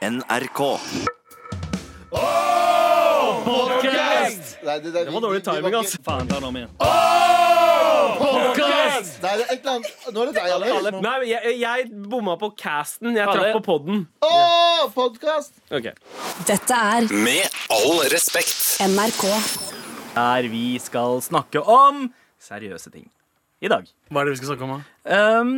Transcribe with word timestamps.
NRK. 0.00 0.60
Nei, 4.62 4.80
det, 4.80 4.90
det, 4.92 5.04
Det 5.04 5.12
var 5.12 5.20
dårlig 5.20 5.42
timing, 5.44 5.74
ass. 5.76 5.96
Faen, 6.04 6.28
ta 6.28 6.38
den 6.38 6.46
om 6.48 6.56
igjen. 6.56 6.70
Podcast! 8.20 9.18
Nei, 9.20 9.34
det 9.36 9.44
er 9.44 9.50
et 9.52 9.58
eller 9.58 9.74
annet 9.74 10.06
Nå 10.14 10.22
er 10.22 10.30
det 10.30 10.34
deg, 10.38 10.54
Alex. 10.56 10.96
Nei, 11.04 11.12
jeg, 11.28 11.52
jeg 11.60 11.84
bomma 12.12 12.38
på 12.40 12.48
casten. 12.56 13.12
Jeg 13.12 13.28
traff 13.28 13.58
på 13.58 13.62
podden. 13.66 14.06
Åh, 14.24 14.86
podcast! 14.96 15.60
Ok. 15.68 15.90
Dette 16.48 16.78
er 16.96 17.08
Med 17.12 17.60
all 17.76 18.00
respekt. 18.14 18.56
NRK. 18.86 19.26
Der 20.16 20.48
vi 20.52 20.64
skal 20.80 21.20
snakke 21.28 21.60
om 21.60 22.06
seriøse 22.40 22.88
ting 22.96 23.04
i 23.60 23.68
dag. 23.68 23.84
Hva 24.08 24.24
er 24.24 24.30
det 24.30 24.38
vi 24.38 24.40
skal 24.40 24.54
snakke 24.54 24.64
om? 24.64 24.78
da? 24.80 25.20
Um, 25.44 25.52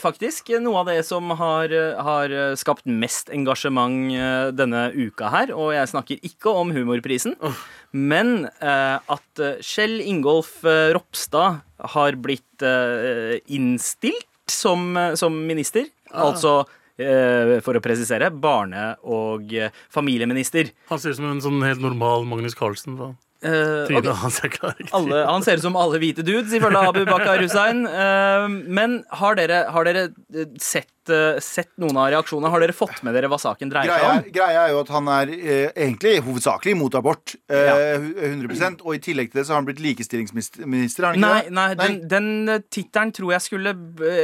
faktisk 0.00 0.50
noe 0.62 0.82
av 0.82 0.90
det 0.90 1.00
som 1.06 1.30
har, 1.38 1.72
har 2.06 2.34
skapt 2.58 2.86
mest 2.86 3.30
engasjement 3.34 4.12
eh, 4.14 4.48
denne 4.56 4.88
uka 4.94 5.30
her. 5.32 5.52
Og 5.56 5.74
jeg 5.76 5.90
snakker 5.92 6.22
ikke 6.26 6.52
om 6.62 6.72
Humorprisen, 6.76 7.36
men 7.92 8.48
eh, 8.60 8.96
at 9.00 9.42
eh, 9.42 9.60
Kjell 9.64 10.00
Ingolf 10.04 10.58
Ropstad 10.64 11.62
har 11.96 12.16
blitt 12.20 12.64
innstilt 13.52 14.48
som, 14.48 14.96
som 15.18 15.34
minister. 15.46 15.90
Altså 16.16 16.62
eh, 16.96 17.58
for 17.64 17.76
å 17.76 17.82
presisere, 17.84 18.30
barne- 18.32 18.94
og 19.04 19.52
familieminister. 19.92 20.72
Han 20.88 21.02
ser 21.02 21.12
ut 21.12 21.20
som 21.20 21.28
en 21.28 21.44
sånn 21.44 21.60
helt 21.66 21.84
normal 21.84 22.24
Magnus 22.28 22.56
Carlsen. 22.56 22.96
Da. 23.00 23.12
Eh, 23.46 23.86
Trynet 23.86 24.08
okay. 24.08 24.18
hans 24.22 24.38
er 24.42 24.52
klar. 24.52 24.80
Alle, 24.96 25.22
han 25.28 25.44
ser 25.46 25.60
ut 25.60 25.66
som 25.66 25.78
alle 25.78 26.00
hvite 26.02 26.24
dudes, 26.26 26.54
ifølge 26.56 26.82
Abu 26.90 27.04
Bakar 27.08 27.38
Hussein. 27.42 27.84
Uh, 27.86 28.48
men 28.50 29.00
har 29.20 29.38
dere, 29.38 29.64
har 29.72 29.86
dere 29.88 30.08
eh, 30.34 30.48
sett, 31.06 31.36
eh, 31.36 31.40
sett 31.40 31.70
noen 31.78 31.96
av 31.96 32.10
reaksjonene? 32.10 32.50
Har 32.50 32.60
dere 32.60 32.74
fått 32.74 33.02
med 33.02 33.14
dere 33.14 33.28
hva 33.28 33.38
saken 33.38 33.70
dreier 33.70 33.90
seg 33.90 34.06
om? 34.10 34.30
greia 34.32 34.66
er 34.66 34.72
jo 34.72 34.80
at 34.80 34.90
han 34.94 35.08
er 35.08 35.32
eh, 35.32 35.70
egentlig 35.74 36.22
hovedsakelig 36.24 36.76
mot 36.76 36.94
abort. 36.94 37.34
Eh, 37.48 37.98
100% 38.26 38.82
Og 38.84 38.94
i 38.94 38.98
tillegg 39.02 39.30
til 39.30 39.40
det 39.40 39.46
så 39.46 39.54
har 39.54 39.60
han 39.62 39.68
blitt 39.68 39.80
likestillingsminister. 39.80 41.06
Han 41.06 41.16
ikke 41.16 41.22
Nei, 41.22 41.42
det? 41.46 41.52
nei, 41.56 41.68
den, 41.78 41.98
den 42.08 42.48
eh, 42.48 42.62
tittelen 42.70 43.12
tror 43.14 43.32
jeg 43.36 43.44
skulle 43.44 43.74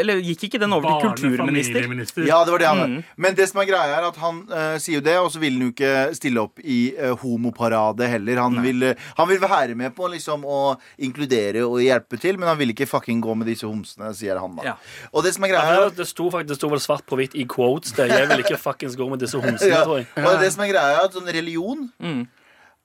Eller 0.01 0.20
gikk 0.23 0.48
ikke 0.48 0.61
den 0.62 0.73
over 0.73 0.98
til 1.01 1.12
kulturminister? 1.12 2.27
Ja, 2.27 2.42
det 2.45 2.57
var 2.57 2.59
det 2.59 2.69
han 2.69 2.81
Mm. 2.83 3.03
Men 3.17 3.35
det 3.37 3.45
som 3.47 3.61
er 3.62 3.67
greia 3.69 3.98
er 3.98 4.05
at 4.09 4.17
han 4.19 4.41
eh, 4.51 4.75
sier 4.83 4.98
jo 4.98 5.03
det, 5.05 5.14
og 5.20 5.29
så 5.31 5.39
vil 5.39 5.55
han 5.55 5.69
jo 5.69 5.70
ikke 5.70 5.92
stille 6.17 6.42
opp 6.42 6.61
i 6.64 6.79
eh, 6.97 7.12
homoparade 7.23 8.09
heller. 8.11 8.41
Han 8.42 8.59
vil, 8.64 8.83
eh, 8.89 9.05
han 9.19 9.29
vil 9.31 9.39
være 9.42 9.77
med 9.79 9.95
på 9.95 10.09
liksom 10.11 10.42
å 10.45 10.59
inkludere 11.05 11.62
og 11.64 11.79
hjelpe 11.85 12.19
til, 12.20 12.41
men 12.41 12.51
han 12.51 12.59
vil 12.59 12.73
ikke 12.75 12.89
fucking 12.91 13.23
gå 13.23 13.37
med 13.39 13.48
disse 13.53 13.69
homsene, 13.69 14.11
sier 14.19 14.41
han 14.42 14.57
da. 14.59 14.73
Ja. 14.73 14.75
Og 15.12 15.25
det 15.25 15.35
som 15.37 15.47
er 15.47 15.53
Ja, 15.53 15.61
greia 15.61 15.87
er 15.87 15.95
det 15.97 16.09
sto 16.11 16.29
faktisk 16.33 16.53
det 16.53 16.59
sto 16.59 16.72
vel 16.75 16.83
svart 16.83 17.06
på 17.09 17.19
hvitt 17.20 17.34
i 17.39 17.47
quotes. 17.48 17.95
Det 17.97 18.09
Jeg 18.11 18.28
vil 18.31 18.45
ikke 18.45 18.61
fuckings 18.61 18.97
gå 18.98 19.09
med 19.11 19.23
disse 19.23 19.39
homsene, 19.41 19.73
ja, 19.73 19.83
tror 19.87 20.03
jeg. 20.03 20.09
og 20.19 20.39
det 20.42 20.53
som 20.55 20.65
er 20.65 20.73
greia 20.75 20.97
er 21.01 21.05
at 21.09 21.19
sånn 21.19 21.29
religion 21.33 21.91
Mm. 22.03 22.23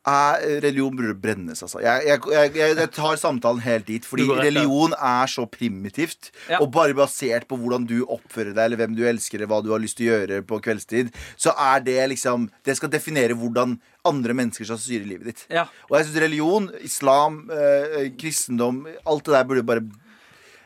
er, 0.08 0.44
religion 0.64 0.96
burde 0.96 1.16
brennes, 1.20 1.60
altså. 1.66 1.82
Jeg, 1.84 2.06
jeg, 2.08 2.22
jeg, 2.32 2.76
jeg, 2.78 2.90
tar 2.96 3.18
samtalen 3.20 3.60
helt 3.66 3.88
dit. 3.90 4.06
Fordi 4.08 4.24
rett 4.30 4.46
religion 4.48 4.94
er 4.96 5.28
så 5.28 5.44
primitivt. 5.52 6.32
Ja. 6.48 6.62
Og 6.64 6.72
bare 6.72 6.96
basert 6.96 7.48
på 7.50 7.58
hvordan 7.60 7.84
du 7.90 7.98
oppfører 8.06 8.54
deg, 8.54 8.64
eller 8.70 8.80
hvem 8.80 8.96
du 8.96 9.04
elsker, 9.10 9.42
eller 9.42 9.52
hva 9.52 9.60
du 9.66 9.74
har 9.74 9.84
lyst 9.84 10.00
til 10.00 10.08
å 10.08 10.16
gjøre 10.22 10.42
på 10.48 10.62
kveldstid, 10.64 11.12
så 11.36 11.52
er 11.74 11.84
det 11.84 12.00
liksom 12.14 12.48
Det 12.64 12.78
skal 12.80 12.90
definere 12.94 13.36
hvordan 13.36 13.80
andre 14.08 14.34
mennesker 14.34 14.64
skal 14.70 14.80
styre 14.80 15.10
livet 15.10 15.34
ditt. 15.34 15.46
Ja. 15.52 15.68
Og 15.90 15.98
jeg 16.00 16.08
syns 16.08 16.22
religion, 16.24 16.72
islam, 16.88 17.50
eh, 17.52 18.08
kristendom 18.16 18.86
Alt 19.06 19.26
det 19.28 19.34
der 19.36 19.48
burde 19.50 19.68
bare 19.68 19.84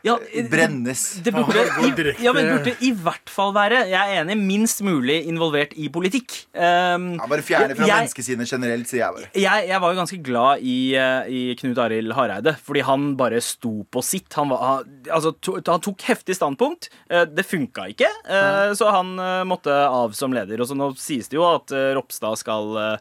Ja, 0.02 0.16
eh, 0.34 0.46
brennes. 0.50 1.02
Det 1.22 1.30
burde, 1.34 1.62
i, 1.62 2.24
ja, 2.24 2.32
men 2.34 2.48
burde 2.56 2.72
i 2.82 2.90
hvert 2.92 3.30
fall 3.30 3.52
være 3.54 3.84
Jeg 3.86 3.94
er 4.16 4.24
enig, 4.24 4.34
minst 4.40 4.82
mulig 4.82 5.20
involvert 5.30 5.72
i 5.78 5.88
politikk. 5.94 6.34
Um, 6.54 7.12
Ja, 7.20 7.26
bare 7.30 7.42
fjerne 7.46 7.76
fra 7.78 7.86
jeg- 7.86 8.02
menneskesinnet 8.08 8.50
generelt, 8.50 8.88
sier 8.90 9.04
jeg 9.04 9.14
bare. 9.14 9.30
jeg, 9.34 9.68
jeg 9.68 9.80
var 9.80 9.92
jo 9.94 10.00
ganske 10.00 10.18
glad 10.22 10.58
i, 10.66 10.94
eh, 10.98 11.30
i 11.30 11.54
Knut 11.60 11.78
Arild 11.78 12.12
Hareide, 12.18 12.56
fordi 12.66 12.82
han 12.82 13.14
bare 13.16 13.40
sto 13.40 13.84
på 13.90 14.02
sitt. 14.02 14.32
Han, 14.34 14.48
var, 14.50 14.82
altså, 15.10 15.32
to, 15.40 15.54
han 15.66 15.80
tok 15.80 16.02
heftig 16.02 16.34
standpunkt. 16.34 16.88
Eh, 17.08 17.24
Det 17.24 17.46
funka 17.46 17.86
ikke, 17.94 18.10
eh, 18.28 18.72
så 18.74 18.90
han 18.90 19.14
måtte 19.46 19.70
av 19.72 20.12
som 20.14 20.32
leder. 20.32 20.60
Og 20.60 20.66
så 20.66 20.74
nå 20.76 20.90
sies 20.98 21.28
det 21.28 21.36
jo 21.38 21.44
at 21.46 21.70
Ropstad 21.94 22.36
skal 22.38 22.74
uh, 22.76 22.96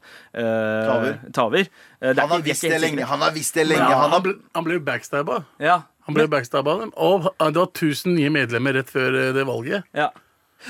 Ta 1.34 1.46
over. 1.48 1.68
Han 2.02 2.30
har 2.30 2.42
visst 2.42 2.62
det 2.62 2.80
lenge. 2.82 3.04
Han 3.06 3.22
har 3.22 3.32
visst 3.32 3.54
det 3.56 3.68
lenge. 3.68 3.90
Ja, 3.90 4.02
Han 4.02 4.12
han, 4.12 4.22
ble, 4.26 4.34
han 4.56 4.64
ble 4.66 4.74
jo 4.80 4.84
backstabba. 4.86 5.44
Ja. 5.60 5.82
Han 6.08 6.18
ble 6.18 6.28
backstabba 6.32 6.78
Og 6.90 7.30
det 7.30 7.62
var 7.62 7.70
1000 7.70 8.16
nye 8.16 8.34
medlemmer 8.34 8.80
rett 8.80 8.90
før 8.92 9.18
eh, 9.20 9.34
det 9.36 9.48
valget. 9.48 9.88
Ja. 9.98 10.10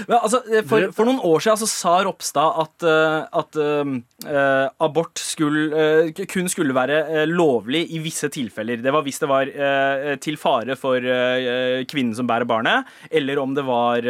Men, 0.08 0.18
altså, 0.22 0.40
eh, 0.48 0.64
for, 0.68 0.88
for 0.96 1.08
noen 1.08 1.20
år 1.28 1.44
siden 1.44 1.58
altså, 1.58 1.68
sa 1.70 1.96
Ropstad 2.06 2.60
at, 2.64 2.86
eh, 2.88 3.40
at 3.42 3.60
eh, 3.60 4.68
abort 4.86 5.20
skulle, 5.22 5.66
uh, 5.72 6.24
kun 6.30 6.48
skulle 6.52 6.76
være 6.76 7.00
uh, 7.10 7.24
lovlig 7.30 7.84
i 7.96 8.00
visse 8.04 8.30
tilfeller. 8.32 8.80
Det 8.84 8.94
var 8.94 9.04
hvis 9.06 9.20
det 9.22 9.30
var 9.30 9.52
til 10.22 10.38
fare 10.40 10.76
for 10.80 11.04
kvinnen 11.90 12.14
som 12.16 12.28
bærer 12.30 12.48
barnet, 12.48 12.88
eller 13.12 13.40
om 13.42 13.54
det 13.56 13.64
var 13.66 14.06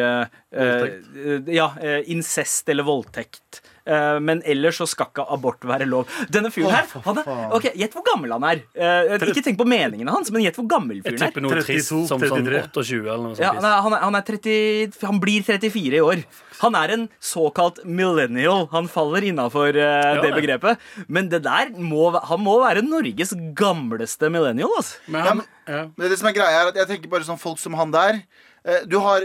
ja, 1.52 1.68
incest 2.12 2.70
eller 2.70 2.86
voldtekt. 2.88 3.61
Eh, 3.86 4.20
men 4.22 4.42
ellers 4.46 4.78
så 4.78 4.86
skal 4.90 5.08
ikke 5.10 5.26
abort 5.34 5.64
være 5.66 5.88
lov. 5.90 6.06
Denne 6.30 6.52
fyren 6.54 6.70
her 6.76 6.86
han 7.06 7.18
er, 7.18 7.32
ok, 7.58 7.70
Gjett 7.82 7.96
hvor 7.98 8.04
gammel 8.06 8.32
han 8.36 8.44
er. 8.46 8.62
Eh, 8.76 9.16
ikke 9.32 9.44
tenk 9.48 9.58
på 9.58 9.66
meningene 9.66 10.12
hans, 10.14 10.30
men 10.32 10.44
gjett 10.46 10.60
hvor 10.60 10.68
gammel 10.70 11.00
Jeg 11.00 11.08
fyren 11.08 11.22
er. 11.22 11.32
tipper 11.32 11.42
noe 11.42 11.56
32, 11.58 11.66
trist 11.66 11.90
som 11.90 12.22
sånn 12.22 12.46
28 12.46 13.02
eller 13.02 13.24
noe 13.26 13.36
sånt. 13.36 13.42
Ja, 13.46 13.54
han, 13.58 13.66
er, 13.66 14.00
han, 14.06 14.16
er, 14.16 14.22
er 14.22 14.28
30, 14.38 15.02
han 15.10 15.20
blir 15.24 15.42
34 15.48 15.98
i 15.98 16.04
år. 16.06 16.24
Han 16.62 16.76
er 16.78 16.94
en 16.94 17.08
såkalt 17.26 17.80
millennial. 17.90 18.68
Han 18.72 18.86
faller 18.92 19.26
innafor 19.26 19.74
det 19.74 19.88
det. 20.22 20.34
begrepet. 20.36 20.78
Men 21.08 21.30
det 21.32 21.42
der 21.48 21.72
må, 21.74 22.12
han 22.22 22.44
må 22.44 22.60
være 22.62 22.84
Norges 22.86 23.34
gamleste 23.58 24.30
millennial. 24.30 24.70
Altså. 24.78 25.00
Men 25.08 25.20
Ja, 25.24 25.28
han, 25.32 25.38
men- 25.38 25.48
ja. 25.76 25.82
Men 25.98 26.10
det 26.10 26.20
som 26.20 26.28
er 26.30 26.34
greia 26.38 26.62
er 26.62 26.68
at 26.70 26.76
jeg 26.76 26.88
tenker 26.88 27.10
bare 27.10 27.26
sånn 27.26 27.40
folk 27.40 27.58
som 27.62 27.74
han 27.80 27.92
der 27.94 28.22
eh, 28.66 28.82
Du 28.90 29.00
har 29.00 29.22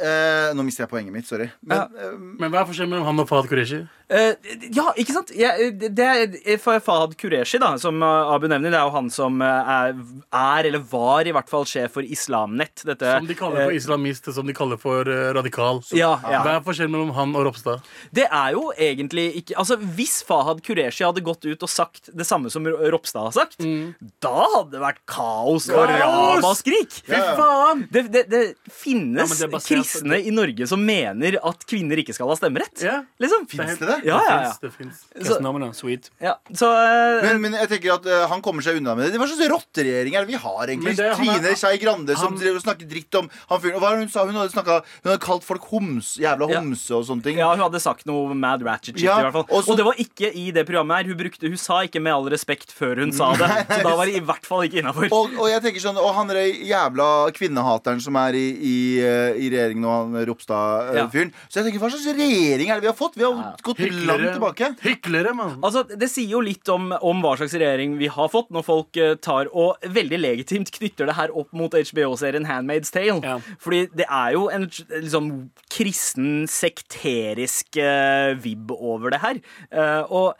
eh, 0.00 0.52
Nå 0.56 0.62
mister 0.66 0.84
jeg 0.84 0.90
poenget 0.92 1.12
mitt, 1.14 1.26
sorry. 1.28 1.48
Men, 1.62 1.78
eh, 1.98 2.16
Men 2.18 2.50
hva 2.52 2.62
er 2.62 2.68
forskjellen 2.70 2.90
mellom 2.94 3.06
han 3.10 3.20
og 3.24 3.28
Fahad 3.30 3.48
Qureshi? 3.50 3.82
Eh, 4.12 4.34
ja, 4.76 4.90
ikke 5.00 5.14
sant? 5.16 5.30
Ja, 5.38 5.54
det 5.72 6.04
er 6.44 6.58
Fahad 6.60 7.14
Qureshi, 7.16 7.58
da, 7.62 7.70
som 7.80 8.02
eh, 8.04 8.32
Abu 8.34 8.44
nevner, 8.50 8.72
det 8.74 8.76
er 8.78 8.84
jo 8.88 8.92
han 8.92 9.08
som 9.12 9.40
eh, 9.44 9.70
er, 9.72 9.94
er, 10.36 10.68
eller 10.68 10.82
var 10.90 11.28
i 11.28 11.32
hvert 11.32 11.48
fall, 11.48 11.64
sjef 11.68 11.94
for 11.96 12.04
Islamnett. 12.04 12.84
Dette, 12.84 13.14
Som 13.18 13.28
de 13.30 13.36
kaller 13.38 13.64
for 13.64 13.72
eh, 13.72 13.78
islamist, 13.80 14.28
som 14.36 14.48
de 14.48 14.56
kaller 14.56 14.80
for 14.80 15.08
eh, 15.08 15.30
radikal. 15.36 15.80
ja, 15.96 16.12
ja. 16.28 16.42
Hva 16.44 16.58
er 16.58 16.66
forskjellen 16.66 16.92
mellom 16.92 17.14
han 17.16 17.32
og 17.38 17.46
Ropstad? 17.48 17.80
Det 18.12 18.26
er 18.28 18.52
jo 18.56 18.66
egentlig 18.76 19.28
ikke 19.40 19.56
Altså, 19.62 19.76
Hvis 19.96 20.18
Fahad 20.26 20.60
Qureshi 20.64 21.04
hadde 21.06 21.22
gått 21.24 21.44
ut 21.46 21.62
og 21.64 21.70
sagt 21.70 22.10
det 22.12 22.26
samme 22.28 22.50
som 22.52 22.66
Ropstad 22.68 23.30
har 23.30 23.34
sagt, 23.36 23.58
da 23.62 24.34
hadde 24.56 24.74
det 24.74 24.82
vært 24.82 25.00
kaos 25.08 25.68
og 25.72 25.88
ramaskrik. 25.88 27.00
Fy 27.06 27.18
faen! 27.38 27.86
Det, 27.92 28.04
det, 28.12 28.24
det 28.32 28.42
finnes 28.72 29.32
det 29.40 29.50
kristne 29.64 30.18
i 30.20 30.32
Norge 30.34 30.66
som 30.68 30.82
mener 30.84 31.38
at 31.42 31.64
kvinner 31.68 32.00
ikke 32.02 32.14
skal 32.16 32.30
ha 32.32 32.36
stemmerett. 32.38 32.82
Liksom. 33.22 33.46
Finnes 33.52 33.78
det 33.80 33.88
det? 33.88 33.98
Ja, 34.12 34.18
ja, 34.28 34.36
ja. 34.42 34.52
Det. 34.60 34.70
Så, 34.72 35.08
Kristendommene, 35.14 35.68
sweet. 35.74 36.10
ja, 36.20 36.34
så 36.52 36.68
eh, 36.72 37.22
men, 37.26 37.40
men 37.44 37.52
jeg 37.60 37.68
tenker 37.70 37.94
at 37.94 38.06
eh, 38.06 38.26
han 38.28 38.42
kommer 38.42 38.62
seg 38.64 38.76
unna 38.80 38.94
med 38.98 39.06
det. 39.06 39.12
Det 39.14 39.20
Hva 39.22 39.28
slags 39.30 39.50
rotteregjering 39.52 40.16
er 40.18 40.24
det 40.26 40.32
vi 40.32 40.40
har, 40.42 40.62
egentlig? 40.66 40.96
Det- 40.98 41.12
han 41.16 41.28
er- 41.28 41.38
Trine 41.42 41.56
Skei 41.56 41.78
Grande 41.82 42.16
som 42.18 42.34
han- 42.36 42.56
og 42.56 42.62
snakker 42.64 42.88
dritt 42.90 43.14
om 43.20 43.28
han 43.48 43.60
fyren. 43.62 43.76
Og 43.76 43.80
Hva 43.82 43.88
var 43.90 43.96
det 43.96 44.06
hun 44.06 44.12
sa? 44.14 44.24
Hun 44.26 44.34
hadde, 44.40 44.52
snakket, 44.54 44.84
hun 45.04 45.10
hadde 45.12 45.22
kalt 45.24 45.44
folk 45.46 45.62
homs, 45.72 46.16
jævla 46.18 46.50
Ja. 46.50 46.60
homse 46.60 46.90
og 46.96 47.04
sånne 47.06 47.22
ting. 47.22 47.36
ja, 47.38 47.50
hun 47.54 47.62
hadde 47.64 47.80
sagt 47.80 48.06
noe 48.06 48.34
mad 48.34 48.62
ratchet 48.66 48.96
shit. 48.98 49.04
Ja, 49.06 49.18
i 49.20 49.22
hvert 49.28 49.32
fall 49.32 49.46
og 49.48 49.62
så- 49.64 49.70
Og 49.72 49.76
det 49.78 49.84
var 49.86 49.94
ikke 49.94 50.32
i 50.34 50.50
det 50.50 50.66
programmet 50.66 50.96
her. 50.96 51.04
Hun, 51.12 51.16
brukte, 51.18 51.48
hun 51.48 51.56
sa 51.56 51.80
ikke 51.86 52.00
'med 52.02 52.12
all 52.12 52.28
respekt' 52.30 52.72
før 52.72 52.96
hun 53.00 53.12
sa 53.12 53.32
det. 53.34 53.48
Så 53.70 53.82
da 53.82 53.94
var 53.96 54.06
det 54.06 54.16
i 54.16 54.20
hvert 54.20 54.44
fall 54.46 54.62
ikke 54.66 54.82
innafor. 54.82 55.08
Og, 55.12 55.30
og 55.38 55.48
jeg 55.48 55.62
tenker 55.62 55.80
sånn, 55.80 55.96
og 55.98 56.14
han 56.14 56.30
er 56.30 56.52
jævla 56.52 57.30
kvinnehateren 57.32 58.00
som 58.00 58.16
er 58.16 58.32
i, 58.34 58.46
i, 58.58 58.76
eh, 59.00 59.34
i 59.38 59.50
regjeringen 59.50 59.84
og 59.84 59.92
han 59.92 60.14
Ja. 60.22 60.26
Ropstad-fyren. 60.26 61.32
Så 61.48 61.60
jeg 61.62 61.64
tenker, 61.72 61.80
hva 61.80 61.90
slags 61.90 62.06
regjering 62.16 62.70
er 62.70 62.74
det 62.80 62.82
vi 62.82 62.90
har 62.92 62.96
fått? 62.98 63.14
Vi 63.16 63.24
har 63.24 63.56
gått 63.62 63.76
langt 64.08 64.28
tilbake. 64.34 64.70
Hyklere, 64.84 65.34
mann. 65.36 65.58
Altså, 65.64 65.82
Det 65.88 66.08
sier 66.10 66.34
jo 66.36 66.40
litt 66.44 66.68
om, 66.72 66.92
om 67.00 67.22
hva 67.24 67.34
slags 67.40 67.56
regjering 67.58 67.98
vi 68.00 68.10
har 68.12 68.30
fått, 68.32 68.50
når 68.54 68.66
folk 68.66 68.96
eh, 69.00 69.14
tar 69.22 69.50
og 69.52 69.82
veldig 69.82 70.20
legitimt 70.20 70.72
knytter 70.74 71.10
det 71.10 71.18
her 71.18 71.34
opp 71.34 71.52
mot 71.56 71.72
HBO-serien 71.72 72.46
Handmaid's 72.48 72.92
Tale. 72.94 73.20
Ja. 73.24 73.38
Fordi 73.62 73.86
det 73.96 74.08
er 74.08 74.32
jo 74.36 74.48
en 74.52 74.68
liksom 74.92 75.30
kristen, 75.72 76.46
sekterisk 76.50 77.78
uh, 77.80 78.32
vibb 78.42 78.72
over 78.76 79.14
det 79.14 79.22
her. 79.22 79.40
Uh, 79.72 80.02
og 80.12 80.34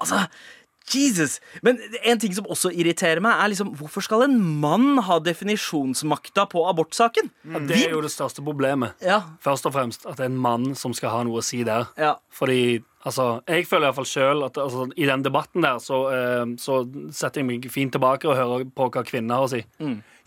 altså 0.00 0.24
Jesus! 0.94 1.40
Men 1.62 1.78
en 2.02 2.20
ting 2.20 2.34
som 2.36 2.46
også 2.48 2.70
irriterer 2.72 3.20
meg, 3.24 3.36
er 3.36 3.52
liksom 3.52 3.74
hvorfor 3.78 4.04
skal 4.04 4.24
en 4.24 4.38
mann 4.62 5.00
ha 5.04 5.18
definisjonsmakta 5.20 6.46
på 6.52 6.64
abortsaken? 6.70 7.30
Ja, 7.44 7.62
det 7.68 7.80
er 7.86 7.96
jo 7.96 8.02
det 8.04 8.12
største 8.14 8.44
problemet. 8.44 8.96
Ja, 9.04 9.22
Først 9.44 9.68
og 9.68 9.74
fremst 9.76 10.06
at 10.08 10.16
det 10.18 10.28
er 10.28 10.32
en 10.32 10.40
mann 10.40 10.72
som 10.78 10.94
skal 10.96 11.12
ha 11.12 11.24
noe 11.28 11.42
å 11.42 11.44
si 11.44 11.64
der. 11.68 11.90
ja. 12.00 12.16
Fordi 12.38 12.80
altså, 13.04 13.26
jeg 13.48 13.66
føler 13.68 13.88
iallfall 13.88 14.08
sjøl 14.08 14.44
at 14.48 14.58
altså, 14.58 14.88
i 14.96 15.06
den 15.08 15.22
debatten 15.26 15.62
der 15.66 15.78
så, 15.82 16.02
eh, 16.14 16.44
så 16.58 16.82
setter 17.14 17.42
jeg 17.42 17.48
meg 17.50 17.68
fint 17.72 17.92
tilbake 17.94 18.28
og 18.28 18.36
hører 18.38 18.64
på 18.74 18.90
hva 18.90 19.04
kvinner 19.06 19.38
har 19.38 19.48
å 19.48 19.52
si. 19.52 19.64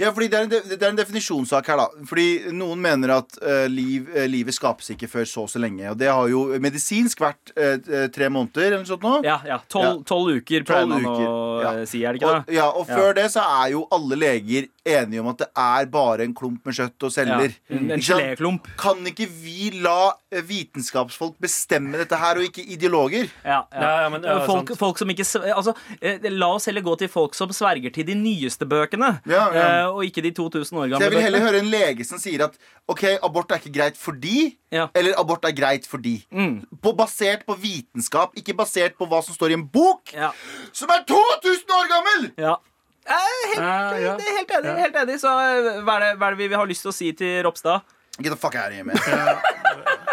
Ja, 0.02 0.10
fordi 0.16 0.32
det 0.34 0.38
er, 0.40 0.46
en, 0.48 0.50
det 0.72 0.82
er 0.82 0.90
en 0.90 0.98
definisjonssak 0.98 1.68
her, 1.70 1.78
da. 1.78 2.06
Fordi 2.10 2.54
noen 2.58 2.80
mener 2.82 3.12
at 3.20 3.36
eh, 3.46 3.68
liv, 3.70 4.08
eh, 4.16 4.26
livet 4.32 4.56
skapes 4.56 4.90
ikke 4.96 5.10
før 5.12 5.28
så 5.30 5.44
og 5.44 5.52
så 5.52 5.62
lenge. 5.62 5.84
Og 5.92 6.00
det 6.00 6.10
har 6.10 6.30
jo 6.32 6.46
medisinsk 6.64 7.22
vært 7.22 7.52
eh, 7.54 7.76
eh, 7.78 8.08
tre 8.14 8.30
måneder 8.34 8.66
eller 8.72 8.82
noe 8.82 8.90
sånt 8.90 9.06
nå. 9.06 9.12
Ja, 9.28 9.38
ja. 9.46 9.60
Tolv 9.70 10.02
tolv 10.10 10.40
uker 10.40 10.66
pleier 10.66 10.90
man 10.90 11.06
å 11.06 11.14
ja. 11.62 11.74
si, 11.86 12.02
er 12.02 12.16
det 12.18 12.22
ikke 12.24 12.32
Og, 12.32 12.48
det? 12.48 12.56
ja, 12.58 12.66
og 12.72 12.90
Ja. 12.90 12.98
før 12.98 13.14
det 13.20 13.28
så 13.36 13.46
er 13.62 13.76
jo 13.76 13.84
alle 13.94 14.18
leger 14.18 14.72
enige 14.82 15.22
om 15.22 15.30
at 15.30 15.44
det 15.44 15.50
er 15.62 15.86
bare 15.94 16.26
en 16.26 16.34
klump 16.34 16.66
med 16.66 16.80
kjøtt 16.80 17.06
og 17.06 17.14
celler. 17.14 17.54
Ja. 17.70 17.78
En, 17.78 17.92
en. 17.94 18.60
Kan 18.82 19.06
ikke 19.12 19.28
vi 19.30 19.70
la 19.84 20.16
vitenskapsfolk 20.34 21.38
bestemme 21.44 22.00
dette 22.02 22.18
her, 22.18 22.40
og 22.42 22.48
ikke 22.50 22.61
ideologer? 22.68 23.30
Ja, 23.46 23.66
Ja, 23.74 24.02
ja, 24.04 24.10
men, 24.10 24.24
ja, 24.24 24.40
folk, 24.46 24.72
folk 24.78 24.98
som 25.02 25.10
ikke 25.10 25.24
altså, 25.56 25.74
eh, 26.02 26.20
La 26.32 26.48
oss 26.56 26.66
heller 26.70 26.82
gå 26.86 26.96
til 27.00 27.10
folk 27.10 27.34
som 27.36 27.50
sverger 27.50 27.92
til 27.94 28.06
de 28.06 28.16
nyeste 28.16 28.66
bøkene, 28.70 29.22
Ja, 29.26 29.44
ja. 29.54 29.66
eh, 29.82 29.88
og 29.90 30.04
ikke 30.06 30.22
de 30.24 30.32
2000 30.32 30.78
år 30.78 30.88
Så 30.88 31.00
bøkene 31.00 31.02
jeg 31.02 31.12
vil 31.12 31.22
heller 31.22 31.40
bøkene. 31.40 31.52
høre 31.52 31.60
en 31.66 31.72
lege 31.72 32.06
som 32.06 32.18
sier 32.20 32.44
at 32.46 32.58
OK, 32.88 33.04
abort 33.24 33.52
er 33.52 33.62
ikke 33.62 33.74
greit 33.80 33.98
fordi, 33.98 34.58
Ja. 34.72 34.88
eller 34.96 35.14
abort 35.20 35.46
er 35.46 35.52
greit 35.52 35.86
fordi. 35.88 36.26
Mm. 36.32 36.66
På, 36.82 36.94
basert 36.96 37.46
på 37.46 37.56
vitenskap, 37.60 38.32
ikke 38.36 38.54
basert 38.56 38.98
på 38.98 39.08
hva 39.08 39.24
som 39.24 39.34
står 39.36 39.52
i 39.52 39.54
en 39.60 39.68
bok 39.68 40.14
Ja. 40.14 40.32
som 40.74 40.90
er 40.90 41.04
2000 41.08 41.66
år 41.70 41.88
gammel! 41.90 42.32
Ja. 42.38 42.56
Jeg 43.02 43.18
er 43.18 43.48
helt, 43.48 43.58
Ja, 43.58 43.98
ja. 43.98 44.12
helt 44.38 44.52
enig. 44.52 44.76
Helt 44.80 44.96
enig. 44.96 45.16
Så 45.20 45.28
eh, 45.28 45.82
hva 45.82 45.96
er, 45.98 46.00
det, 46.06 46.20
hva 46.20 46.28
er 46.28 46.36
det 46.36 46.38
vi 46.38 46.48
vi 46.48 46.56
har 46.56 46.68
lyst 46.70 46.82
til 46.86 46.92
å 46.92 46.94
si 46.94 47.12
til 47.14 47.42
Ropstad? 47.44 47.82
Get 48.22 48.30
the 48.30 48.38
fuck 48.38 48.54
out 48.56 48.68
of 48.68 48.74
here, 48.74 48.84
man. 48.84 50.08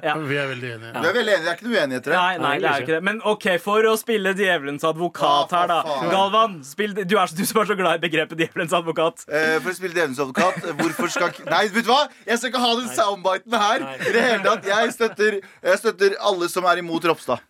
Vi 0.00 0.36
er 0.40 0.48
veldig 0.50 0.70
enige. 0.76 0.92
Vi 1.00 1.08
er 1.10 1.14
veldig 1.16 1.32
enige. 1.34 1.44
Det 1.44 1.50
er 1.50 1.56
ikke 1.58 1.66
noe 1.68 1.76
uenigheter 1.80 2.14
her. 2.14 2.20
Nei, 2.20 2.36
nei, 2.44 2.52
det 2.58 2.68
er 2.70 2.76
jo 2.80 2.86
ikke 2.86 2.94
det. 2.96 3.02
Men 3.10 3.20
OK, 3.32 3.46
for 3.64 3.88
å 3.90 3.94
spille 4.00 4.32
djevelens 4.38 4.84
advokat 4.88 5.50
Ja, 5.52 5.58
her, 5.60 5.66
da. 5.72 5.78
faen. 5.88 6.10
Galvan, 6.14 6.56
spill, 6.64 6.94
du, 6.94 7.16
er, 7.18 7.26
så- 7.26 7.36
du 7.36 7.44
som 7.46 7.60
er 7.62 7.70
så 7.70 7.76
glad 7.78 7.98
i 8.00 8.08
begrepet 8.08 8.38
djevelens 8.40 8.72
advokat. 8.72 9.24
Eh, 9.28 9.58
for 9.60 9.70
å 9.70 9.76
spille 9.76 9.94
djevelens 9.94 10.18
advokat, 10.24 10.60
hvorfor 10.80 11.10
skal 11.10 11.28
ikke 11.34 11.48
Nei, 11.50 11.62
vet 11.68 11.84
du 11.84 11.90
hva? 11.92 12.02
Jeg 12.26 12.38
skal 12.38 12.50
ikke 12.50 12.64
ha 12.66 12.74
den 12.80 12.88
soundbiten 12.96 13.58
her. 13.60 13.86
I 14.08 14.12
det 14.12 14.22
hele 14.26 14.42
tatt. 14.44 14.64
Jeg 14.66 14.92
støtter, 14.96 15.40
jeg 15.62 15.78
støtter 15.84 16.16
alle 16.20 16.48
som 16.48 16.64
er 16.64 16.82
imot 16.82 17.04
Ropstad. 17.04 17.40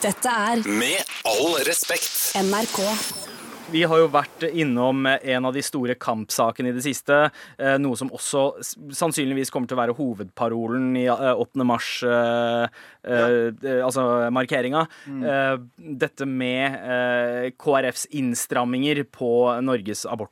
Dette 0.00 0.26
er 0.30 0.62
Med 0.68 1.02
all 1.24 1.56
respekt. 1.66 2.32
NRK. 2.36 3.25
Vi 3.72 3.82
har 3.82 3.98
jo 3.98 4.06
vært 4.12 4.44
innom 4.54 5.06
en 5.10 5.46
av 5.48 5.54
de 5.56 5.62
store 5.64 5.96
kampsakene 5.98 6.70
i 6.70 6.74
det 6.76 6.84
siste. 6.84 7.16
eh, 7.58 7.76
Noe 7.82 7.96
som 7.98 8.12
også 8.14 8.44
sannsynligvis 8.94 9.50
kommer 9.50 9.66
til 9.66 9.76
å 9.76 9.80
være 9.82 9.96
hovedparolen 9.98 10.92
i 11.00 11.06
eh, 11.10 11.32
8. 11.34 11.64
mars, 11.66 11.88
eh, 12.06 12.68
eh, 13.02 13.50
eh, 13.50 13.82
altså 13.82 14.30
markeringa. 14.30 14.86
Eh, 15.10 15.56
Dette 15.98 16.26
med 16.30 16.78
KrFs 17.58 18.06
innstramminger 18.14 19.02
på 19.10 19.32
Norges 19.66 20.06
abort 20.06 20.30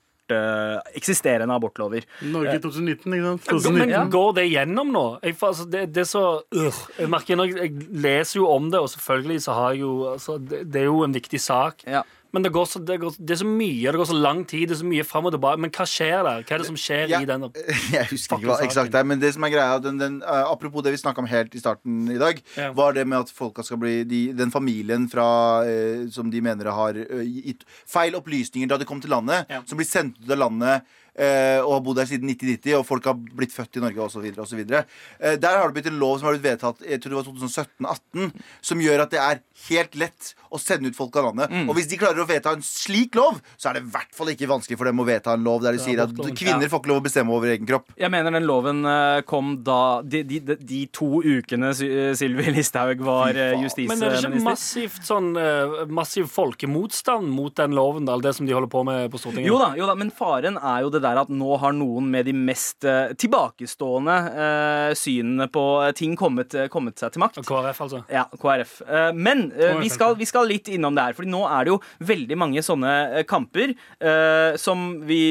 eksisterende 0.97 1.53
abortlover. 1.53 2.07
Norge 2.33 2.55
2019, 2.63 3.13
ikke 3.13 3.27
sant? 3.27 3.51
Men 3.51 3.61
2019. 3.61 4.11
går 4.15 4.31
det 4.39 4.45
gjennom 4.49 4.93
nå? 4.95 5.03
Jeg, 5.21 5.37
altså, 5.45 5.67
det, 5.69 5.83
det 5.93 6.01
er 6.01 6.09
så 6.09 6.23
øh, 6.49 6.79
Jeg 6.97 7.11
merker 7.13 7.37
når 7.37 7.51
jeg, 7.53 7.59
jeg 7.61 8.01
leser 8.07 8.39
jo 8.41 8.47
om 8.55 8.71
det, 8.73 8.81
og 8.81 8.89
selvfølgelig 8.95 9.43
så 9.45 9.59
har 9.59 9.75
jeg 9.75 9.83
jo 9.85 9.93
altså, 10.15 10.39
det, 10.41 10.63
det 10.73 10.81
er 10.81 10.89
jo 10.89 11.03
en 11.05 11.13
viktig 11.19 11.41
sak. 11.45 11.85
Ja. 11.85 12.01
Men 12.35 12.43
det, 12.43 12.51
går 12.55 12.67
så, 12.67 12.81
det, 12.83 12.97
går, 12.99 13.15
det 13.19 13.37
er 13.37 13.39
så 13.45 13.47
mye, 13.47 13.93
det 13.95 14.01
går 14.01 14.09
så 14.11 14.17
lang 14.19 14.41
tid, 14.51 14.65
det 14.69 14.75
er 14.75 14.81
så 14.81 14.89
mye 14.91 15.05
fram 15.07 15.29
og 15.29 15.35
tilbake. 15.37 15.61
Men 15.63 15.71
hva 15.75 15.87
skjer 15.87 16.17
der? 16.27 16.43
Hva 16.43 16.57
er 16.57 16.63
det 16.65 16.67
som 16.67 16.79
skjer 16.81 17.13
Ja. 17.13 17.21
i 17.23 17.29
den? 17.31 17.45
Jeg 17.95 18.09
husker 18.11 18.41
ikke 18.43 18.49
hva 18.51 18.57
eksakt 18.67 18.91
det 18.91 18.99
er, 19.01 19.07
men 19.07 19.23
det 19.23 19.31
som 19.37 19.47
er 19.47 19.53
greia 19.55 19.79
den, 19.85 20.01
den, 20.03 20.17
uh, 20.27 20.43
Apropos 20.51 20.83
det 20.83 20.93
vi 20.97 20.99
snakka 20.99 21.23
om 21.23 21.31
helt 21.31 21.55
i 21.55 21.63
starten 21.63 22.09
i 22.11 22.19
dag, 22.19 22.43
Ja. 22.59 22.73
var 22.75 22.93
det 22.99 23.07
med 23.07 23.21
at 23.23 23.31
folka 23.31 23.63
skal 23.63 23.79
bli 23.83 23.95
de, 24.05 24.25
Den 24.35 24.51
familien 24.55 25.07
fra, 25.13 25.29
uh, 25.63 26.09
som 26.11 26.31
de 26.33 26.43
mener 26.43 26.73
har 26.75 26.99
uh, 26.99 27.23
gitt 27.23 27.63
feil 27.87 28.19
opplysninger 28.19 28.69
da 28.69 28.81
de 28.83 28.89
kom 28.91 29.01
til 29.01 29.15
landet, 29.15 29.47
Ja. 29.49 29.63
som 29.67 29.79
blir 29.79 29.87
sendt 29.89 30.19
ut 30.25 30.31
av 30.35 30.43
landet 30.43 30.83
og 31.15 31.71
har 31.77 31.83
bodd 31.85 32.01
her 32.03 32.09
siden 32.11 32.31
1990, 32.33 32.79
og 32.79 32.87
folk 32.89 33.07
har 33.07 33.15
blitt 33.15 33.55
født 33.55 33.79
i 33.79 33.85
Norge 33.85 34.07
osv. 34.09 34.25
osv. 34.45 34.63
Eh, 34.65 35.37
der 35.39 35.59
har 35.59 35.69
det 35.69 35.77
blitt 35.77 35.91
en 35.93 36.01
lov 36.01 36.19
som 36.19 36.29
har 36.29 36.37
blitt 36.37 36.47
vedtatt 36.49 36.83
jeg 36.85 37.01
tror 37.03 37.15
det 37.15 37.19
var 37.21 37.29
2017-18, 37.29 38.47
som 38.65 38.83
gjør 38.83 39.05
at 39.05 39.13
det 39.15 39.21
er 39.23 39.43
helt 39.69 39.97
lett 39.99 40.33
å 40.55 40.61
sende 40.61 40.91
ut 40.91 40.97
folk 40.97 41.17
av 41.19 41.29
landet. 41.29 41.53
Mm. 41.53 41.69
Og 41.71 41.79
hvis 41.79 41.89
de 41.91 41.99
klarer 41.99 42.23
å 42.23 42.27
vedta 42.29 42.53
en 42.55 42.65
slik 42.65 43.17
lov, 43.19 43.41
så 43.57 43.71
er 43.71 43.79
det 43.79 43.85
i 43.85 43.93
hvert 43.95 44.13
fall 44.15 44.31
ikke 44.35 44.49
vanskelig 44.51 44.79
for 44.79 44.91
dem 44.91 45.03
å 45.03 45.07
vedta 45.07 45.35
en 45.35 45.47
lov 45.47 45.65
der 45.65 45.77
de 45.77 45.83
sier 45.83 46.03
at 46.05 46.13
kvinner 46.15 46.71
får 46.71 46.83
ikke 46.83 46.93
lov 46.93 47.01
å 47.03 47.05
bestemme 47.07 47.35
over 47.35 47.53
egen 47.55 47.69
kropp. 47.69 47.89
Jeg 47.99 48.13
mener 48.13 48.35
den 48.35 48.47
loven 48.49 48.85
eh, 48.89 49.21
kom 49.29 49.57
da 49.65 50.03
De, 50.03 50.23
de, 50.27 50.41
de, 50.41 50.81
to 50.95 51.23
ukene 51.23 51.71
eh, 51.73 52.13
Sylvi 52.19 52.53
Listhaug 52.55 53.03
var 53.05 53.33
justisminister. 53.35 53.95
Men 53.95 54.05
er 54.09 54.19
det 54.19 54.31
ikke 54.31 54.47
massivt 54.47 55.09
sånn 55.09 55.33
eh, 55.41 55.77
massiv 55.95 56.29
folkemotstand 56.33 57.31
mot 57.35 57.55
den 57.57 57.77
loven, 57.77 58.09
da, 58.09 58.19
det 58.23 58.35
som 58.37 58.49
de 58.49 58.55
holder 58.57 58.71
på 58.73 58.85
med 58.87 59.09
på 59.13 59.21
Stortinget? 59.23 59.51
Jo 59.51 59.61
da, 59.61 59.73
jo 59.79 59.89
da, 59.89 59.97
men 59.99 60.13
faren 60.15 60.59
er 60.61 60.85
jo 60.85 60.93
det 60.95 61.04
der 61.05 61.21
at 61.21 61.31
nå 61.33 61.59
har 61.63 61.75
noen 61.77 62.09
med 62.11 62.27
de 62.29 62.35
mest 62.37 62.85
eh, 62.89 63.13
tilbakestående 63.21 64.17
eh, 64.33 64.95
synene 64.99 65.47
på 65.53 65.65
ting 65.99 66.17
kommet, 66.19 66.55
eh, 66.57 66.69
kommet 66.73 66.99
seg 67.01 67.15
til 67.15 67.23
makt. 67.25 67.43
KrF, 67.47 67.83
altså. 67.87 68.03
Ja, 68.13 68.25
KrF. 68.41 68.75
Eh, 68.89 69.11
Men 69.15 69.47
eh, 69.53 69.77
vi 69.83 69.93
skal, 69.93 70.17
vi 70.19 70.29
skal 70.29 70.49
litt 70.51 70.69
innom 70.73 70.97
det 70.97 71.07
her. 71.11 71.17
Fordi 71.19 71.31
nå 71.33 71.45
er 71.47 71.65
det 71.69 71.75
jo 71.75 71.81
veldig 72.11 72.41
mange 72.41 72.65
sånne 72.65 72.95
eh, 73.21 73.25
kamper 73.29 73.75
eh, 73.77 74.57
som 74.61 74.87
vi 75.07 75.23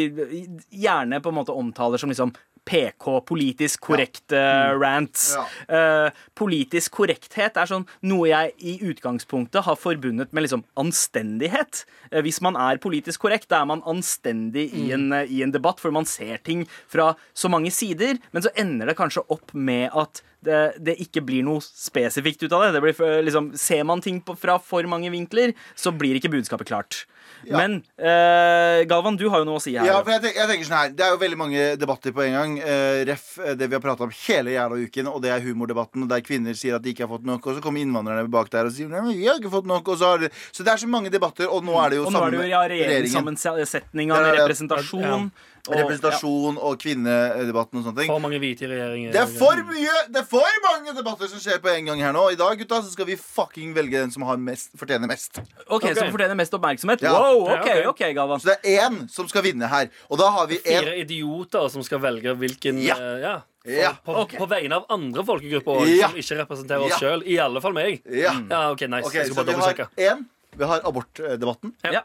gjerne 0.70 1.22
på 1.24 1.34
en 1.34 1.40
måte 1.42 1.56
omtaler 1.56 2.02
som 2.02 2.12
liksom 2.14 2.34
PK, 2.66 3.20
politisk 3.28 3.84
korrekte 3.90 4.40
rants. 4.80 5.34
Ja. 5.36 5.44
Uh, 5.68 6.26
politisk 6.38 6.96
korrekthet 7.00 7.58
er 7.60 7.70
sånn 7.70 7.86
noe 8.08 8.30
jeg 8.30 8.54
i 8.58 8.76
utgangspunktet 8.90 9.66
har 9.68 9.80
forbundet 9.80 10.34
med 10.34 10.46
liksom 10.46 10.66
anstendighet. 10.80 11.84
Uh, 12.10 12.22
hvis 12.26 12.42
man 12.46 12.58
er 12.60 12.82
politisk 12.84 13.26
korrekt, 13.26 13.50
da 13.52 13.62
er 13.62 13.72
man 13.74 13.84
anstendig 13.90 14.70
i, 14.72 14.90
en, 14.96 15.10
uh, 15.14 15.24
i 15.28 15.44
en 15.46 15.54
debatt, 15.54 15.82
for 15.84 15.96
man 15.96 16.08
ser 16.10 16.40
ting 16.44 16.66
fra 16.92 17.14
så 17.38 17.52
mange 17.52 17.74
sider, 17.74 18.20
men 18.32 18.46
så 18.46 18.54
ender 18.60 18.92
det 18.92 19.00
kanskje 19.00 19.26
opp 19.34 19.54
med 19.54 19.90
at 19.92 20.24
det, 20.44 20.60
det 20.84 20.98
ikke 21.00 21.24
blir 21.24 21.44
noe 21.46 21.64
spesifikt 21.64 22.44
ut 22.44 22.52
av 22.52 22.66
det. 22.66 22.74
det 22.76 22.84
blir, 22.84 23.24
liksom, 23.28 23.54
ser 23.60 23.86
man 23.88 24.04
ting 24.04 24.20
på, 24.24 24.36
fra 24.40 24.58
for 24.60 24.88
mange 24.92 25.12
vinkler, 25.14 25.56
så 25.76 25.94
blir 25.96 26.20
ikke 26.20 26.32
budskapet 26.34 26.72
klart. 26.72 27.04
Ja. 27.50 27.58
Men 27.60 27.80
eh, 27.98 28.86
Galvan, 28.88 29.18
du 29.20 29.26
har 29.30 29.42
jo 29.44 29.48
noe 29.50 29.60
å 29.60 29.64
si 29.64 29.74
her. 29.76 29.86
Ja, 29.90 29.98
for 30.04 30.14
jeg 30.14 30.22
tenker, 30.24 30.40
jeg 30.42 30.50
tenker 30.52 30.68
sånn 30.70 30.78
her 30.78 30.94
Det 30.96 31.04
er 31.06 31.12
jo 31.16 31.20
veldig 31.22 31.40
mange 31.40 31.66
debatter 31.82 32.14
på 32.16 32.24
en 32.26 32.36
gang. 32.38 32.54
Eh, 32.64 33.04
ref 33.10 33.38
eh, 33.44 33.54
det 33.60 33.68
vi 33.68 33.78
har 33.78 33.84
prata 33.84 34.06
om 34.08 34.14
hele 34.24 34.54
jævla 34.56 34.80
uken, 34.86 35.10
og 35.12 35.22
det 35.26 35.34
er 35.36 35.44
humordebatten, 35.44 36.08
der 36.12 36.24
kvinner 36.26 36.56
sier 36.58 36.78
at 36.78 36.86
de 36.86 36.94
ikke 36.94 37.06
har 37.08 37.12
fått 37.16 37.28
nok, 37.28 37.46
og 37.48 37.58
så 37.58 37.64
kommer 37.66 37.84
innvandrerne 37.84 38.32
bak 38.32 38.52
der 38.54 38.70
og 38.70 38.76
sier 38.76 38.92
nei, 38.92 39.02
men 39.06 39.18
vi 39.18 39.28
har 39.28 39.42
ikke 39.42 39.52
fått 39.54 39.68
nok, 39.70 39.88
og 39.94 40.00
så 40.00 40.14
har 40.14 40.24
det 40.26 40.32
Så 40.52 40.64
det 40.64 40.74
er 40.74 40.84
så 40.84 40.88
mange 40.92 41.12
debatter, 41.14 41.50
og 41.52 41.64
nå 41.68 41.76
er 41.84 41.94
det 41.94 42.00
jo 42.02 42.06
Og 42.08 42.14
nå 42.16 42.24
er 42.28 42.32
det 42.36 42.40
jo 42.42 42.48
ja, 42.52 42.62
regjeringen. 42.64 42.94
regjeringssammensetninga 42.94 44.22
med 44.24 44.38
representasjon. 44.40 45.02
ja, 45.04 45.10
representasjon. 45.18 45.32
Og- 45.68 45.76
Representasjon 45.80 46.58
og 46.60 46.78
kvinnedebatten 46.80 47.80
og 47.80 47.86
sånne 47.86 47.98
ting. 48.02 48.08
For 48.12 48.20
mange 48.20 48.40
hvite 48.40 48.66
i 48.66 48.68
regjeringen. 48.68 49.12
Det 49.14 49.22
er 49.22 49.28
for 49.32 49.56
mye 49.56 49.94
Det 50.12 50.20
er 50.22 50.26
for 50.28 50.58
mange 50.66 50.94
debatter 50.96 51.28
som 51.28 51.40
skjer 51.40 51.60
på 51.64 51.70
en 51.72 51.86
gang 51.86 52.00
her 52.00 52.12
nå. 52.12 52.32
I 52.32 52.36
dag 52.36 52.58
gutta, 52.60 52.82
så 52.84 52.92
skal 52.92 53.06
vi 53.06 53.16
fucking 53.16 53.74
velge 53.74 53.92
den 53.92 54.12
som 54.12 54.24
har 54.24 54.36
mest, 54.38 54.72
fortjener 54.76 55.08
mest. 55.08 55.40
Ok, 55.70 55.84
Som 55.96 56.12
fortjener 56.12 56.36
mest 56.36 56.52
oppmerksomhet? 56.54 57.02
Ja. 57.02 57.14
Wow, 57.14 57.48
ok, 57.56 57.86
ok. 57.88 58.04
Galvan. 58.14 58.40
Så 58.40 58.52
det 58.52 58.58
er 58.66 58.90
én 58.90 59.10
som 59.10 59.28
skal 59.28 59.42
vinne 59.44 59.68
her. 59.70 59.90
Og 60.10 60.18
da 60.20 60.30
har 60.30 60.48
vi 60.48 60.58
én 60.60 60.84
Fire 60.84 60.98
idioter 61.00 61.70
som 61.72 61.82
skal 61.84 62.00
velge 62.00 62.36
hvilken 62.36 62.84
Ja. 62.84 62.96
Uh, 62.96 63.20
ja, 63.22 63.42
Ja. 63.66 63.94
på, 64.06 64.16
okay. 64.18 64.38
på 64.38 64.48
vegne 64.50 64.74
av 64.76 64.86
andre 64.90 65.24
folkegrupper 65.24 65.80
også, 65.80 65.98
Ja. 65.98 66.08
som 66.10 66.18
ikke 66.18 66.46
representerer 66.46 66.82
oss 66.84 67.00
Ja. 67.02 67.08
sjøl. 67.08 67.24
I 67.26 67.38
alle 67.40 67.62
fall 67.62 67.72
meg. 67.74 68.02
Ja. 68.06 68.34
Ja, 68.50 68.72
OK, 68.72 68.82
nice. 68.82 69.06
okay, 69.08 69.24
så 69.30 69.46
vi 69.46 69.54
har 69.54 69.74
én. 69.98 70.26
Vi 70.56 70.66
har 70.66 70.82
abortdebatten. 70.82 71.74
Ja. 71.86 72.02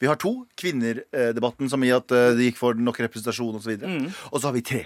Vi 0.00 0.06
har 0.10 0.16
to. 0.16 0.46
Kvinnerdebatten, 0.58 1.68
som 1.70 1.82
i 1.84 1.90
at 1.94 2.10
eh, 2.12 2.32
det 2.36 2.50
gikk 2.52 2.58
for 2.58 2.74
nok 2.74 2.98
representasjon 3.04 3.56
osv. 3.60 3.70
Og, 3.78 3.88
Mm. 3.88 4.06
og 4.32 4.40
så 4.40 4.46
har 4.50 4.52
vi 4.56 4.62
tre. 4.62 4.84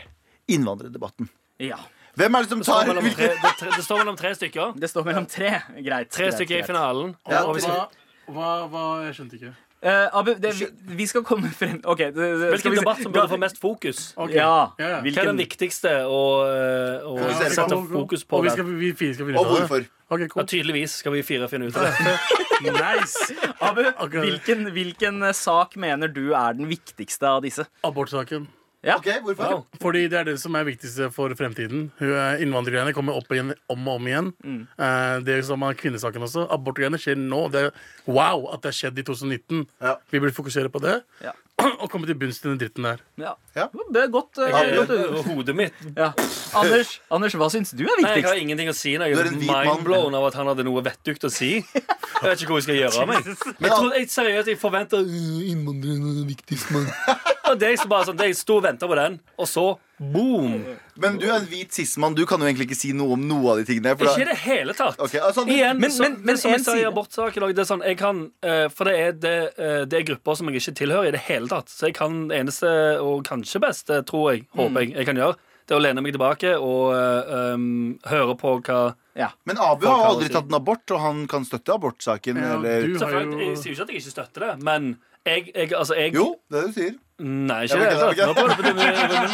Innvandrerdebatten. 0.48 1.28
Ja. 1.58 1.76
Hvem 2.16 2.34
er 2.34 2.42
det 2.42 2.48
som 2.48 2.58
Det 2.62 2.66
står 2.66 2.84
tar 2.84 2.86
mellom 2.94 3.10
tre, 3.14 3.26
det, 3.28 3.52
tre, 3.58 3.70
det 3.76 3.84
står 3.84 3.98
mellom 4.00 4.16
tre 4.16 4.30
stykker. 4.34 4.74
Det 4.80 4.88
står 4.90 5.04
mellom 5.04 5.26
tre. 5.28 5.50
Greit. 5.84 6.10
Tre 6.10 6.24
greit, 6.24 6.34
stykker 6.38 6.54
i 6.54 6.58
greit. 6.60 6.66
finalen. 6.70 7.14
Ja, 7.28 7.42
og 7.44 7.58
Hva, 7.60 7.88
hva, 8.32 8.50
hva 8.72 8.84
Jeg 9.06 9.14
skjønte 9.18 9.36
ikke. 9.40 9.54
Uh, 9.86 10.08
Abu, 10.18 10.30
det, 10.40 10.54
vi, 10.56 10.66
vi 10.96 11.06
skal 11.06 11.22
komme 11.22 11.50
frem 11.52 11.76
okay, 11.84 12.06
Det, 12.10 12.16
det, 12.40 12.46
hvilken 12.54 12.72
vi 12.72 12.78
debatt 12.80 13.02
som 13.04 13.12
burde 13.12 13.28
få 13.28 13.36
mest 13.38 13.58
fokus? 13.60 14.14
Okay. 14.16 14.34
Ja. 14.40 14.72
Ja, 14.80 14.88
ja. 14.88 15.00
Hva 15.04 15.20
er 15.20 15.28
den 15.28 15.36
viktigste 15.42 15.92
å, 16.08 16.22
eh, 16.48 17.04
å 17.04 17.28
sette 17.36 17.76
Og- 17.76 17.92
fokus 17.92 18.24
og 18.24 18.28
på? 18.32 18.40
vi, 18.42 18.50
skal, 18.56 18.64
vi 18.80 18.92
fire 18.96 19.14
skal 19.14 19.26
finne 19.28 19.38
Og 19.38 19.44
ut 19.46 19.52
av 19.52 19.52
det. 19.52 19.68
hvorfor? 19.68 19.86
Ok, 20.16 20.20
Ja, 20.24 20.26
cool. 20.32 20.46
tydeligvis 20.48 20.96
skal 21.04 21.12
vi 21.12 21.22
fire 21.22 21.48
finne 21.52 21.68
ut 21.68 21.76
av 21.76 21.84
det. 21.92 22.45
Nice. 22.64 23.34
Abu, 23.60 23.82
hvilken, 24.12 24.68
hvilken 24.72 25.22
eh, 25.26 25.32
sak 25.36 25.76
mener 25.80 26.08
du 26.12 26.30
er 26.34 26.56
den 26.56 26.68
viktigste 26.70 27.28
av 27.28 27.42
disse? 27.44 27.66
Abortsaken. 27.86 28.46
Ja. 28.86 28.98
Ok, 29.00 29.08
hvorfor? 29.24 29.48
Wow. 29.50 29.62
Fordi 29.82 30.04
det 30.12 30.18
er 30.20 30.28
det 30.28 30.36
som 30.38 30.54
er 30.54 30.66
viktigste 30.68 31.08
for 31.14 31.32
fremtiden. 31.38 31.88
Er- 31.98 32.38
Innvandrergreiene 32.44 32.92
kommer 32.94 33.16
opp 33.18 33.32
igjen 33.34 33.50
om 33.72 33.88
og 33.88 33.96
om 33.98 34.06
igjen. 34.06 34.28
Mm. 34.46 34.60
Eh, 34.78 35.14
det 35.26 35.40
som 35.48 35.64
er 35.66 35.74
kvinnesaken 35.80 36.22
også. 36.22 36.44
Abortgreiene 36.54 37.00
skjer 37.02 37.18
nå. 37.18 37.40
Det 37.50 37.64
er, 37.66 37.72
wow 38.06 38.46
at 38.54 38.62
det 38.62 38.70
har 38.70 38.78
skjedd 38.78 39.00
i 39.02 39.06
2019. 39.08 39.64
Ja. 39.82 39.96
Vi 40.12 40.20
burde 40.22 40.36
fokusere 40.36 40.70
på 40.70 40.82
det 40.84 41.00
Ja. 41.24 41.34
og 41.82 41.86
komme 41.88 42.04
til 42.08 42.16
bunns 42.20 42.36
i 42.42 42.48
den 42.50 42.58
dritten 42.60 42.84
der. 42.84 42.98
Ja. 43.20 43.30
Ja. 43.56 43.66
Det 43.92 44.02
er 44.02 44.10
godt. 44.12 44.36
uh, 44.38 44.48
Jeg- 44.50 44.76
godt 44.76 44.90
uh, 44.92 45.20
Hodet 45.30 45.54
mitt 45.56 45.72
ja. 45.96 46.10
Anders, 46.56 47.00
Anders, 47.10 47.36
hva 47.40 47.48
syns 47.52 47.72
du 47.72 47.84
er 47.84 47.96
viktigst? 47.96 48.08
Nei, 48.10 48.16
jeg 48.20 48.28
har 48.28 48.40
ingenting 48.42 48.68
å 48.68 48.74
si. 48.76 48.92
Jeg 48.92 49.00
er 49.16 49.30
er 49.30 49.30
mindblown 49.32 50.14
av 50.18 50.28
at 50.28 50.36
han 50.40 50.50
hadde 50.52 50.66
noe 50.68 50.84
vettugt 50.84 51.24
å 51.24 51.32
si. 51.32 51.54
Jeg 52.16 52.30
vet 52.30 52.42
ikke 52.44 52.54
hva 52.54 52.60
jeg 52.62 52.64
skal 52.64 52.78
gjøre 52.78 53.00
av 53.02 53.08
meg. 53.10 53.26
Men 53.26 53.66
jeg, 53.68 53.72
tror, 53.76 53.88
jeg 53.92 54.06
seriøst, 54.08 54.48
jeg 54.48 54.58
forventer 54.60 55.02
uh, 55.04 55.40
innvandrerne 55.50 56.14
er 56.22 56.28
viktigst, 56.30 56.70
mann. 56.72 56.86
Og 57.50 57.58
det 57.60 57.68
er 57.74 57.88
bare 57.88 58.06
sånn, 58.08 58.18
jeg 58.18 58.36
sto 58.38 58.56
og 58.58 58.64
venta 58.66 58.88
på 58.90 58.96
den, 58.98 59.20
og 59.38 59.46
så 59.50 59.64
boom! 59.98 60.64
Men 61.00 61.16
du 61.20 61.26
er 61.28 61.36
en 61.38 61.46
hvit 61.48 61.72
cis-mann. 61.72 62.14
Du 62.16 62.24
kan 62.28 62.40
jo 62.40 62.46
egentlig 62.48 62.66
ikke 62.70 62.76
si 62.78 62.90
noe 62.96 63.14
om 63.16 63.22
noe 63.28 63.52
av 63.54 63.60
de 63.60 63.64
tingene. 63.68 63.94
For 63.96 64.10
Ikke 64.10 64.24
i 64.26 64.28
det 64.30 64.36
hele 64.42 64.74
tatt. 64.76 64.98
Okay, 65.00 65.20
altså, 65.20 65.44
men, 65.46 65.54
Igjen, 65.54 65.80
Men- 65.80 65.90
så, 65.90 66.02
men- 66.02 66.18
men 66.24 66.36
som 66.38 66.50
jeg 66.52 66.60
sa 66.64 66.74
i 66.76 66.84
abortsaken 66.84 67.46
det 67.54 67.58
er 67.64 67.70
sånn, 67.70 67.84
jeg 67.84 67.98
kan, 67.98 68.30
eh, 68.42 68.68
For 68.68 68.84
det 68.84 68.94
er, 68.98 69.12
det, 69.12 69.34
eh, 69.58 69.84
det 69.84 70.00
er 70.00 70.14
grupper 70.14 70.36
som 70.36 70.48
jeg 70.48 70.60
ikke 70.60 70.74
tilhører 70.82 71.08
i 71.08 71.10
det 71.16 71.20
hele 71.28 71.48
tatt. 71.48 71.68
Så 71.68 71.86
jeg 71.86 71.94
kan 71.94 72.28
det 72.28 72.40
eneste, 72.40 73.00
og 73.00 73.24
kanskje 73.24 73.60
beste, 73.60 74.02
tror 74.04 74.32
jeg, 74.34 74.46
håper 74.56 74.80
jeg, 74.84 74.94
jeg 74.96 75.06
kan 75.06 75.16
gjøre, 75.16 75.36
det 75.66 75.74
er 75.74 75.78
å 75.80 75.82
lene 75.82 76.02
meg 76.02 76.12
tilbake 76.14 76.52
og 76.60 76.94
eh, 76.94 77.52
um, 77.54 77.98
høre 78.06 78.36
på 78.38 78.60
hva 78.62 78.94
Ja. 79.16 79.30
Men 79.46 79.56
Abu 79.58 79.86
har 79.86 80.10
aldri 80.12 80.28
tatt 80.28 80.44
en 80.46 80.54
abort, 80.60 80.84
og 80.90 81.00
han 81.00 81.26
kan 81.26 81.42
støtte 81.44 81.72
abortsaken. 81.74 82.36
Ja, 82.36 82.58
eller 82.58 82.86
du 82.86 82.98
har 82.98 83.08
Selvfølgelig, 83.08 83.38
Jeg 83.40 83.56
jo 83.56 83.62
sier 83.62 83.72
jo 83.72 83.74
ikke 83.74 83.82
at 83.82 83.88
jeg 83.88 84.02
ikke 84.02 84.12
støtter 84.12 84.40
det, 84.46 84.62
men 84.62 84.98
jeg, 85.26 85.50
jeg, 85.54 85.72
altså, 85.74 85.94
jeg 85.98 86.14
Jo, 86.14 86.26
det 86.50 86.58
er 86.58 86.66
det 86.66 86.74
du 86.74 86.80
sier. 86.80 86.94
Nei, 87.18 87.62
ikke 87.64 87.78
det. 87.80 89.16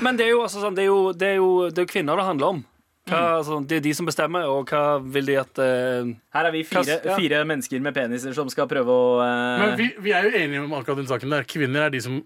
men 0.00 0.06
meg. 0.06 0.16
Det 0.18 0.24
er 0.26 0.30
jo, 0.32 0.40
altså, 0.46 0.62
sånn, 0.62 0.76
det 0.78 0.86
er 0.86 0.88
jo, 0.90 1.00
det 1.12 1.28
er 1.28 1.36
jo, 1.40 1.50
det 1.70 1.82
er 1.82 1.86
jo 1.86 1.90
kvinner 1.92 2.16
det 2.20 2.26
handler 2.30 2.54
om. 2.56 2.64
Hva, 3.06 3.18
Mm. 3.20 3.36
altså, 3.38 3.56
det 3.70 3.76
er 3.76 3.82
de 3.84 3.90
som 3.94 4.06
bestemmer, 4.08 4.48
og 4.50 4.66
hva 4.66 4.80
vil 5.14 5.28
de 5.28 5.36
at 5.38 5.58
eh, 5.62 6.08
Her 6.34 6.46
er 6.48 6.50
vi 6.50 6.64
fire, 6.66 6.80
Kast- 6.82 7.04
ja. 7.06 7.14
fire 7.14 7.44
mennesker 7.46 7.78
med 7.84 7.94
peniser 7.94 8.34
som 8.34 8.48
skal 8.50 8.66
prøve 8.66 8.90
å 8.90 9.04
eh, 9.22 9.60
Men 9.62 9.76
vi, 9.78 9.86
vi 10.02 10.10
er 10.10 10.26
jo 10.26 10.32
enige 10.34 10.64
om 10.64 10.74
akkurat 10.74 10.98
den 10.98 11.06
saken 11.06 11.30
der. 11.36 11.46
Kvinner 11.46 11.84
er 11.86 11.94
de 11.94 12.00
som, 12.02 12.16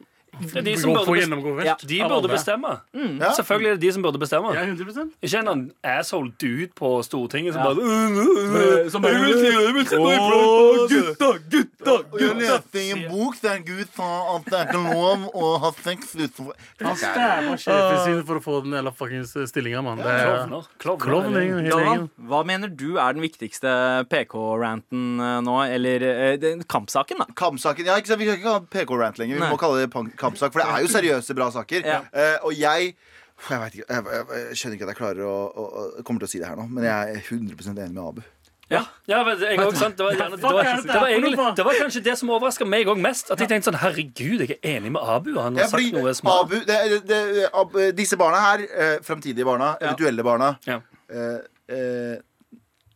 Det 0.40 0.56
er 0.56 0.62
de 0.62 0.76
som 0.78 0.92
burde 0.94 1.04
får 1.06 1.16
best- 1.56 1.64
Ja. 1.66 1.74
De 1.86 2.00
av 2.02 2.10
burde 2.10 2.28
bestemme. 2.32 2.80
Ja. 2.94 3.30
Selvfølgelig 3.36 3.70
er 3.70 3.74
det 3.76 3.80
de 3.80 3.92
som 3.92 4.02
burde 4.02 4.18
bestemme. 4.18 4.54
Ja, 4.54 4.62
100 4.64 5.10
Ikke 5.22 5.38
en 5.40 5.48
annen 5.48 5.72
asshole 5.84 6.32
dude 6.38 6.68
på 6.74 7.02
Stortinget 7.04 7.52
som 7.52 7.62
Ja. 7.62 7.74
bare 7.74 8.90
Som 8.90 9.02
bare- 9.02 9.20
vil 9.20 9.34
si- 9.34 9.50
jeg 9.50 9.74
vil 9.74 9.86
si- 9.86 9.96
Åh, 9.96 10.88
gutta, 10.88 11.30
gutta, 11.50 11.94
jeg 12.18 12.36
leste 12.36 12.78
i 12.80 12.90
en 12.92 13.10
bok 13.10 13.34
der 13.42 13.54
en 13.56 13.64
gud 13.64 13.86
sa 13.94 14.36
at 14.36 14.44
det 14.44 14.54
er 14.54 14.64
ikke 14.66 14.94
lov 14.94 15.30
å 15.34 15.60
ha 15.60 15.70
sex 15.82 16.14
utenfor 16.14 16.52
Han 16.80 16.96
stæva 16.96 17.54
sjefen 17.60 18.04
sin 18.04 18.22
for 18.24 18.38
å 18.38 18.42
få 18.42 18.62
den 18.64 18.72
jævla 18.72 18.92
fuckings 18.96 19.34
stillinga, 19.50 19.82
mann. 19.82 19.98
Det 19.98 20.06
er 20.06 20.46
Klovner. 20.46 20.66
Klovner. 20.78 21.04
klovn, 21.04 21.34
hele 21.34 21.68
Galvan, 21.70 21.86
gjengen. 21.86 22.10
hva 22.28 22.44
mener 22.46 22.68
du 22.68 22.96
er 22.98 23.12
den 23.12 23.22
viktigste 23.22 24.06
PK-ranten 24.08 25.20
eh, 25.20 25.40
nå? 25.44 25.56
Eller 25.70 26.02
eh, 26.02 26.36
den 26.36 26.62
kampsaken, 26.62 27.18
da? 27.18 27.26
Kampsaken, 27.34 27.84
ja, 27.86 27.96
ikke 28.00 28.06
sant? 28.12 28.20
Vi 28.20 28.26
kan 28.26 28.36
ikke 28.38 28.52
ha 28.54 28.60
PK-rant 28.60 29.18
lenger. 29.18 29.34
Vi 29.34 29.40
Nei. 29.40 29.50
må 29.50 29.58
kalle 29.58 29.80
det 29.84 29.90
pan- 29.92 30.10
kampsak, 30.20 30.52
for 30.54 30.62
det 30.62 30.68
er 30.68 30.84
jo 30.84 30.90
seriøse, 30.92 31.36
bra 31.38 31.48
saker. 31.54 31.86
Ja. 31.86 32.02
Uh, 32.12 32.50
og 32.50 32.58
jeg 32.58 32.92
jeg, 33.48 33.56
vet 33.60 33.78
ikke, 33.78 33.86
jeg, 33.88 34.04
jeg, 34.04 34.24
jeg 34.50 34.58
skjønner 34.60 34.76
ikke 34.76 34.84
at 34.84 34.92
jeg 34.92 34.98
klarer 34.98 35.24
å, 35.24 35.36
å, 35.48 35.62
å 35.64 36.02
kommer 36.04 36.20
til 36.20 36.28
å 36.28 36.32
si 36.34 36.40
det 36.42 36.50
her 36.50 36.58
nå, 36.60 36.66
men 36.68 36.84
jeg 36.84 37.14
er 37.16 37.22
100% 37.24 37.80
enig 37.80 37.94
med 37.96 38.02
Abu. 38.04 38.20
Ja, 38.70 38.84
ja 39.10 39.22
men 39.26 39.40
jeg 39.42 39.58
også, 39.58 39.80
sant? 39.80 39.96
Det, 39.98 40.04
var, 40.04 40.14
gjerne, 40.14 40.36
det, 40.36 40.42
var, 40.42 40.62
det, 40.62 40.94
var 40.94 41.08
egentlig, 41.08 41.38
det 41.56 41.64
var 41.66 41.78
kanskje 41.80 42.02
det 42.06 42.14
som 42.20 42.30
overraska 42.30 42.66
meg 42.68 42.90
òg 42.90 43.00
mest. 43.02 43.32
At 43.34 43.42
jeg 43.42 43.50
tenkte 43.50 43.70
sånn 43.72 43.80
Herregud, 43.82 44.44
jeg 44.44 44.58
er 44.60 44.76
enig 44.76 44.92
med 44.94 45.02
Abu. 45.02 45.32
Han 45.40 45.58
har 45.58 45.66
Ja, 45.66 45.70
fordi 45.72 45.88
sagt 45.90 45.98
noe 45.98 46.12
smart. 46.14 46.44
Abu, 46.44 46.54
det, 46.68 47.00
det, 47.10 47.48
Ab, 47.50 47.74
disse 47.98 48.18
barna 48.20 48.42
her, 48.44 48.62
eh, 48.70 48.96
framtidige 49.06 49.48
barna, 49.48 49.72
eventuelle 49.80 50.26
barna 50.26 50.52
Ja. 50.68 50.78
eh, 51.10 51.40
eh, 51.74 52.14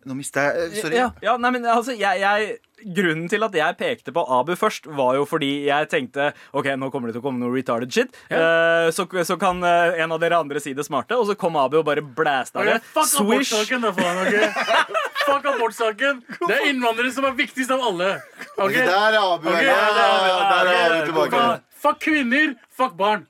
Nå 0.05 0.17
mista 0.19 0.49
jeg 0.49 0.69
eh, 0.69 0.79
Sorry. 0.83 0.97
Ja, 0.99 1.11
ja, 1.25 1.35
nei, 1.41 1.51
men 1.57 1.67
altså, 1.71 1.95
jeg, 1.97 2.21
jeg 2.21 2.57
Grunnen 2.85 3.31
til 3.33 3.41
at 3.47 3.55
jeg 3.57 3.77
pekte 3.79 4.13
på 4.13 4.21
Abu 4.29 4.53
først, 4.61 4.85
var 4.93 5.15
jo 5.17 5.23
fordi 5.25 5.65
jeg 5.71 5.89
tenkte 5.89 6.27
OK, 6.53 6.67
nå 6.77 6.91
kommer 6.93 7.09
det 7.09 7.15
til 7.17 7.23
å 7.23 7.25
komme 7.25 7.41
noe 7.41 7.55
retarded 7.55 7.89
shit. 7.95 8.19
Eh, 8.29 8.91
så, 8.93 9.07
så 9.25 9.39
kan 9.41 9.63
uh, 9.65 9.95
en 9.97 10.13
av 10.13 10.21
dere 10.21 10.37
andre 10.43 10.61
si 10.61 10.75
det 10.77 10.85
smarte, 10.85 11.17
og 11.17 11.25
så 11.31 11.37
kom 11.39 11.57
Abu 11.57 11.79
og 11.81 11.87
bare 11.89 12.05
blæsta 12.05 12.61
Ok, 12.61 12.69
det. 12.69 12.77
fuck 12.91 13.15
abortsaken, 13.23 13.87
da, 13.87 13.95
faen. 13.97 14.21
Okay? 14.27 14.51
Fuck 15.25 15.47
abortsaken. 15.49 16.21
Det 16.37 16.53
er 16.53 16.67
innvandrere 16.69 17.09
som 17.15 17.25
er 17.25 17.33
viktigst 17.39 17.73
av 17.73 17.81
alle. 17.89 18.11
Okay? 18.59 18.67
Ok? 18.67 18.77
der 18.77 19.17
er 19.17 19.21
Abu. 19.23 19.49
Okay, 19.49 19.65
ja, 19.65 19.79
ja, 19.79 19.89
det 19.89 20.05
er 20.05 20.13
Abu. 20.13 20.45
der 20.53 20.73
er 20.75 20.83
Abu 20.85 21.07
tilbake. 21.09 21.45
Fuck 21.87 22.05
kvinner, 22.05 22.57
fuck 22.69 22.99
barn. 23.01 23.25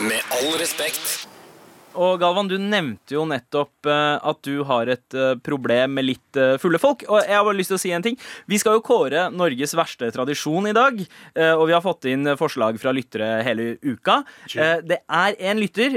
Med 0.00 0.24
all 0.38 0.56
respekt. 0.56 1.19
Og 1.98 2.20
Galvan, 2.22 2.46
du 2.46 2.54
nevnte 2.60 3.16
jo 3.16 3.24
nettopp 3.26 3.88
eh, 3.90 4.16
at 4.30 4.40
du 4.46 4.62
har 4.68 4.90
et 4.92 5.16
eh, 5.16 5.34
problem 5.42 5.96
med 5.98 6.06
litt 6.06 6.38
eh, 6.38 6.54
fulle 6.62 6.78
folk. 6.78 7.02
Og 7.08 7.18
jeg 7.24 7.34
har 7.34 7.46
bare 7.46 7.58
lyst 7.58 7.72
til 7.72 7.78
å 7.78 7.82
si 7.82 7.90
en 7.94 8.04
ting. 8.04 8.18
Vi 8.50 8.60
skal 8.62 8.78
jo 8.78 8.84
kåre 8.86 9.26
Norges 9.34 9.74
verste 9.78 10.10
tradisjon 10.14 10.68
i 10.70 10.74
dag. 10.76 11.00
og 11.40 11.62
vi 11.68 11.72
har 11.74 11.82
fått 11.82 12.06
inn 12.10 12.26
forslag 12.38 12.78
fra 12.80 12.92
lyttere 12.94 13.28
hele 13.46 13.76
uka. 13.82 14.20
Det 14.50 14.98
er 15.06 15.36
en 15.50 15.60
lytter 15.60 15.96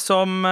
som 0.00 0.46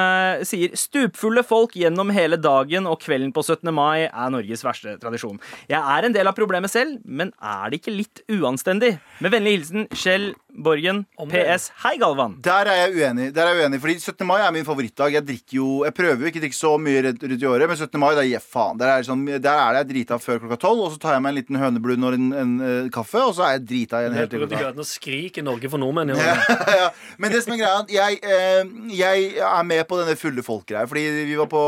sier 0.48 0.74
stupfulle 0.78 1.44
folk 1.46 1.76
gjennom 1.78 2.12
hele 2.14 2.38
dagen 2.40 2.88
og 2.90 3.00
kvelden 3.02 3.32
på 3.34 3.44
17. 3.44 3.70
mai 3.74 4.08
er 4.08 4.32
Norges 4.32 4.64
verste 4.64 4.96
tradisjon. 5.02 5.40
Jeg 5.70 5.80
er 5.80 6.08
en 6.08 6.16
del 6.16 6.30
av 6.30 6.36
problemet 6.38 6.72
selv, 6.72 6.98
men 7.04 7.32
er 7.38 7.70
det 7.70 7.82
ikke 7.82 7.96
litt 7.96 8.24
uanstendig? 8.32 8.96
Med 9.22 9.34
vennlig 9.34 9.58
hilsen 9.58 9.88
Kjell 9.92 10.32
Borgen. 10.52 11.04
PS. 11.16 11.70
Hei, 11.80 11.96
Galvan. 12.00 12.36
Der 12.44 12.68
er 12.68 12.82
jeg 12.82 12.96
uenig. 12.98 13.30
Der 13.34 13.46
er 13.48 13.54
jeg 13.56 13.64
uenig 13.64 13.80
Fordi 13.80 13.94
17. 13.98 14.26
mai 14.26 14.40
er 14.44 14.50
min 14.52 14.66
favorittdag. 14.82 15.12
Jeg 15.14 15.24
drikker 15.26 15.56
jo 15.56 15.84
Jeg 15.84 15.94
prøver 15.94 16.20
jo 16.22 16.30
ikke 16.30 16.40
å 16.40 16.44
drikke 16.44 16.58
så 16.58 16.72
mye 16.80 17.02
rundt 17.06 17.22
rundt 17.22 17.42
i 17.42 17.46
året, 17.48 17.68
men 17.68 17.76
17. 17.78 18.00
mai, 18.00 18.10
det 18.16 18.22
er 18.22 18.28
jeg 18.32 18.42
faen. 18.42 18.78
Der 18.80 18.90
er, 18.92 19.02
sånn, 19.06 19.24
der 19.26 19.58
er 19.58 19.72
det 19.76 19.82
jeg 19.82 19.88
drita 19.92 20.18
før 20.22 20.40
klokka 20.42 20.58
tolv, 20.62 20.82
og 20.86 20.92
så 20.94 21.00
tar 21.02 21.16
jeg 21.16 21.22
meg 21.24 21.32
en 21.32 21.38
liten 21.38 21.58
høneblund 21.60 22.06
og 22.08 22.16
en, 22.16 22.28
en, 22.42 22.52
eh, 22.66 22.90
kaffe, 22.92 23.20
og 23.22 23.34
så 23.36 23.46
er 23.46 23.54
jeg 23.56 23.64
drita 23.70 24.02
igjen 24.02 24.16
helt 24.18 24.32
til 24.32 24.42
Helt 24.42 24.50
klokka 24.52 24.70
Gatene 24.72 24.86
skriker 24.88 25.46
Norge 25.46 25.70
for 25.72 25.82
nordmenn. 25.82 26.12
i 26.12 26.16
år. 26.16 26.42
ja. 26.82 26.88
Men 27.22 27.34
det 27.34 27.42
som 27.44 27.54
er 27.54 27.62
greia, 27.62 27.84
jeg, 27.92 28.20
eh, 28.22 28.72
jeg 28.96 29.28
er 29.46 29.68
med 29.68 29.84
på 29.90 30.00
denne 30.00 30.16
fulle 30.18 30.44
folk-greia. 30.46 30.86
Fordi 30.90 31.04
vi 31.30 31.38
var 31.38 31.50
på 31.50 31.62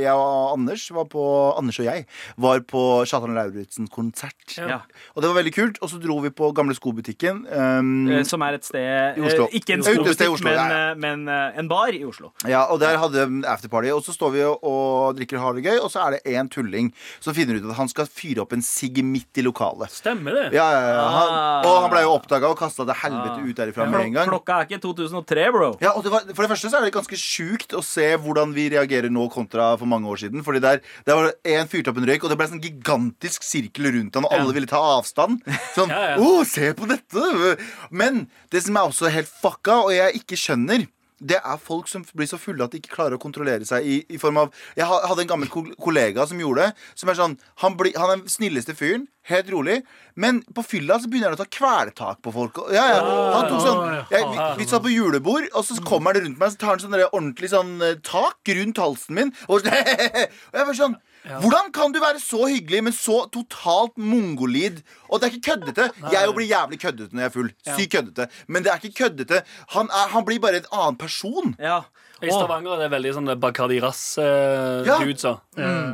Jeg 0.00 0.14
og 0.14 0.54
Anders 0.54 0.86
var 0.94 1.08
på 1.10 1.24
Anders 1.58 1.80
og 1.80 1.88
jeg 1.88 2.06
var 2.40 2.62
på 2.70 2.84
Kjartan 3.08 3.36
Lauritzen-konsert. 3.36 4.56
Ja. 4.58 4.80
Og 5.14 5.22
det 5.22 5.30
var 5.30 5.38
veldig 5.40 5.54
kult. 5.56 5.80
Og 5.80 5.90
så 5.92 6.00
dro 6.02 6.18
vi 6.24 6.32
på 6.34 6.50
Gamle 6.56 6.76
Skobutikken. 6.76 7.44
Um, 7.50 8.10
Som 8.28 8.44
er 8.46 8.58
et 8.58 8.66
sted 8.66 9.18
I 9.18 9.24
Oslo. 9.24 9.48
eh, 9.48 9.58
Ikke 9.60 9.76
en 9.78 9.84
skobutikk, 9.86 10.34
Oslo, 10.36 10.48
men, 10.50 10.58
ja, 10.58 10.66
ja. 10.90 10.94
men 10.98 11.26
en 11.30 11.70
bar 11.70 11.94
i 11.96 12.02
Oslo. 12.06 12.32
Ja, 12.48 12.59
og 12.68 12.80
der 12.82 12.98
hadde 13.00 13.24
de 13.26 13.46
afterparty. 13.48 13.90
Og 13.94 14.02
så 14.04 14.12
står 14.12 14.30
vi 14.34 14.42
og, 14.44 14.60
og 14.66 15.16
drikker 15.18 15.40
har 15.40 15.56
det 15.56 15.64
gøy, 15.64 15.78
og 15.80 15.88
så 15.92 16.02
er 16.04 16.16
det 16.18 16.34
en 16.36 16.48
tulling 16.52 16.90
som 17.22 17.34
finner 17.36 17.56
ut 17.60 17.68
at 17.70 17.78
han 17.78 17.88
skal 17.90 18.08
fyre 18.10 18.42
opp 18.44 18.52
en 18.56 18.62
sigg 18.64 19.00
midt 19.06 19.40
i 19.40 19.44
lokalet. 19.46 19.90
Stemmer 19.94 20.36
det? 20.36 20.46
Ja, 20.58 20.66
ja, 20.74 20.82
ja. 20.94 21.06
Han, 21.16 21.28
Ah. 21.40 21.62
og 21.66 21.76
han 21.84 21.90
ble 21.92 22.00
jo 22.02 22.12
oppdaga 22.16 22.48
og 22.50 22.58
kasta 22.58 22.84
til 22.88 22.96
helvete 23.02 23.40
ut 23.46 23.56
derifra 23.58 23.86
med 23.90 24.00
en 24.08 24.14
gang. 24.18 24.28
Klokka 24.30 24.58
er 24.60 24.66
ikke 24.68 24.80
2003, 24.82 25.46
bro. 25.54 25.70
Ja, 25.82 25.92
og 25.96 26.02
det 26.04 26.12
var, 26.12 26.24
For 26.34 26.42
det 26.44 26.50
første 26.52 26.70
så 26.72 26.78
er 26.80 26.86
det 26.88 26.92
ganske 26.94 27.16
sjukt 27.20 27.74
å 27.76 27.82
se 27.84 28.06
hvordan 28.20 28.52
vi 28.56 28.68
reagerer 28.72 29.10
nå 29.12 29.28
kontra 29.32 29.70
for 29.80 29.86
mange 29.90 30.08
år 30.10 30.20
siden. 30.24 30.42
Fordi 30.46 30.60
der, 30.64 30.80
der 31.06 31.18
var 31.18 31.28
det 31.30 31.54
en 31.56 31.68
fyrte 31.70 31.92
opp 31.92 32.00
en 32.00 32.08
røyk, 32.10 32.24
og 32.26 32.32
det 32.32 32.38
ble 32.40 32.48
sånn 32.50 32.62
gigantisk 32.64 33.44
sirkel 33.46 33.90
rundt 33.94 34.18
han, 34.18 34.26
og 34.28 34.34
alle 34.36 34.54
ville 34.56 34.70
ta 34.70 34.80
avstand. 34.98 35.40
Sånn 35.76 35.90
Ja, 35.94 36.14
ja. 36.14 36.16
Å, 36.22 36.44
se 36.48 36.72
på 36.78 36.86
dette! 36.90 37.56
Men 37.90 38.24
det 38.52 38.62
som 38.64 38.76
er 38.78 38.88
også 38.90 39.10
helt 39.12 39.30
fucka, 39.30 39.80
og 39.86 39.92
jeg 39.94 40.20
ikke 40.22 40.38
skjønner 40.40 40.86
det 41.20 41.36
er 41.36 41.60
folk 41.60 41.88
som 41.90 42.04
blir 42.16 42.28
så 42.28 42.38
fulle 42.40 42.64
at 42.64 42.72
de 42.72 42.80
ikke 42.80 42.94
klarer 42.94 43.18
å 43.18 43.22
kontrollere 43.22 43.66
seg. 43.68 43.84
I, 43.84 43.96
i 44.08 44.18
form 44.20 44.38
av 44.40 44.54
Jeg 44.78 44.88
hadde 44.88 45.24
en 45.24 45.30
gammel 45.30 45.50
kollega 45.52 46.24
som 46.28 46.40
gjorde 46.40 46.68
det. 46.68 46.86
Som 46.96 47.12
er 47.12 47.18
sånn 47.18 47.36
Han, 47.62 47.76
bli, 47.80 47.92
han 47.96 48.12
er 48.12 48.22
den 48.22 48.32
snilleste 48.32 48.76
fyren. 48.78 49.06
Helt 49.28 49.50
rolig. 49.52 49.80
Men 50.16 50.40
på 50.56 50.64
fylla 50.64 50.96
så 51.00 51.10
begynner 51.10 51.34
han 51.34 51.38
å 51.38 51.42
ta 51.42 51.48
kvelertak 51.58 52.22
på 52.24 52.32
folk. 52.34 52.62
Ja, 52.72 52.86
ja. 52.94 53.02
Han 53.36 53.50
tok 53.50 53.64
sånn 53.66 53.84
jeg, 54.14 54.24
vi, 54.32 54.48
vi 54.62 54.68
satt 54.70 54.86
på 54.86 54.94
julebord, 54.94 55.50
og 55.52 55.66
så 55.66 55.76
kommer 55.84 56.16
han 56.16 56.24
rundt 56.24 56.40
meg 56.40 56.54
Så 56.54 56.60
tar 56.62 56.74
han 56.74 56.82
sånn 56.82 56.96
ordentlig 57.02 57.52
sånn 57.52 57.76
eh, 57.84 57.98
tak 58.06 58.54
rundt 58.56 58.80
halsen 58.80 59.20
min. 59.20 59.34
Og, 59.48 59.60
og 59.68 59.70
jeg 59.70 60.70
var 60.72 60.76
sånn 60.78 60.96
Hvordan 61.24 61.72
kan 61.76 61.92
du 61.92 62.00
være 62.00 62.20
så 62.22 62.46
hyggelig, 62.48 62.82
men 62.84 62.92
så 62.96 63.22
totalt 63.32 63.96
mongolid? 64.00 64.80
Og 65.08 65.20
det 65.20 65.28
er 65.28 65.36
ikke 65.36 65.52
køddete. 65.52 65.90
Jeg 66.12 66.34
blir 66.36 66.48
jævlig 66.48 66.80
køddete 66.80 67.12
når 67.12 67.26
jeg 67.26 67.30
er 67.30 67.34
full. 67.34 67.50
Sykt 67.76 67.92
køddete. 67.96 68.28
Men 68.48 68.64
det 68.64 68.72
er 68.72 68.80
ikke 68.80 69.04
køddete. 69.04 69.42
Han, 69.76 69.90
er, 69.92 70.12
han 70.14 70.24
blir 70.24 70.40
bare 70.40 70.62
en 70.62 70.70
annen 70.72 71.00
person. 71.00 71.54
Ja. 71.60 71.82
I 72.20 72.28
Stavanger 72.28 72.74
er 72.74 72.82
det 72.84 72.90
veldig 72.92 73.12
sånn 73.16 73.30
Bacardi 73.40 73.78
Ja. 73.78 73.86
Rass-dudes. 73.86 75.24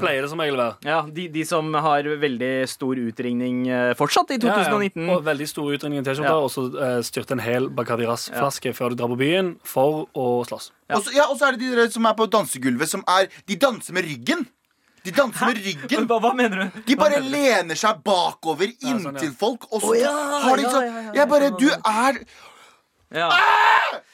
Pleier 0.03 0.25
det 0.25 0.31
som 0.33 0.41
regel 0.43 0.59
å 0.59 0.63
være. 0.65 0.75
ja 0.83 0.99
de, 1.07 1.29
de 1.31 1.45
som 1.47 1.71
har 1.87 2.09
veldig 2.23 2.51
stor 2.71 2.99
utringning 2.99 3.69
eh, 3.71 3.93
fortsatt 3.99 4.33
i 4.35 4.41
Ja, 4.43 4.57
ja. 4.59 4.75
Og 5.15 5.23
veldig 5.27 5.47
stor 5.49 5.71
utringning 5.71 6.03
i 6.03 6.07
T-skjorta, 6.07 6.35
Ja. 6.35 6.43
og 6.43 6.51
så 6.51 6.67
uh, 6.75 6.99
styrte 7.07 7.37
en 7.39 7.45
hel 7.45 7.69
Bacardi 7.71 8.09
Rass-flaske 8.09 8.75
før 8.75 8.91
du 8.91 8.97
drar 8.99 9.13
på 9.15 9.21
byen 9.23 9.55
for 9.63 10.09
å 10.15 10.43
slåss. 10.49 10.73
Og 10.97 11.07
så 11.07 11.15
ja, 11.15 11.29
og 11.31 11.39
så 11.39 11.49
er 11.49 11.57
det 11.57 11.71
de 11.79 11.89
som 11.95 12.07
er 12.07 12.19
på 12.19 12.27
dansegulvet, 12.31 12.91
som 12.91 13.05
er 13.07 13.31
De 13.47 13.57
danser 13.57 13.95
med 13.95 14.07
ryggen. 14.07 14.47
De 15.07 15.15
danser 15.15 15.53
med 15.53 15.63
ryggen. 15.65 16.09
Hva, 16.11 16.19
hva 16.27 16.33
mener 16.37 16.65
du? 16.67 16.81
De 16.91 16.97
bare 16.99 17.21
lener 17.23 17.79
seg 17.79 18.03
bakover 18.07 18.73
sånn, 18.75 18.83
ja. 18.83 19.15
inntil 19.15 19.33
folk, 19.39 19.69
og 19.73 19.85
så 19.87 19.95
ja, 20.01 20.13
har 20.49 20.59
de 20.61 20.67
ja, 20.67 20.75
sånn 20.75 20.89
ja, 20.91 21.07
ja, 21.07 21.15
Jeg 21.21 21.33
bare 21.33 21.53
Du 21.61 21.69
er 21.77 22.21
Ja. 23.15 23.31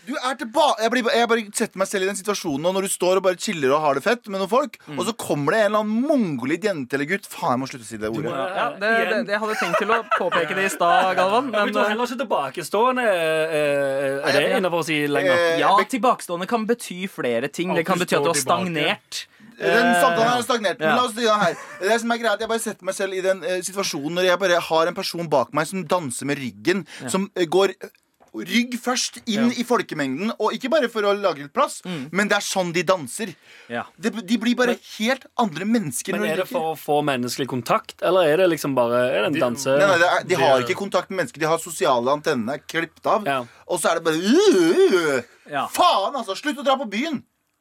Du 0.03 0.17
er 0.19 0.35
tilbake 0.35 0.83
jeg, 0.83 0.91
blir, 0.91 1.07
jeg 1.15 1.29
bare 1.31 1.43
setter 1.55 1.79
meg 1.81 1.89
selv 1.89 2.05
i 2.05 2.09
den 2.11 2.17
situasjonen 2.19 2.65
nå 2.67 2.73
når 2.75 2.85
du 2.89 2.91
står 2.91 3.21
og 3.21 3.23
bare 3.25 3.39
chiller 3.41 3.71
og 3.77 3.85
har 3.85 3.95
det 3.97 4.03
fett 4.03 4.27
med 4.29 4.41
noen 4.43 4.51
folk, 4.51 4.75
Mm. 4.83 4.99
og 4.99 5.07
så 5.07 5.13
kommer 5.15 5.55
det 5.55 5.61
en 5.63 5.69
eller 5.71 5.85
annen 5.85 6.03
mongolid 6.11 6.65
jente 6.67 6.97
eller 6.99 7.07
gutt 7.07 7.29
Faen, 7.31 7.55
jeg 7.55 7.61
må 7.63 7.69
slutte 7.71 7.87
å 7.87 7.89
si 7.89 8.01
det 8.03 8.11
ordet. 8.11 8.33
Ja, 8.35 8.65
det, 8.83 8.91
det, 8.91 9.21
det, 9.29 9.33
jeg 9.37 9.41
hadde 9.45 9.57
tenkt 9.61 9.79
til 9.79 9.93
å 9.95 9.99
påpeke 10.19 10.57
det 10.59 10.65
i 10.67 10.73
stad, 10.75 11.13
Galvan. 11.17 11.49
Men 11.53 11.71
Men 11.71 11.73
du 11.73 11.79
er 11.79 11.85
eh, 11.85 11.93
heller 11.95 12.11
ikke 12.11 12.21
tilbakestående. 12.25 13.05
eh, 13.07 13.55
eh, 13.61 14.29
Er 14.29 14.39
det 14.41 14.57
innafor 14.59 14.83
å 14.83 14.87
si 14.91 14.99
lenger? 15.07 15.45
Ja, 15.63 15.71
tilbakestående 15.95 16.49
kan 16.51 16.67
bety 16.67 16.99
flere 17.09 17.49
ting. 17.49 17.73
Det 17.79 17.87
kan 17.87 18.03
bety 18.03 18.19
at 18.19 18.27
du 18.27 18.33
har 18.35 18.43
stagnert. 18.43 19.23
Den 19.59 19.87
Eh, 19.93 20.01
samtalen 20.03 20.39
er 20.39 20.43
stagnert. 20.47 20.79
Men 20.81 20.97
la 20.97 21.05
oss 21.05 21.15
si 21.15 21.21
det 21.27 21.41
her. 21.45 21.57
Det 21.81 22.01
som 22.01 22.11
er 22.13 22.19
greit, 22.19 22.41
Jeg 22.41 22.49
bare 22.49 22.59
setter 22.67 22.85
meg 22.85 22.95
selv 22.95 23.15
i 23.15 23.21
den 23.25 23.43
eh, 23.45 23.61
situasjonen 23.63 24.15
når 24.19 24.25
jeg 24.31 24.39
bare 24.39 24.61
har 24.61 24.87
en 24.87 24.95
person 24.95 25.29
bak 25.29 25.53
meg 25.55 25.67
som 25.67 25.85
danser 25.85 26.27
med 26.27 26.39
ryggen. 26.39 26.87
Som 27.09 27.31
eh, 27.37 27.47
går 27.47 27.75
eh, 27.81 27.89
rygg 28.33 28.79
først 28.81 29.19
inn 29.29 29.51
i 29.61 29.63
folkemengden. 29.63 30.31
Og 30.41 30.55
ikke 30.57 30.71
bare 30.73 30.89
for 30.89 31.05
å 31.05 31.13
lage 31.13 31.43
litt 31.45 31.53
plass, 31.53 31.83
Mm. 31.85 32.09
men 32.17 32.29
det 32.29 32.37
er 32.39 32.41
sånn 32.47 32.73
de 32.73 32.83
danser. 32.83 33.35
Ja. 33.69 33.83
De, 34.01 34.09
de 34.11 34.39
blir 34.41 34.55
bare 34.57 34.79
helt 34.99 35.27
andre 35.37 35.67
mennesker. 35.69 36.13
Men 36.17 36.23
når 36.23 36.27
de 36.27 36.33
er 36.33 36.37
det 36.37 36.47
drikker. 36.47 36.57
for 36.57 36.73
å 36.73 36.79
få 36.81 37.03
menneskelig 37.05 37.47
kontakt, 37.53 38.01
eller 38.01 38.25
er 38.33 38.37
det 38.41 38.49
liksom 38.55 38.75
bare 38.75 39.03
Er 39.13 39.21
det 39.29 39.35
en 39.35 39.41
danse... 39.53 39.67
Nei, 39.77 39.85
nei, 39.87 39.99
det 40.01 40.09
er, 40.09 40.25
de 40.25 40.35
har 40.41 40.65
ikke 40.65 40.79
kontakt 40.81 41.11
med 41.11 41.19
mennesker. 41.21 41.41
De 41.45 41.47
har 41.51 41.59
sosiale 41.61 42.09
antennene 42.09 42.57
klippet 42.65 43.05
av. 43.05 43.27
Ja. 43.29 43.43
Og 43.69 43.79
så 43.83 43.91
er 43.93 44.01
det 44.01 44.05
bare 44.09 44.17
øh, 44.17 45.23
Ja. 45.53 45.67
Faen, 45.69 46.15
altså! 46.17 46.33
Slutt 46.39 46.57
å 46.57 46.65
dra 46.65 46.79
på 46.81 46.89
byen! 46.89 47.21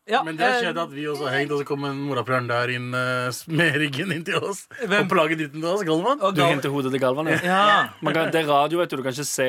Ja, 0.09 0.23
Men 0.25 0.35
det 0.35 0.41
har 0.47 0.55
eh, 0.57 0.63
skjedd 0.65 0.77
at 0.81 0.89
vi 0.95 1.03
også 1.07 1.27
har 1.27 1.35
hengt, 1.37 1.51
og 1.53 1.59
så 1.61 1.65
kom 1.69 1.83
en 1.85 1.99
morapuleren 2.07 2.47
der 2.49 2.71
inn 2.73 2.87
eh, 2.97 3.29
med 3.53 3.75
ryggen 3.83 4.11
inn 4.15 4.23
til 4.25 4.39
oss. 4.41 4.63
Hvem? 4.81 5.03
Og 5.05 5.11
plager 5.11 5.37
dritten 5.37 5.61
til 5.61 5.69
oss. 5.69 5.83
Galvan. 5.85 6.23
og 6.25 6.33
Du 6.35 6.41
henter 6.41 6.73
hodet 6.73 6.91
til 6.95 7.03
Galvan, 7.03 7.29
ja. 7.29 7.37
Ja, 7.45 7.67
Man 8.01 8.15
kan, 8.17 8.31
det 8.33 8.41
er 8.41 8.49
radio, 8.49 8.79
vet 8.81 8.89
du. 8.89 8.97
Du 8.97 9.03
kan 9.05 9.13
ikke 9.13 9.27
se 9.29 9.47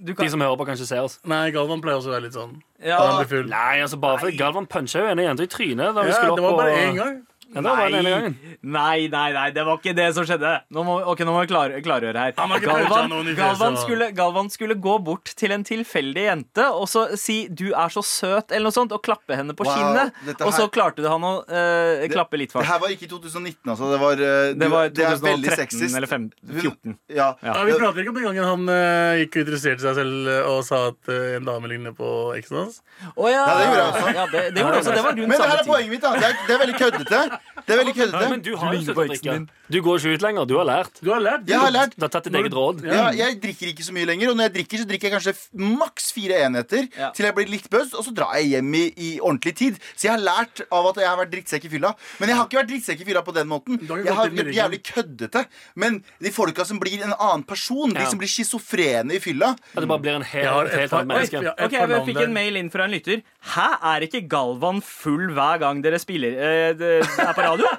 du 0.00 0.14
kan, 0.14 0.24
De 0.24 0.30
som 0.32 0.40
hører 0.40 0.56
på, 0.56 0.64
kan 0.70 0.78
ikke 0.80 0.88
se 0.88 1.00
oss. 1.04 1.18
Nei, 1.28 1.50
Galvan 1.54 1.84
pleier 1.84 2.00
også 2.00 2.10
å 2.10 2.16
være 2.16 2.26
litt 2.30 2.38
sånn. 2.38 2.56
ja, 2.82 2.96
Han 2.96 3.20
blir 3.20 3.28
full. 3.34 3.50
Nei, 3.52 3.80
altså 3.84 4.00
bare 4.00 4.22
for 4.24 4.38
Galvan 4.40 4.66
puncha 4.72 5.04
jo 5.04 5.12
en 5.12 5.20
jente 5.26 5.44
i 5.44 5.52
trynet 5.52 5.92
da 5.94 6.06
vi 6.06 6.14
Ja, 6.14 6.16
skulle 6.16 6.32
opp 6.32 6.40
det 6.40 6.48
var 6.48 6.56
bare 6.64 6.80
én 6.86 6.96
gang. 6.96 7.20
Ja, 7.54 7.60
det 7.60 7.70
var 7.70 7.90
den 7.90 8.00
ene 8.00 8.10
gangen. 8.14 8.36
Nei, 8.62 9.08
nei, 9.10 9.28
nei, 9.34 9.48
det 9.56 9.64
var 9.66 9.80
ikke 9.80 9.94
det 9.96 10.08
som 10.14 10.26
skjedde. 10.28 10.52
Nå 10.70 10.84
må, 10.86 10.98
ok, 11.12 11.24
nå 11.26 11.34
må 11.34 11.44
vi 11.44 11.50
klar, 11.50 11.74
klargjøre 11.82 12.26
her. 12.26 12.36
Galvan, 12.36 13.14
Galvan, 13.38 13.78
skulle, 13.80 14.10
Galvan 14.16 14.50
skulle 14.52 14.76
gå 14.78 14.98
bort 15.04 15.32
til 15.38 15.54
en 15.54 15.64
tilfeldig 15.66 16.26
jente 16.28 16.66
og 16.70 16.86
så 16.90 17.06
si 17.18 17.48
'du 17.48 17.72
er 17.72 17.90
så 17.92 18.02
søt' 18.04 18.52
eller 18.52 18.68
noe 18.68 18.76
sånt, 18.76 18.92
og 18.92 19.02
klappe 19.02 19.34
henne 19.36 19.54
på 19.56 19.64
Wow, 19.66 19.74
kinnet. 19.74 20.14
Her... 20.26 20.46
Og 20.46 20.52
så 20.54 20.68
klarte 20.70 20.90
klarte 20.90 21.10
han 21.10 21.24
å 21.26 21.32
uh, 21.46 22.06
klappe 22.10 22.38
litt 22.40 22.52
for 22.52 22.62
Det 22.62 22.70
her 22.70 22.80
var 22.82 22.92
ikke 22.94 23.06
i 23.06 23.10
2019, 23.10 23.70
altså. 23.70 23.90
Det 23.90 23.98
var, 24.00 24.12
eh, 24.12 24.54
Det 24.54 24.70
var 24.70 24.88
du- 24.88 25.02
er 25.02 25.16
veldig 25.16 25.50
2013 25.50 25.56
sexist. 25.56 25.96
eller 25.96 26.06
2014. 26.06 26.98
Ja. 27.08 27.36
Ja. 27.42 27.54
Ja, 27.54 27.64
Vi 27.64 27.72
prater 27.78 28.00
ikke 28.00 28.10
om 28.10 28.18
den 28.18 28.24
gangen 28.24 28.44
han 28.44 28.68
uh, 28.68 29.18
gikk 29.20 29.36
og 29.36 29.44
interesserte 29.46 29.80
seg 29.80 29.94
selv 29.94 30.30
og 30.50 30.64
sa 30.64 30.88
at 30.90 31.08
en 31.10 31.44
dame 31.44 31.68
ligner 31.70 31.92
på 31.96 32.34
eksen 32.36 32.56
hans. 32.62 32.80
Å 33.16 33.30
ja. 33.30 33.44
Ja, 33.46 33.54
det 33.58 33.66
gjorde 33.66 33.80
jeg 33.80 33.90
også. 33.90 34.14
Ja, 34.14 34.26
det, 34.26 34.42
det 34.54 34.62
gjorde 34.64 34.80
også. 34.80 34.94
Det 34.94 35.04
var 35.04 35.14
rundt 35.16 35.28
Men 35.28 35.38
det 35.40 35.50
her 35.50 35.58
er 35.58 35.68
poenget 35.70 35.90
mitt. 35.90 36.02
da 36.02 36.14
Det 36.14 36.28
er, 36.30 36.36
det 36.46 36.54
er 36.54 36.60
veldig 36.64 36.78
køddete. 36.80 37.39
Det 37.66 37.74
er 37.74 37.78
veldig 37.84 37.92
køddete 37.94 38.28
Men 38.30 38.40
du 38.40 38.56
har 38.56 38.72
jo 38.74 38.80
sluttet 38.80 38.96
å 38.96 39.06
drikke. 39.10 39.32
din. 39.34 39.50
Du 39.70 39.76
går 39.82 39.98
ikke 40.00 40.14
ut 40.16 40.22
lenger. 40.24 40.46
Du 40.48 40.54
har 40.56 40.64
lært. 40.66 40.94
Du 41.04 41.10
har 41.12 41.20
lært. 41.20 41.42
Jeg 41.46 41.58
har 41.60 41.70
lært. 41.70 41.92
Du 41.96 42.02
har 42.02 42.08
tatt 42.08 42.24
ditt 42.24 42.34
eget 42.34 42.52
råd. 42.56 42.80
ja, 42.86 43.10
Jeg 43.12 43.40
drikker 43.42 43.66
ikke 43.70 43.84
så 43.84 43.92
mye 43.92 44.06
lenger, 44.06 44.30
og 44.30 44.36
når 44.38 44.48
jeg 44.48 44.52
drikker, 44.54 44.78
så 44.80 44.86
drikker 44.88 45.10
jeg 45.10 45.12
kanskje 45.12 45.34
f- 45.34 45.48
maks 45.54 46.10
fire 46.12 46.38
enheter 46.46 46.88
Ja. 46.96 47.10
til 47.10 47.26
jeg 47.26 47.34
blir 47.34 47.48
litt 47.50 47.68
buzz, 47.70 47.92
og 47.94 48.02
så 48.04 48.14
drar 48.14 48.32
jeg 48.38 48.48
hjem 48.54 48.74
i, 48.74 48.84
i 48.96 49.10
ordentlig 49.20 49.54
tid. 49.56 49.78
Så 49.94 50.08
jeg 50.08 50.12
har 50.16 50.18
lært 50.24 50.62
av 50.72 50.86
at 50.90 50.96
jeg 50.96 51.06
har 51.06 51.16
vært 51.20 51.30
drittsekk 51.34 51.64
i 51.64 51.68
fylla. 51.68 51.94
Men 52.18 52.28
jeg 52.30 52.36
har 52.38 52.46
ikke 52.48 52.58
vært 52.62 52.70
drittsekk 52.72 53.00
i 53.00 53.04
fylla 53.10 53.22
på 53.22 53.34
den 53.34 53.46
måten. 53.48 53.78
Du 53.86 53.92
har 53.94 53.98
Jeg 54.04 54.14
har 54.14 54.28
gått 54.28 54.38
inn 54.38 54.46
vært 54.46 54.58
jævlig 54.58 54.80
køddete. 54.90 55.44
Men 55.76 56.02
de 56.20 56.30
folka 56.30 56.64
som 56.66 56.80
blir 56.80 57.02
en 57.04 57.12
annen 57.18 57.44
person, 57.46 57.92
de 57.92 58.00
Ja. 58.00 58.06
som 58.08 58.18
blir 58.18 58.28
schizofrene 58.28 59.12
i 59.14 59.18
fylla 59.20 59.50
At 59.52 59.80
det 59.84 59.86
bare 59.88 60.00
blir 60.00 60.16
en 60.16 60.22
helt, 60.22 60.46
har 60.48 60.64
et 60.64 60.72
helt 60.80 60.90
par- 60.90 61.00
annet 61.04 61.14
menneske. 61.30 61.38
Oi, 61.38 61.44
ja. 61.44 61.54
Ok, 61.60 61.72
Jeg 61.72 62.06
fikk 62.14 62.22
en 62.24 62.32
mail 62.34 62.56
inn 62.56 62.70
fra 62.70 62.84
en 62.84 62.90
lytter. 62.90 63.22
Hæ, 63.54 63.68
er 63.82 64.00
ikke 64.08 64.26
Galvan 64.28 64.82
full 64.82 65.28
hver 65.32 65.58
gang 65.60 65.80
dere 65.82 65.98
spiller 65.98 66.32
eh, 66.34 66.72
det 66.74 67.04
er 67.30 67.38
på 67.38 67.46
radio? 67.46 67.70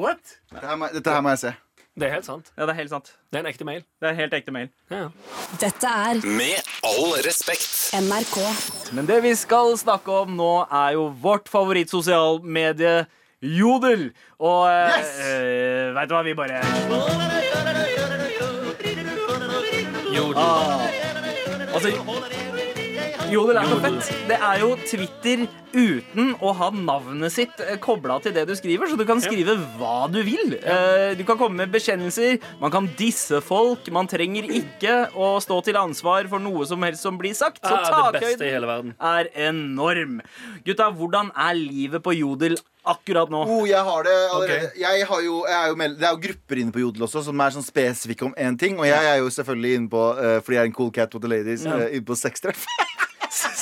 What? 0.00 0.36
Dette 0.52 0.66
her 0.66 0.76
må, 0.80 0.88
dette 0.94 1.12
her 1.14 1.22
må 1.24 1.32
jeg 1.34 1.42
se. 1.44 1.52
Det 1.96 2.04
er 2.10 2.12
helt 2.18 2.26
sant. 2.28 2.50
Ja, 2.58 2.66
det 2.68 2.74
er 2.74 2.78
helt 2.82 2.90
sant. 2.92 3.06
Det 3.32 3.38
er 3.38 3.44
en 3.44 3.48
ekte 3.48 3.64
mail. 3.64 3.84
Det 4.04 4.08
er 4.10 4.16
helt 4.18 4.34
ekte 4.36 4.52
mail. 4.52 4.66
Ja. 4.92 5.06
Dette 5.62 5.88
er 5.88 6.18
Med 6.28 6.72
all 6.84 7.14
respekt. 7.24 7.70
NRK. 7.96 8.36
Men 8.98 9.08
det 9.08 9.22
vi 9.24 9.32
skal 9.40 9.72
snakke 9.80 10.12
om 10.24 10.34
nå, 10.36 10.50
er 10.68 10.90
jo 10.98 11.06
vårt 11.24 11.48
favorittsosialmedie. 11.52 13.06
Jodel. 13.40 14.10
Og 14.40 14.66
eh, 14.68 14.92
Yes! 14.98 15.16
øh, 15.24 15.94
vet 15.96 16.08
du 16.08 16.14
hva, 16.16 16.22
vi 16.24 16.34
bare 16.36 16.60
Jodel. 20.16 20.36
ah. 20.36 21.74
Altså 21.76 21.90
Jodel 23.30 23.58
er 23.58 23.66
så 23.68 23.76
fett. 23.82 24.08
Det 24.30 24.36
er 24.38 24.60
jo 24.62 24.68
Twitter 24.86 25.46
uten 25.76 26.28
å 26.40 26.52
ha 26.56 26.68
navnet 26.72 27.32
sitt 27.34 27.58
kobla 27.84 28.16
til 28.24 28.32
det 28.36 28.44
du 28.48 28.54
skriver, 28.56 28.88
så 28.88 28.96
du 28.96 29.02
kan 29.08 29.18
skrive 29.20 29.56
hva 29.76 30.06
du 30.12 30.20
vil. 30.24 30.54
Eh, 30.62 31.14
Du 31.18 31.24
kan 31.28 31.36
komme 31.40 31.58
med 31.64 31.72
bekjennelser, 31.74 32.38
man 32.62 32.70
kan 32.72 32.86
disse 32.96 33.40
folk. 33.44 33.90
Man 33.92 34.06
trenger 34.08 34.46
ikke 34.48 34.94
å 35.18 35.34
stå 35.42 35.58
til 35.66 35.76
ansvar 35.80 36.28
for 36.30 36.38
noe 36.40 36.64
som 36.70 36.80
helst 36.86 37.02
som 37.04 37.18
blir 37.18 37.34
sagt. 37.36 37.60
Så 37.66 37.74
det 37.74 38.20
beste 38.20 38.46
i 38.46 38.54
takhøyden 38.54 38.94
er 39.00 39.28
enorm. 39.50 40.20
Gutta, 40.64 40.88
hvordan 40.96 41.30
er 41.34 41.54
livet 41.58 42.02
på 42.06 42.14
Jodel 42.16 42.56
akkurat 42.86 43.28
nå? 43.34 43.42
Oh, 43.50 43.64
jeg 43.66 43.82
har 43.82 44.02
det 44.06 44.16
allerede. 44.30 44.70
Jeg 44.78 45.06
har 45.10 45.20
jo, 45.26 45.42
jeg 45.50 45.58
er 45.64 45.68
jo 45.72 45.78
meld- 45.82 45.98
det 45.98 46.06
er 46.08 46.12
jo 46.14 46.22
grupper 46.28 46.62
inne 46.62 46.72
på 46.72 46.80
Jodel 46.86 47.02
også 47.08 47.24
som 47.26 47.40
er 47.40 47.50
sånn 47.50 47.66
spesifikke 47.66 48.22
om 48.30 48.34
én 48.38 48.56
ting. 48.58 48.78
Og 48.78 48.86
jeg 48.86 49.04
er 49.12 49.18
jo 49.18 49.28
selvfølgelig 49.34 49.74
inne 49.82 49.90
på, 49.90 50.04
eh, 50.16 50.38
fordi 50.40 50.54
jeg 50.60 50.62
er 50.62 50.70
en 50.70 50.78
cool 50.78 50.90
cat 50.92 51.12
with 51.12 51.22
the 51.26 51.28
ladies, 51.28 51.66
eh, 51.66 51.90
inne 51.98 52.06
på 52.06 52.16
sextreff. 52.16 52.64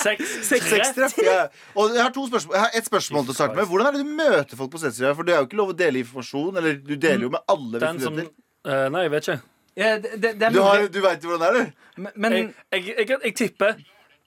Sex. 0.05 0.35
Sextreff, 0.71 1.17
ja. 1.25 1.37
Og 1.81 1.95
jeg 1.97 2.03
har 2.05 2.13
to 2.15 2.27
spørsmål 2.29 2.55
Jeg 2.59 2.63
har 2.67 2.79
et 2.81 2.89
spørsmål 2.91 3.25
til 3.29 3.35
å 3.35 3.39
starte 3.39 3.57
med. 3.59 3.67
Hvordan 3.71 3.89
er 3.91 3.97
det 3.99 4.05
du 4.05 4.13
møter 4.19 4.61
folk 4.61 4.71
på 4.75 4.81
sextreff? 4.83 5.17
For 5.19 5.27
det 5.29 5.35
er 5.35 5.43
jo 5.43 5.49
ikke 5.49 5.61
lov 5.63 5.73
å 5.73 5.77
dele 5.81 6.03
informasjon. 6.05 6.61
Eller 6.61 6.79
du 6.85 6.95
deler 6.97 7.27
jo 7.29 7.33
med 7.35 7.43
alle 7.55 7.81
Den 7.87 8.01
som 8.05 8.19
eh, 8.21 8.87
Nei, 8.95 9.03
jeg 9.07 9.15
vet 9.17 9.29
ikke. 9.29 9.39
Ja, 9.81 9.89
det, 9.99 10.13
det, 10.23 10.35
det 10.39 10.47
er 10.51 10.55
Du, 10.55 10.61
har- 10.63 10.87
du 10.93 11.01
veit 11.03 11.25
hvordan 11.27 11.41
det 11.43 11.49
er, 11.49 11.57
du? 11.65 12.03
men, 12.05 12.13
men 12.17 12.37
Jeg, 12.39 12.53
jeg, 12.73 13.09
jeg, 13.09 13.19
jeg 13.25 13.35
tipper 13.41 13.75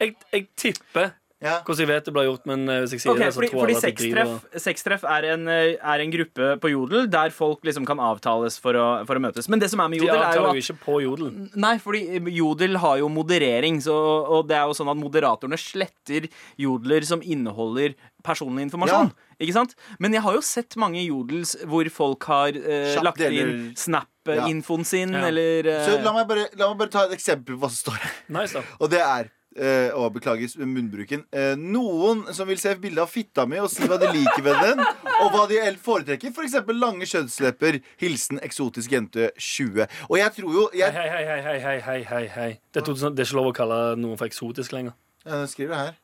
jeg, 0.02 0.16
jeg 0.34 0.48
tipper 0.60 1.14
Ja. 1.38 1.60
hvordan 1.62 1.84
jeg 1.84 1.90
vet 1.92 2.08
det 2.08 2.14
ble 2.16 2.24
gjort, 2.26 2.48
men 2.50 2.64
eh, 2.66 2.80
hvis 2.82 2.96
jeg 2.96 3.02
sier 3.04 3.12
okay, 3.14 3.28
det, 3.28 3.34
så 3.36 3.38
fordi, 3.38 3.50
tror 3.52 3.62
fordi 3.62 3.74
alle 3.76 3.78
at 3.78 4.56
jeg 4.58 4.62
sextreff, 4.64 5.04
er, 5.06 5.28
en, 5.36 5.44
eh, 5.54 5.76
er 5.78 6.02
en 6.02 6.14
gruppe 6.16 6.48
på 6.64 6.72
Jodel 6.72 7.06
der 7.14 7.30
folk 7.36 7.62
liksom 7.68 7.86
kan 7.86 8.02
avtales 8.02 8.58
for 8.64 8.74
å, 8.74 8.86
for 9.06 9.20
å 9.20 9.22
møtes. 9.22 9.46
Men 9.54 9.62
det 9.62 9.70
som 9.70 9.84
er 9.84 9.92
med 9.94 10.02
De 10.02 10.08
Jodel, 10.08 10.18
er 10.18 10.24
jo 10.24 10.42
avtaler 10.42 10.50
at 10.50 10.58
jo 10.58 10.66
ikke 10.66 10.86
på 10.88 10.98
Jodel. 11.06 11.30
Nei, 11.62 11.76
fordi 11.84 12.02
Jodel 12.40 12.82
har 12.82 12.98
jo 13.04 13.12
moderering, 13.14 13.78
så, 13.86 13.94
og 14.34 14.50
det 14.50 14.58
er 14.58 14.66
jo 14.66 14.80
sånn 14.82 14.90
at 14.90 14.98
moderatorene 14.98 15.62
sletter 15.62 16.26
jodler 16.58 17.06
som 17.06 17.22
inneholder 17.22 17.94
personlig 18.26 18.66
informasjon. 18.68 19.14
Ikke 19.38 19.54
sant? 19.54 19.78
Men 20.02 20.18
jeg 20.18 20.26
har 20.26 20.34
jo 20.34 20.42
sett 20.42 20.74
mange 20.82 21.04
jodels 21.06 21.54
hvor 21.70 21.86
folk 21.94 22.26
har 22.32 22.58
eh, 22.58 22.98
lagt 23.06 23.22
inn 23.22 23.70
Snap-infoen 23.78 24.84
sin, 24.88 25.14
Ja. 25.14 25.28
eller 25.30 25.70
eh, 25.70 25.86
Så 25.86 26.02
la 26.02 26.18
meg, 26.18 26.26
bare, 26.28 26.50
la 26.58 26.72
meg 26.74 26.82
bare 26.82 26.90
ta 26.98 27.06
et 27.06 27.14
eksempel 27.20 27.56
på 27.56 27.62
hva 27.62 27.70
som 27.70 27.84
står 27.86 28.02
her. 28.02 28.16
Nice. 28.34 28.64
Og 28.82 28.90
det 28.90 29.06
er 29.06 29.30
Eh, 29.58 29.90
å, 29.98 30.06
beklager 30.14 30.52
munnbruken. 30.62 31.24
Eh, 31.34 31.56
noen 31.58 32.28
som 32.36 32.46
vil 32.50 32.60
se 32.62 32.76
bilde 32.78 33.02
av 33.02 33.10
fitta 33.10 33.48
mi 33.50 33.58
og 33.58 33.72
si 33.74 33.88
hva 33.90 33.98
de 33.98 34.12
liker 34.14 34.44
ved 34.46 34.60
den, 34.62 34.84
og 35.24 35.34
hva 35.34 35.48
de 35.50 35.58
foretrekker. 35.82 36.30
F.eks. 36.30 36.60
For 36.68 36.78
lange 36.78 37.08
kjønnslepper. 37.10 37.80
Hilsen 38.02 38.42
eksotisk 38.46 38.94
jente 38.94 39.32
20. 39.34 39.88
Og 40.12 40.20
jeg 40.22 40.36
tror 40.38 40.58
jo 40.60 40.68
jeg... 40.78 40.94
Hei, 40.94 41.08
hei, 41.10 41.24
hei, 41.26 41.40
hei, 41.42 41.78
hei, 41.88 42.02
hei, 42.06 42.24
hei. 42.36 42.50
Det, 42.70 42.84
er 42.84 43.00
sånn, 43.02 43.18
det 43.18 43.26
er 43.26 43.32
ikke 43.32 43.40
lov 43.40 43.50
å 43.50 43.56
kalle 43.64 43.80
noen 43.98 44.20
for 44.20 44.30
eksotisk 44.30 44.78
lenger. 44.78 44.94
Ja, 45.26 45.42
det 45.42 45.50
skriver 45.56 45.74
jeg 45.74 45.90
her. 45.90 45.98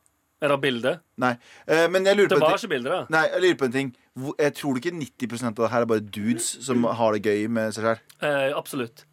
Er 0.43 0.51
det 0.51 0.59
bilde? 0.59 0.97
Nei. 1.23 1.35
Eh, 1.69 1.85
men 1.93 2.09
jeg 2.09 2.17
lurer 2.19 2.33
det 2.33 2.41
var 2.41 2.57
ikke 2.57 2.73
bilde, 2.73 2.91
da. 2.91 3.05
Nei, 3.13 3.23
jeg 3.29 3.45
lurer 3.45 3.59
på 3.61 3.69
en 3.69 3.77
ting. 3.77 3.95
Jeg 4.41 4.57
tror 4.57 4.73
du 4.75 4.81
ikke 4.81 4.97
90 4.97 5.45
av 5.47 5.55
det 5.61 5.71
her 5.71 5.85
er 5.85 5.89
bare 5.93 6.03
dudes 6.03 6.49
som 6.65 6.83
har 6.83 7.15
det 7.15 7.29
gøy 7.29 7.45
med 7.53 7.77
seg 7.77 7.85
sjøl? 7.85 8.01
Eh, 8.25 8.49
absolutt. 8.57 9.05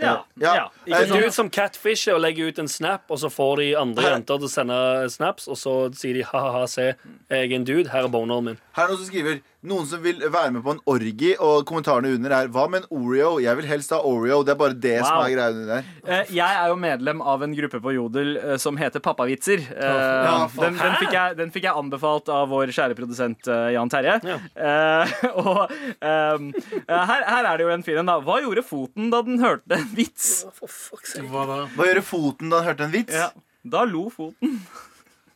Ja. 0.00 0.24
Ja. 0.40 0.54
ja. 0.54 0.64
Eh, 0.86 0.90
Ikke 1.04 1.06
Du 1.06 1.22
sånn. 1.22 1.32
som 1.32 1.50
catfisher 1.50 2.14
og 2.16 2.20
legger 2.24 2.48
ut 2.50 2.58
en 2.58 2.68
snap, 2.68 3.02
og 3.10 3.18
så 3.18 3.30
får 3.30 3.56
de 3.62 3.68
andre 3.78 4.02
Her. 4.02 4.10
jenter 4.16 4.38
til 4.40 4.48
å 4.48 4.50
sende 4.50 5.10
snaps, 5.10 5.46
og 5.48 5.56
så 5.56 5.74
sier 5.94 6.14
de 6.14 6.22
ha-ha-ha, 6.22 6.66
se, 6.66 6.94
jeg 7.30 7.50
er 7.52 7.54
en 7.54 7.64
dude, 7.64 7.88
her 7.90 8.04
er 8.04 8.08
boneren 8.08 8.44
min. 8.44 8.58
Her 8.74 8.84
er 8.84 8.88
noen 8.88 8.98
som 8.98 9.06
skriver 9.06 9.40
Noen 9.64 9.86
som 9.88 10.02
vil 10.04 10.18
være 10.20 10.50
med 10.52 10.60
på 10.64 10.74
en 10.74 10.80
orgi, 10.92 11.30
og 11.40 11.62
kommentarene 11.68 12.10
under 12.18 12.32
er 12.36 12.50
Hva 12.52 12.66
med 12.68 12.82
en 12.82 12.98
Oreo? 12.98 13.38
Jeg 13.40 13.56
vil 13.56 13.68
helst 13.70 13.94
ha 13.96 14.00
Oreo. 14.04 14.42
Det 14.44 14.52
er 14.52 14.58
bare 14.60 14.76
det 14.76 14.98
som 15.00 15.22
er 15.22 15.30
greia 15.32 15.54
under 15.54 15.70
der. 15.70 15.86
Eh, 16.04 16.32
Jeg 16.36 16.58
er 16.60 16.68
jo 16.68 16.76
medlem 16.82 17.22
av 17.24 17.42
en 17.46 17.54
gruppe 17.56 17.80
på 17.80 17.94
Jodel 17.96 18.34
eh, 18.36 18.56
som 18.60 18.76
heter 18.76 19.00
Pappavitser. 19.04 19.64
Eh, 19.72 19.96
Ja, 20.28 20.36
den, 20.60 20.76
den, 20.76 20.96
fikk 21.00 21.16
jeg, 21.16 21.36
den 21.40 21.54
fikk 21.54 21.64
jeg 21.70 21.80
anbefalt 21.80 22.28
av 22.28 22.52
vår 22.52 22.74
kjære 22.76 22.98
produsent 22.98 23.48
eh, 23.48 23.70
Jan 23.78 23.88
Terje. 23.92 24.18
Ja. 24.28 24.38
Eh, 24.52 25.16
og 25.46 25.62
ehm, 26.04 26.50
eh, 26.84 27.04
her, 27.14 27.24
her 27.32 27.48
er 27.54 27.56
det 27.56 27.64
jo 27.70 27.72
en 27.78 27.86
fin 27.88 28.02
en, 28.04 28.12
da. 28.12 28.18
Hva 28.24 28.42
gjorde 28.44 28.66
foten 28.68 29.08
da 29.14 29.22
den 29.24 29.40
hørte 29.40 29.80
en 29.80 29.88
vits? 29.96 30.42
Hva 30.60 31.46
da? 31.48 31.62
Hva 31.72 31.88
gjorde 31.88 32.04
foten 32.04 32.52
da 32.52 32.60
den 32.60 32.68
hørte 32.68 32.84
en 32.90 32.98
vits? 33.00 33.16
Ja, 33.16 33.30
da 33.64 33.88
lo 33.88 34.10
foten. 34.12 34.58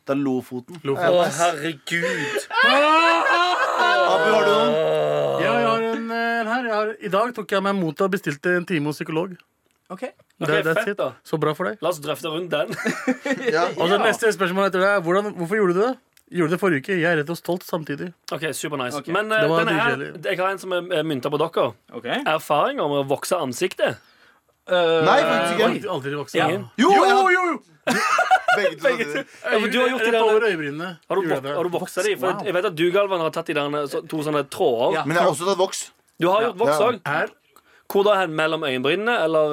Da 0.09 0.15
er 0.15 0.21
Lofoten. 0.25 0.79
Lofoten. 0.89 1.35
herregud. 1.37 2.47
Abu, 4.09 4.31
har 4.33 4.47
du 4.47 4.49
noen? 4.49 4.73
Ja, 5.43 5.51
jeg 5.53 5.67
har 5.67 5.85
en, 5.91 6.07
en 6.09 6.49
her. 6.49 6.65
Jeg 6.65 6.73
har, 6.73 6.89
I 7.05 7.11
dag 7.13 7.35
tok 7.37 7.53
jeg 7.53 7.65
meg 7.67 7.77
mot 7.77 8.01
og 8.01 8.11
bestilte 8.15 8.55
en 8.57 8.65
time 8.69 8.89
hos 8.89 8.97
psykolog. 8.97 9.35
Ok 9.89 10.03
Det, 10.39 10.59
that's 10.65 10.81
fett, 10.83 10.91
it. 10.93 10.97
da. 10.99 11.11
Så 11.25 11.37
bra 11.41 11.53
for 11.57 11.69
deg. 11.69 11.77
La 11.85 11.89
oss 11.93 12.01
drøfte 12.01 12.29
rundt 12.33 12.49
den. 12.53 12.73
Ja. 13.55 13.67
Og 13.77 13.89
så 13.89 13.97
neste 14.01 14.29
spørsmål 14.33 14.69
etter 14.69 14.81
det 14.83 14.89
er 14.95 15.01
hvordan, 15.05 15.31
Hvorfor 15.37 15.59
gjorde 15.61 15.77
du 15.77 15.81
det? 15.85 15.93
Gjorde 16.39 16.53
det 16.53 16.59
forrige 16.61 16.83
uke. 16.83 16.97
Jeg 17.01 17.09
er 17.09 17.17
redd 17.21 17.29
og 17.33 17.37
stolt 17.39 17.63
samtidig. 17.65 18.11
Ok, 18.33 18.49
super 18.53 18.77
nice. 18.81 18.97
okay. 18.97 19.13
Men 19.13 19.29
uh, 19.33 19.39
Det 19.45 19.49
denne 19.63 19.77
her, 19.77 20.03
jeg 20.29 20.37
har 20.41 20.51
en 20.53 20.61
som 20.61 20.75
er 20.77 21.05
mynta 21.09 21.29
på 21.33 21.39
dere. 21.41 21.71
Okay. 22.01 22.19
Erfaringer 22.29 22.85
med 22.91 23.01
å 23.01 23.07
vokse 23.09 23.37
ansiktet. 23.41 23.97
Øh, 24.69 25.05
Nei, 25.05 25.19
faktisk 25.25 25.53
ikke. 25.53 25.67
Aldri, 25.69 25.89
aldri 25.95 26.15
vokst 26.19 26.35
Ja. 26.35 26.47
Jo, 26.49 26.89
jo, 26.93 27.05
jo, 27.09 27.29
jo. 27.37 27.59
Begge 28.59 28.77
to. 28.81 29.21
Ja, 29.23 29.57
for 29.59 29.67
du 29.71 29.77
har 29.79 29.89
gjort 29.89 30.03
de 30.05 30.11
Rett 30.13 30.21
over 30.21 30.39
der, 30.39 30.51
øyebrynene. 30.53 30.89
har 31.09 31.15
du, 31.15 31.21
Gjorde 31.21 31.35
jeg 31.35 31.43
det. 31.43 31.55
har 31.55 31.63
du 31.63 31.69
voksa 31.73 32.03
de? 32.05 32.15
For 32.19 32.27
Wow. 32.33 32.43
jeg 32.45 32.53
vet 32.53 32.65
at 32.65 32.75
du, 32.75 32.85
Galvan, 32.91 33.19
har 33.21 33.29
tatt 33.31 33.47
de 33.47 33.53
der 33.53 33.87
så- 33.87 34.07
to 34.07 34.17
sånne 34.25 34.43
tråder. 34.49 34.93
Ja. 34.93 35.03
Men 35.05 35.15
jeg 35.17 35.23
har 35.23 35.31
også 35.31 35.45
tatt 35.45 35.57
voks. 35.57 35.91
Du 36.19 36.27
har 36.29 36.41
gjort 36.43 36.57
voks 36.57 36.79
Ja. 36.79 36.85
òg. 36.87 36.99
Her. 37.05 37.27
Hvor 37.89 38.03
da 38.05 38.19
hen? 38.21 38.35
Mellom 38.35 38.61
øyenbrynene, 38.63 39.15
eller 39.23 39.45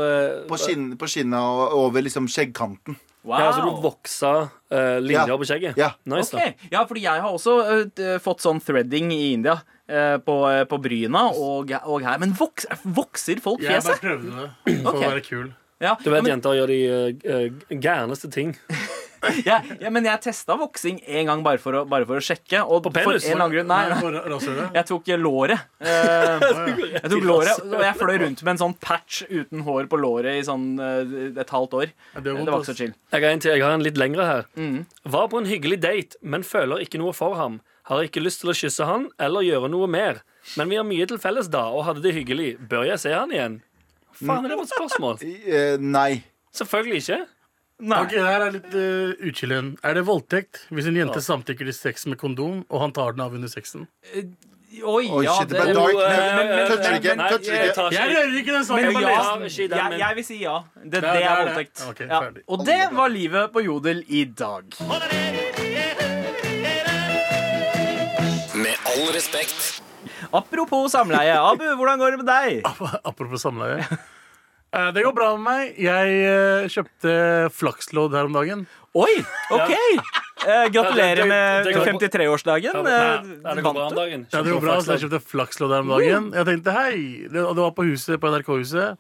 eh, 0.43 0.47
På, 0.49 0.57
skinn, 0.59 0.97
på 0.99 1.07
skinnet 1.09 1.41
og 1.41 1.73
over 1.73 2.03
liksom 2.03 2.27
skjeggkanten. 2.29 2.97
Wow. 3.25 3.39
Ja, 3.41 3.53
så 3.53 3.63
du 3.65 3.81
voksa 3.83 4.51
uh, 4.71 4.99
linjer 5.01 5.27
Ja. 5.29 5.37
på 5.37 5.45
skjegget? 5.49 5.77
Ja. 5.77 5.91
Nice, 6.05 6.31
da. 6.31 6.39
Ok, 6.47 6.55
Ja, 6.71 6.85
fordi 6.85 7.01
jeg 7.03 7.21
har 7.23 7.29
også 7.33 7.57
øh, 7.67 7.85
d- 7.97 8.19
fått 8.21 8.39
sånn 8.41 8.61
threading 8.63 9.11
i 9.13 9.33
India. 9.33 9.57
Øh, 9.91 10.17
på, 10.27 10.37
øh, 10.51 10.65
på 10.71 10.81
bryna 10.83 11.29
og, 11.35 11.73
og 11.85 12.01
her. 12.05 12.19
Men 12.23 12.35
vokser, 12.39 12.83
vokser 12.85 13.43
folk 13.45 13.63
fjeset? 13.65 13.91
Jeg 13.91 14.03
bare 14.03 14.03
prøvde 14.05 14.27
det 14.27 14.83
for 14.83 14.93
okay. 14.95 15.07
å 15.07 15.15
være 15.15 15.25
kul. 15.29 15.55
Ja, 15.83 15.97
Du 16.01 16.09
vet 16.09 16.23
men, 16.23 16.31
jenter 16.33 16.57
gjør 16.57 16.71
de 16.73 16.79
uh, 16.89 17.33
eh, 17.37 17.81
gærneste 17.83 18.31
ting. 18.33 18.55
ja, 19.49 19.59
ja, 19.81 19.91
men 19.93 20.07
jeg 20.07 20.23
testa 20.25 20.57
voksing 20.59 20.99
en 21.05 21.29
gang 21.31 21.43
bare 21.45 21.61
for 21.61 21.77
å, 21.77 21.83
bare 21.89 22.07
for 22.09 22.21
å 22.21 22.25
sjekke. 22.25 22.63
Og 22.65 22.81
På 22.85 22.93
for 22.95 23.13
penis? 23.13 23.27
en 23.29 23.41
annen 23.41 23.53
grunn 23.53 23.69
Nei, 23.69 23.83
nei. 23.93 24.67
Jeg 24.79 24.89
tok 24.89 25.11
eh, 25.13 25.21
låret. 25.21 25.67
Eh, 25.81 26.47
jeg 26.97 27.13
tok 27.13 27.27
låret, 27.27 27.63
Og 27.67 27.85
jeg 27.85 27.99
fløy 28.01 28.17
rundt 28.25 28.43
med 28.47 28.55
en 28.55 28.63
sånn 28.65 28.77
patch 28.81 29.23
uten 29.29 29.65
hår 29.67 29.91
på 29.93 30.01
låret 30.01 30.41
i 30.41 30.45
sånn 30.47 30.69
eh, 30.81 31.17
et 31.45 31.55
halvt 31.59 31.79
år. 31.83 31.95
Det 32.17 32.37
var 32.37 32.57
ikke 32.57 32.71
så 32.73 32.79
chill. 32.79 32.97
Jeg 33.13 33.27
har 33.27 33.37
en, 33.37 33.45
til, 33.45 33.57
jeg 33.57 33.67
har 33.67 33.77
en 33.77 33.87
litt 33.87 34.01
lengre 34.01 34.29
her. 34.29 34.51
Mm. 34.57 34.85
Var 35.17 35.33
på 35.33 35.43
en 35.43 35.51
hyggelig 35.51 35.81
date, 35.85 36.21
men 36.23 36.47
føler 36.47 36.85
ikke 36.87 37.03
noe 37.03 37.17
for 37.17 37.37
ham. 37.41 37.61
Har 37.87 38.03
ikke 38.03 38.23
lyst 38.25 38.41
til 38.43 38.51
å 38.51 38.57
kysse 38.57 38.87
han 38.89 39.09
eller 39.23 39.45
gjøre 39.47 39.69
noe 39.71 39.87
mer. 39.91 40.23
Men 40.59 40.69
vi 40.73 40.79
har 40.81 40.87
mye 40.87 41.07
til 41.07 41.19
felles 41.23 41.47
da, 41.53 41.67
og 41.71 41.85
hadde 41.87 42.03
det 42.03 42.15
hyggelig. 42.17 42.57
Bør 42.71 42.87
jeg 42.89 42.99
se 43.03 43.13
han 43.15 43.31
igjen? 43.35 43.61
Faen, 44.17 44.45
er 44.47 44.55
det 44.55 44.59
et 44.65 44.73
spørsmål? 44.75 45.21
Eh, 45.57 45.77
nei. 45.79 46.23
Selvfølgelig 46.57 47.03
ikke. 47.05 47.21
Nei. 47.87 47.99
Ok, 48.07 48.15
her 48.17 48.41
er 48.47 48.55
litt 48.55 48.73
uh, 48.73 49.13
utskillen. 49.29 49.75
Er 49.85 49.99
det 49.99 50.03
voldtekt 50.09 50.63
hvis 50.73 50.87
en 50.89 50.97
jente 50.97 51.21
samtykker 51.21 51.69
til 51.69 51.77
sex 51.77 52.07
med 52.09 52.17
kondom, 52.19 52.63
og 52.73 52.81
han 52.87 52.95
tar 52.97 53.13
den 53.13 53.21
av 53.27 53.35
under 53.37 53.53
sexen? 53.53 53.85
Oi, 54.17 55.05
Oi, 55.07 55.23
ja, 55.25 55.35
shit, 55.39 55.51
det 55.53 55.61
ble 55.61 55.67
det- 55.71 55.75
dark. 55.77 55.93
Jo, 55.93 56.01
eh, 56.01 56.17
Men- 56.37 56.49
men- 56.49 56.67
toucher 56.73 56.91
men- 56.91 56.97
ikke, 57.03 57.17
nei, 57.21 57.29
toucher 57.31 57.53
jeg 57.55 57.69
ikke. 57.69 57.75
tar 57.77 57.91
Jeg 57.93 58.09
ikke- 58.09 58.17
rører 58.17 58.39
ikke 58.41 58.53
den 58.57 58.65
saken! 58.65 58.77
Men 58.77 58.85
jeg 58.85 58.95
bare 58.95 59.13
ja. 59.13 59.37
Ikke 59.47 59.69
den, 59.69 59.79
jeg, 59.79 59.91
men- 59.91 59.99
jeg 60.01 60.15
vil 60.17 60.25
si 60.25 60.39
ja. 60.43 60.57
Det, 60.83 60.91
det, 60.91 61.05
er 61.05 61.45
voldtekt. 61.45 61.85
Ok, 61.91 62.01
ja. 62.01 62.21
ferdig. 62.21 62.43
Og 62.49 62.65
det 62.67 62.81
var 62.93 63.09
livet 63.09 63.53
på 63.53 63.65
Jodel 63.65 64.03
i 64.09 64.25
dag. 64.25 64.65
Med 64.89 65.46
all 68.97 69.13
respekt. 69.15 69.83
Apropos 70.33 70.89
samleie. 70.93 71.35
Abu, 71.39 71.65
hvordan 71.79 71.99
går 72.01 72.15
det 72.17 72.21
med 72.23 72.29
deg? 72.31 72.61
Apropos 73.05 73.43
samleie. 73.43 73.81
Eh, 74.77 74.91
Det 74.93 75.03
går 75.07 75.15
bra 75.17 75.29
med 75.37 75.45
meg. 75.47 75.77
Jeg 75.81 76.17
eh, 76.27 76.67
kjøpte 76.73 77.13
flakslodd 77.55 78.15
her 78.19 78.27
om 78.29 78.35
dagen. 78.37 78.67
Oi, 78.97 79.13
OK! 79.55 79.73
ja. 80.47 80.67
gratulerer 80.73 81.27
med 81.29 81.65
det- 81.67 81.73
det 81.73 81.75
går- 81.77 81.87
53-årsdagen. 82.01 82.75
Ja, 82.87 83.21
Eh, 83.21 83.55
det 83.55 83.63
går 83.65 83.75
bra 83.75 83.87
om 83.89 83.95
dagen. 83.97 84.27
Ja, 84.33 84.43
det 84.43 84.53
går 84.53 84.61
bra, 84.65 84.77
så 84.81 84.95
jeg 84.97 85.05
kjøpte 85.07 85.23
flakslodd 85.33 85.73
her 85.75 85.81
om 85.85 85.93
dagen. 85.97 86.31
Jeg 86.35 86.47
tenkte 86.51 86.73
hei, 86.77 87.27
det, 87.31 87.43
og 87.45 87.55
det 87.57 87.63
var 87.67 87.73
på 87.77 87.87
huset, 87.89 88.21
på 88.21 88.31
NRK-huset. 88.33 88.97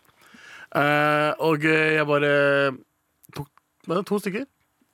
Eh, 0.77 1.31
og 1.41 1.63
jeg 1.63 2.07
bare 2.09 2.33
tok 3.37 3.49
bare 3.87 4.03
to 4.05 4.19
stykker. 4.19 4.47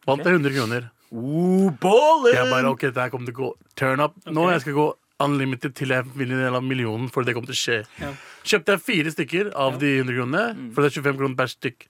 Vant 0.07 0.25
jeg 0.25 0.35
100 0.41 0.55
kroner. 0.57 0.91
Oh, 1.13 1.69
ballen! 1.83 2.33
Jeg 2.33 2.49
bare, 2.49 2.71
ok, 2.73 2.87
dette 2.89 3.11
kommer 3.13 3.29
til 3.29 3.35
å 3.37 3.41
gå 3.43 3.49
turn 3.77 4.01
up. 4.01 4.15
Nå 4.33 4.47
jeg 4.49 4.63
skal 4.65 4.77
gå 4.79 4.89
unlimited 5.23 5.75
til 5.79 5.93
jeg 5.95 6.09
vinner 6.17 6.41
en 6.41 6.47
del 6.49 6.57
av 6.59 6.65
millionen, 6.67 7.11
for 7.13 7.23
det 7.27 7.35
kommer 7.37 7.53
til 7.53 7.59
å 7.59 7.63
skje. 7.63 8.15
Kjøpte 8.49 8.75
jeg 8.75 8.83
fire 8.87 9.13
stykker 9.15 9.53
av 9.55 9.77
de 9.83 9.93
100 10.01 10.17
kronene, 10.17 10.71
for 10.75 10.83
det 10.83 10.91
er 10.91 10.97
25 11.03 11.19
kroner 11.21 11.39
per 11.39 11.53
stykk. 11.53 11.87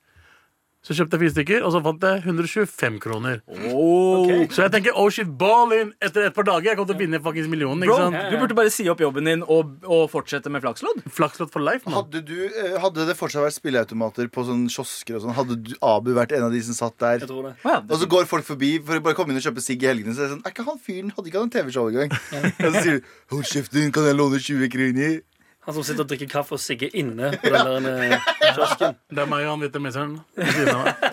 Så 0.82 0.96
kjøpte 0.98 1.14
jeg 1.14 1.22
fire 1.22 1.32
stykker, 1.36 1.60
og 1.62 1.70
så 1.70 1.78
fant 1.84 2.02
jeg 2.02 2.22
125 2.24 2.96
kroner. 3.04 3.36
Oh. 3.70 4.26
Så 4.50 4.64
jeg 4.64 4.72
tenker 4.74 4.96
oh 4.98 5.06
shit, 5.14 5.28
ball 5.38 5.70
in 5.76 5.92
etter 6.02 6.26
et 6.26 6.34
par 6.34 6.46
dager. 6.48 6.72
Jeg 6.72 6.78
kommer 6.80 6.90
til 6.90 6.98
å 6.98 7.02
vinne 7.04 7.20
fuckings 7.22 7.50
millionen. 7.52 7.86
Bro, 7.86 7.94
ikke 7.94 8.08
sant? 8.08 8.32
du 8.32 8.40
burde 8.40 8.56
bare 8.58 8.72
si 8.74 8.88
opp 8.90 9.04
jobben 9.04 9.30
din 9.30 9.44
og, 9.46 9.76
og 9.86 10.08
fortsette 10.10 10.50
med 10.50 10.64
flakslodd. 10.64 11.04
Flakslodd 11.06 11.52
for 11.54 11.62
life, 11.62 11.86
man. 11.86 12.00
Hadde, 12.00 12.24
du, 12.26 12.34
eh, 12.50 12.74
hadde 12.82 13.06
det 13.06 13.14
fortsatt 13.14 13.46
vært 13.46 13.60
spilleautomater 13.60 14.26
på 14.34 14.46
sånne 14.48 14.74
kiosker 14.74 15.20
og 15.20 15.22
sånn, 15.28 15.36
hadde 15.38 15.60
du, 15.62 15.72
Abu 15.86 16.10
vært 16.18 16.34
en 16.34 16.48
av 16.48 16.54
de 16.54 16.66
som 16.66 16.74
satt 16.74 16.98
der? 16.98 17.22
Jeg 17.22 17.30
tror 17.30 17.52
det. 17.52 17.56
Oh, 17.62 17.76
ja, 17.76 17.78
Og 17.86 18.02
så 18.02 18.10
går 18.18 18.26
folk 18.34 18.50
forbi 18.50 18.74
for 18.82 18.98
å 18.98 19.06
bare 19.06 19.18
komme 19.18 19.30
inn 19.30 19.38
og 19.38 19.46
kjøpe 19.46 19.62
sigg 19.62 19.86
i 19.86 19.92
helgene. 19.92 20.16
Så 20.18 20.26
er 20.26 20.32
det 20.32 20.34
sånn, 20.34 20.42
er 20.42 20.56
ikke 20.56 20.66
han 20.66 20.82
fyren 20.82 21.14
Hadde 21.14 21.30
ikke 21.30 21.44
han 21.44 21.46
en 21.46 21.54
TV-show 21.60 21.92
engang? 21.92 22.10
Og 22.50 22.66
så 22.66 22.82
sier 22.82 22.98
du 22.98 23.12
Hold 23.36 23.46
kjeften, 23.52 23.94
kan 23.94 24.10
jeg 24.10 24.18
låne 24.18 24.42
20 24.42 24.72
kroner? 24.74 25.20
Han 25.62 25.75
som 25.77 25.85
sitter 25.87 26.03
og 26.03 26.09
drikker 26.11 26.27
kaffe 26.33 26.57
og 26.57 26.61
sigger 26.62 26.90
inne 26.98 27.29
på 27.38 27.51
den 27.55 27.85
der 27.87 28.16
eh, 28.16 28.25
kiosken. 28.55 28.96
Det 29.14 29.20
er 29.22 29.29
meg 29.31 29.44
og 29.46 29.53
han 29.53 29.61
vietnameseren. 29.62 30.14
ved 30.35 30.48
siden 30.57 30.70
av 30.75 30.88
meg. 30.88 31.05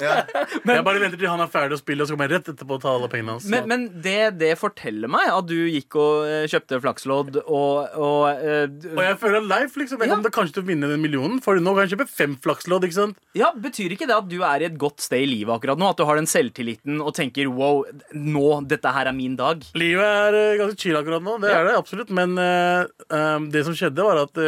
Jeg 0.74 0.86
bare 0.88 1.02
venter 1.04 1.20
til 1.22 1.30
han 1.30 1.44
er 1.44 1.52
ferdig 1.54 1.78
å 1.78 1.82
spille, 1.84 2.02
og 2.02 2.10
så 2.10 2.16
kommer 2.16 2.26
jeg 2.32 2.40
rett 2.40 2.50
etterpå 2.56 2.78
og 2.80 2.82
tar 2.82 2.96
alle 2.98 3.10
pengene 3.12 3.36
hans. 3.36 3.46
Men, 3.54 3.68
men 3.70 3.84
det, 4.02 4.16
det 4.42 4.50
forteller 4.58 5.12
meg 5.14 5.30
at 5.36 5.46
du 5.52 5.54
gikk 5.70 5.98
og 6.02 6.26
eh, 6.26 6.48
kjøpte 6.50 6.80
flakslodd 6.82 7.38
og, 7.44 7.94
og 7.94 8.42
uh, 8.42 8.66
Og 8.96 9.04
jeg 9.06 9.20
føler 9.22 9.46
life, 9.46 9.78
liksom. 9.84 10.02
Jeg 10.02 10.10
Ja. 10.10 10.16
kommer 10.16 10.30
til 10.32 10.36
kanskje 10.40 10.58
til 10.58 10.66
å 10.66 10.70
vinne 10.72 10.90
den 10.96 11.04
millionen. 11.06 11.38
For 11.46 11.62
nå 11.62 11.76
kan 11.78 11.86
jeg 11.86 11.94
kjøpe 11.94 12.10
fem 12.10 12.34
flakslodd. 12.42 12.88
ikke 12.90 12.98
sant? 12.98 13.22
Ja, 13.38 13.52
Betyr 13.54 13.94
ikke 13.94 14.10
det 14.10 14.18
at 14.18 14.28
du 14.32 14.40
er 14.42 14.66
i 14.66 14.70
et 14.72 14.80
godt 14.82 15.06
sted 15.06 15.28
i 15.28 15.30
livet 15.30 15.54
akkurat 15.60 15.78
nå? 15.78 15.92
At 15.94 16.02
du 16.02 16.08
har 16.10 16.18
den 16.18 16.26
selvtilliten 16.30 17.04
og 17.06 17.14
tenker 17.18 17.54
wow, 17.54 17.84
nå, 18.18 18.48
dette 18.72 18.90
her 18.98 19.12
er 19.12 19.16
min 19.16 19.38
dag? 19.38 19.62
Livet 19.78 20.34
er 20.34 20.58
ganske 20.64 20.82
chill 20.82 20.98
akkurat 20.98 21.22
nå. 21.22 21.38
Det 21.46 21.54
Ja. 21.54 21.62
er 21.62 21.70
det 21.70 21.78
absolutt. 21.78 22.10
Men 22.18 22.34
uh, 22.42 22.90
um, 23.14 23.50
det 23.54 23.62
som 23.70 23.78
skjedde, 23.78 24.02
var 24.10 24.24
at 24.26 24.39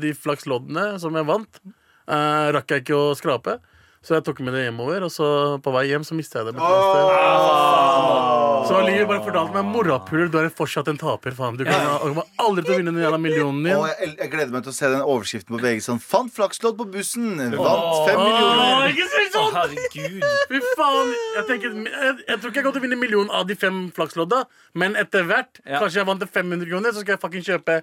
de 0.00 0.14
flaksloddene 0.16 0.94
som 1.02 1.16
jeg 1.18 1.28
vant, 1.28 1.60
eh, 2.08 2.46
rakk 2.56 2.72
jeg 2.76 2.86
ikke 2.86 2.96
å 2.98 3.10
skrape. 3.18 3.58
Så 4.00 4.14
jeg 4.16 4.24
tok 4.24 4.38
med 4.40 4.54
det 4.56 4.62
hjemover, 4.64 5.02
og 5.04 5.10
så 5.12 5.26
på 5.60 5.72
vei 5.74 5.82
hjem 5.90 6.06
så 6.08 6.16
mista 6.16 6.40
jeg 6.40 6.48
det. 6.48 6.54
plaster. 6.56 7.10
Så 8.70 8.78
Liv 8.86 9.02
bare 9.08 9.20
fortalte 9.24 9.52
meg 9.56 9.66
morapuler, 9.74 10.28
du 10.32 10.36
er 10.40 10.48
fortsatt 10.54 10.88
en 10.92 10.98
taper. 11.00 11.34
Faen. 11.36 11.56
Du 11.58 11.64
kommer 11.66 12.24
aldri 12.40 12.62
til 12.64 12.74
å 12.74 12.78
vinne 12.80 12.92
den 12.94 13.02
jævla 13.02 13.18
millionen 13.20 13.60
din. 13.66 13.84
jeg, 13.90 14.10
jeg 14.20 14.30
gleder 14.32 14.52
meg 14.54 14.64
til 14.64 14.72
å 14.72 14.76
se 14.76 14.90
den 14.92 15.02
overskriften 15.04 15.56
på 15.56 15.60
VG 15.64 15.82
sånn 15.84 16.00
Fant 16.00 16.32
flakslodd 16.32 16.78
på 16.80 16.86
bussen! 16.94 17.28
Vant 17.56 18.08
fem 18.08 18.20
millioner! 18.20 18.64
Åh, 18.64 18.88
ikke 18.92 19.08
si 19.12 19.26
sånn! 19.34 19.52
herregud. 19.58 20.26
Fy 20.52 20.62
faen! 20.80 21.12
Jeg, 21.36 21.46
tenker, 21.50 21.76
jeg, 21.84 22.16
jeg 22.28 22.40
tror 22.40 22.54
ikke 22.54 22.60
jeg 22.62 22.68
kommer 22.68 22.78
til 22.78 22.82
å 22.82 22.86
vinne 22.88 23.00
millionen 23.04 23.34
av 23.36 23.48
de 23.50 23.58
fem 23.58 23.82
flakslodda, 23.96 24.44
men 24.80 24.96
etter 25.00 25.28
hvert, 25.28 25.60
Ja. 25.66 25.82
kanskje 25.82 26.00
jeg 26.02 26.08
vant 26.08 26.24
til 26.24 26.32
500 26.40 26.70
kroner, 26.72 26.96
så 26.96 27.04
skal 27.04 27.16
jeg 27.18 27.24
fucking 27.26 27.44
kjøpe 27.52 27.80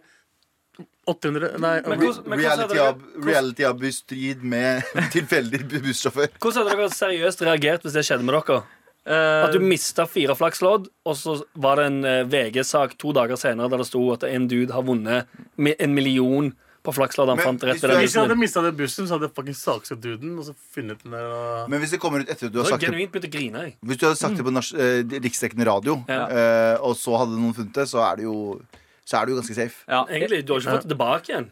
800 1.08 1.58
Nei, 1.60 1.82
Men 1.88 2.00
hvordan- 2.02 2.28
men 2.28 2.40
Reality 2.40 2.80
ab- 2.84 3.04
Reality 3.24 3.64
Abu-strid 3.64 4.44
med 4.44 4.84
tilfeldig 5.16 5.62
bussjåfør. 5.84 6.28
Hvordan 6.40 6.68
hadde 6.68 6.76
dere 6.82 6.90
seriøst 6.98 7.46
reagert 7.48 7.84
hvis 7.88 7.94
det 7.96 8.04
skjedde 8.08 8.24
med 8.28 8.36
dere? 8.42 8.64
Eh, 9.08 9.44
At 9.48 9.54
du 9.56 9.60
mista 9.64 10.04
fire 10.06 10.36
flakslodd, 10.36 10.90
og 11.08 11.16
så 11.16 11.38
var 11.56 11.80
det 11.80 11.86
en 11.88 12.00
eh, 12.06 12.24
VG-sak 12.28 12.98
to 13.00 13.14
dager 13.16 13.40
senere 13.40 13.70
der 13.72 13.78
det 13.80 13.88
sto 13.88 14.02
at 14.12 14.24
en 14.28 14.48
dude 14.52 14.74
har 14.76 14.84
vunnet 14.84 15.28
en 15.58 15.94
million 15.96 16.50
på 16.84 16.92
flakslodd 16.96 17.28
han 17.32 17.38
Men 17.40 17.46
fant 17.46 17.64
rett 17.68 17.80
ved 17.82 17.88
du 17.88 17.88
den 17.88 18.02
bussen. 18.02 18.04
Hvis 18.04 18.14
jeg 18.16 18.22
hadde 18.22 18.36
bussen. 18.36 18.40
mista 18.44 18.62
den 18.68 18.76
bussen, 18.78 19.08
så 19.08 19.16
hadde 19.16 19.28
jeg 19.30 19.36
fucking 19.36 19.56
saksøkt 19.60 20.02
duden 20.04 20.36
og 20.40 20.46
så 20.48 20.54
funnet 20.76 21.02
den 21.04 21.12
der 21.16 21.24
og... 21.36 21.70
Men 21.72 21.80
hvis 21.84 21.92
det 21.96 22.00
kommer 22.04 22.20
ut 22.24 22.30
etter 22.32 22.48
at 22.48 22.54
du 22.54 22.60
har 22.62 22.68
sagt 22.70 22.84
det 22.84 22.90
genuint 22.92 23.16
å 23.16 23.32
grine. 23.32 23.64
jeg. 23.64 23.74
Hvis 23.84 23.98
du 24.00 24.06
hadde 24.08 24.20
sagt 24.20 24.36
det 24.40 24.46
på 24.48 24.54
nas- 24.56 24.76
eh, 24.76 25.04
riksdekkende 25.24 25.66
radio, 25.68 25.98
Ja. 26.08 26.22
eh, 26.28 26.76
og 26.84 26.96
så 27.00 27.16
hadde 27.20 27.40
noen 27.40 27.56
funnet 27.56 27.74
det, 27.80 27.88
så 27.92 28.04
er 28.12 28.16
det 28.20 28.24
jo 28.28 28.60
Så 29.08 29.18
er 29.22 29.30
du 29.30 29.38
ganske 29.38 29.56
safe. 29.56 29.84
ja. 29.88 30.04
Egentlig, 30.12 30.44
Du 30.46 30.54
har 30.54 30.60
ikke 30.64 30.78
fått 30.78 30.88
det 30.88 30.96
tilbake 30.96 31.32
igjen. 31.32 31.50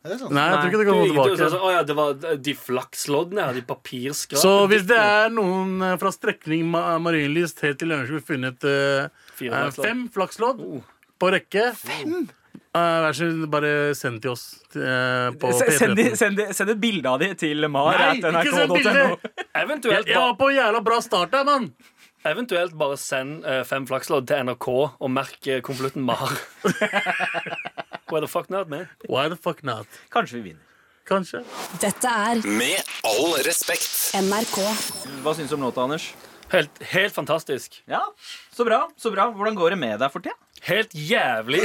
Nei, 0.00 0.14
jeg 0.16 0.20
tror 0.24 0.70
ikke 0.70 0.78
det 0.80 0.86
kan 0.88 0.96
gå 0.96 1.08
tilbake. 1.10 1.36
sånn, 1.52 1.60
Å 1.60 1.70
ja, 1.74 1.80
det 1.84 1.94
var 1.98 2.36
de 2.48 2.54
flaksloddene 2.56 3.44
her, 3.44 3.58
de 3.58 3.62
papirskrapene. 3.68 4.40
Så 4.40 4.54
hvis 4.72 4.86
det 4.88 4.96
er 4.96 5.28
noen 5.34 5.74
eh, 5.84 5.96
fra 6.00 6.12
strekning 6.14 6.64
Marienlyst 6.72 7.60
helt 7.66 7.78
til 7.82 7.92
Lørenskog 7.92 8.24
funnet 8.24 8.64
uh, 8.64 9.10
eh, 9.44 9.70
fem 9.76 10.06
flakslodd 10.14 10.64
Oh. 10.64 10.80
på 11.20 11.30
rekke 11.36 11.66
Vær 12.70 13.12
så 13.12 13.26
snill, 13.26 13.44
bare 13.50 13.94
send 13.98 14.22
til 14.24 14.32
oss 14.32 14.48
Uh, 14.70 15.34
Send, 15.74 15.96
de, 15.98 16.04
send, 16.14 16.36
de, 16.38 16.44
send 16.54 16.70
et 16.70 16.78
bilde 16.78 17.10
av 17.10 17.18
de 17.18 17.32
til 17.34 17.66
mar. 17.66 17.96
Nei, 17.98 18.20
ikke 18.22 18.52
send 18.54 18.70
bilde! 18.70 19.00
Eventuelt, 19.58 20.06
Jeg 20.06 20.14
var 20.14 20.28
ba, 20.30 20.36
på 20.38 20.50
jævla 20.54 20.82
bra 20.86 21.00
start 21.02 21.32
der, 21.34 21.42
mann! 21.48 21.72
Eventuelt 22.28 22.74
bare 22.78 22.96
send 23.00 23.44
uh, 23.46 23.62
fem 23.64 23.86
flakslodd 23.88 24.26
til 24.28 24.44
NRK 24.48 24.68
og 24.72 25.10
merk 25.10 25.38
uh, 25.48 25.60
konvolutten 25.64 26.02
Mar. 26.04 26.32
Why 28.10 28.20
the 28.20 28.28
fuck 28.28 28.50
not, 28.50 28.68
man? 28.68 28.88
Why 29.08 29.28
the 29.30 29.36
fuck 29.38 29.62
not? 29.64 29.86
Kanskje 30.12 30.40
vi 30.40 30.50
vinner. 30.50 30.66
Kanskje. 31.10 31.40
Dette 31.82 32.06
er 32.10 32.42
Med 32.46 32.82
all 33.06 33.32
respekt. 33.46 33.88
NRK. 34.20 34.58
Hva 35.24 35.32
syns 35.38 35.50
du 35.50 35.56
om 35.56 35.64
låta, 35.66 35.82
Anders? 35.86 36.10
Helt, 36.50 36.80
helt 36.92 37.14
fantastisk. 37.14 37.80
Ja, 37.86 38.02
Så 38.50 38.64
bra. 38.66 38.88
så 38.98 39.10
bra 39.14 39.28
Hvordan 39.30 39.54
går 39.54 39.70
det 39.70 39.78
med 39.78 39.98
deg 40.02 40.10
for 40.10 40.22
tida? 40.22 40.34
Helt 40.66 40.90
jævlig. 40.94 41.62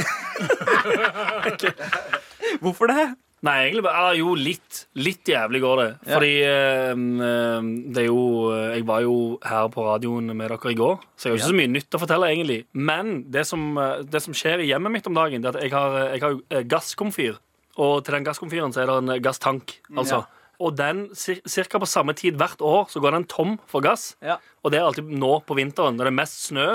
Hvorfor 2.62 2.86
det? 2.90 3.06
Nei, 3.46 3.56
egentlig 3.66 3.84
bare 3.86 4.02
ah, 4.08 4.12
Jo, 4.16 4.34
litt. 4.38 4.82
Litt 4.98 5.30
jævlig 5.30 5.60
går 5.62 5.80
det. 5.82 5.88
Ja. 6.06 6.12
Fordi 6.16 6.32
eh, 6.42 6.92
eh, 7.28 7.70
det 7.94 8.02
er 8.02 8.08
jo 8.08 8.22
eh, 8.52 8.76
Jeg 8.78 8.86
var 8.88 9.02
jo 9.04 9.16
her 9.46 9.70
på 9.72 9.86
radioen 9.86 10.32
med 10.32 10.50
dere 10.50 10.72
i 10.72 10.78
går, 10.78 10.96
så 11.16 11.28
jeg 11.28 11.34
har 11.36 11.42
ikke 11.42 11.52
så 11.52 11.58
mye 11.60 11.72
nytt 11.74 11.98
å 11.98 12.02
fortelle, 12.02 12.30
egentlig. 12.34 12.60
Men 12.72 13.16
det 13.32 13.46
som, 13.48 13.66
eh, 13.82 14.04
det 14.06 14.22
som 14.24 14.36
skjer 14.36 14.64
i 14.64 14.70
hjemmet 14.70 14.96
mitt 14.98 15.10
om 15.10 15.18
dagen, 15.18 15.44
Det 15.44 15.52
er 15.52 15.58
at 15.58 15.66
jeg 15.68 15.74
har, 15.76 15.98
jeg 16.14 16.24
har 16.24 16.38
eh, 16.50 16.64
gasskomfyr. 16.64 17.38
Og 17.76 18.04
til 18.04 18.16
den 18.16 18.24
gasskomfyren 18.24 18.72
så 18.72 18.82
er 18.82 18.90
det 18.90 18.96
en 19.02 19.22
gasstank. 19.22 19.78
Altså. 19.96 20.24
Og 20.58 20.76
den 20.78 21.02
ca. 21.14 21.78
på 21.78 21.88
samme 21.88 22.14
tid 22.16 22.36
hvert 22.40 22.62
år 22.64 22.86
så 22.90 23.00
går 23.02 23.12
den 23.16 23.26
tom 23.28 23.56
for 23.68 23.84
gass. 23.84 24.16
Ja. 24.24 24.38
Og 24.64 24.72
det 24.72 24.80
er 24.80 24.86
alltid 24.86 25.10
nå 25.12 25.40
på 25.46 25.56
vinteren 25.58 25.98
når 25.98 26.08
det 26.08 26.12
er 26.14 26.18
mest 26.22 26.46
snø 26.48 26.66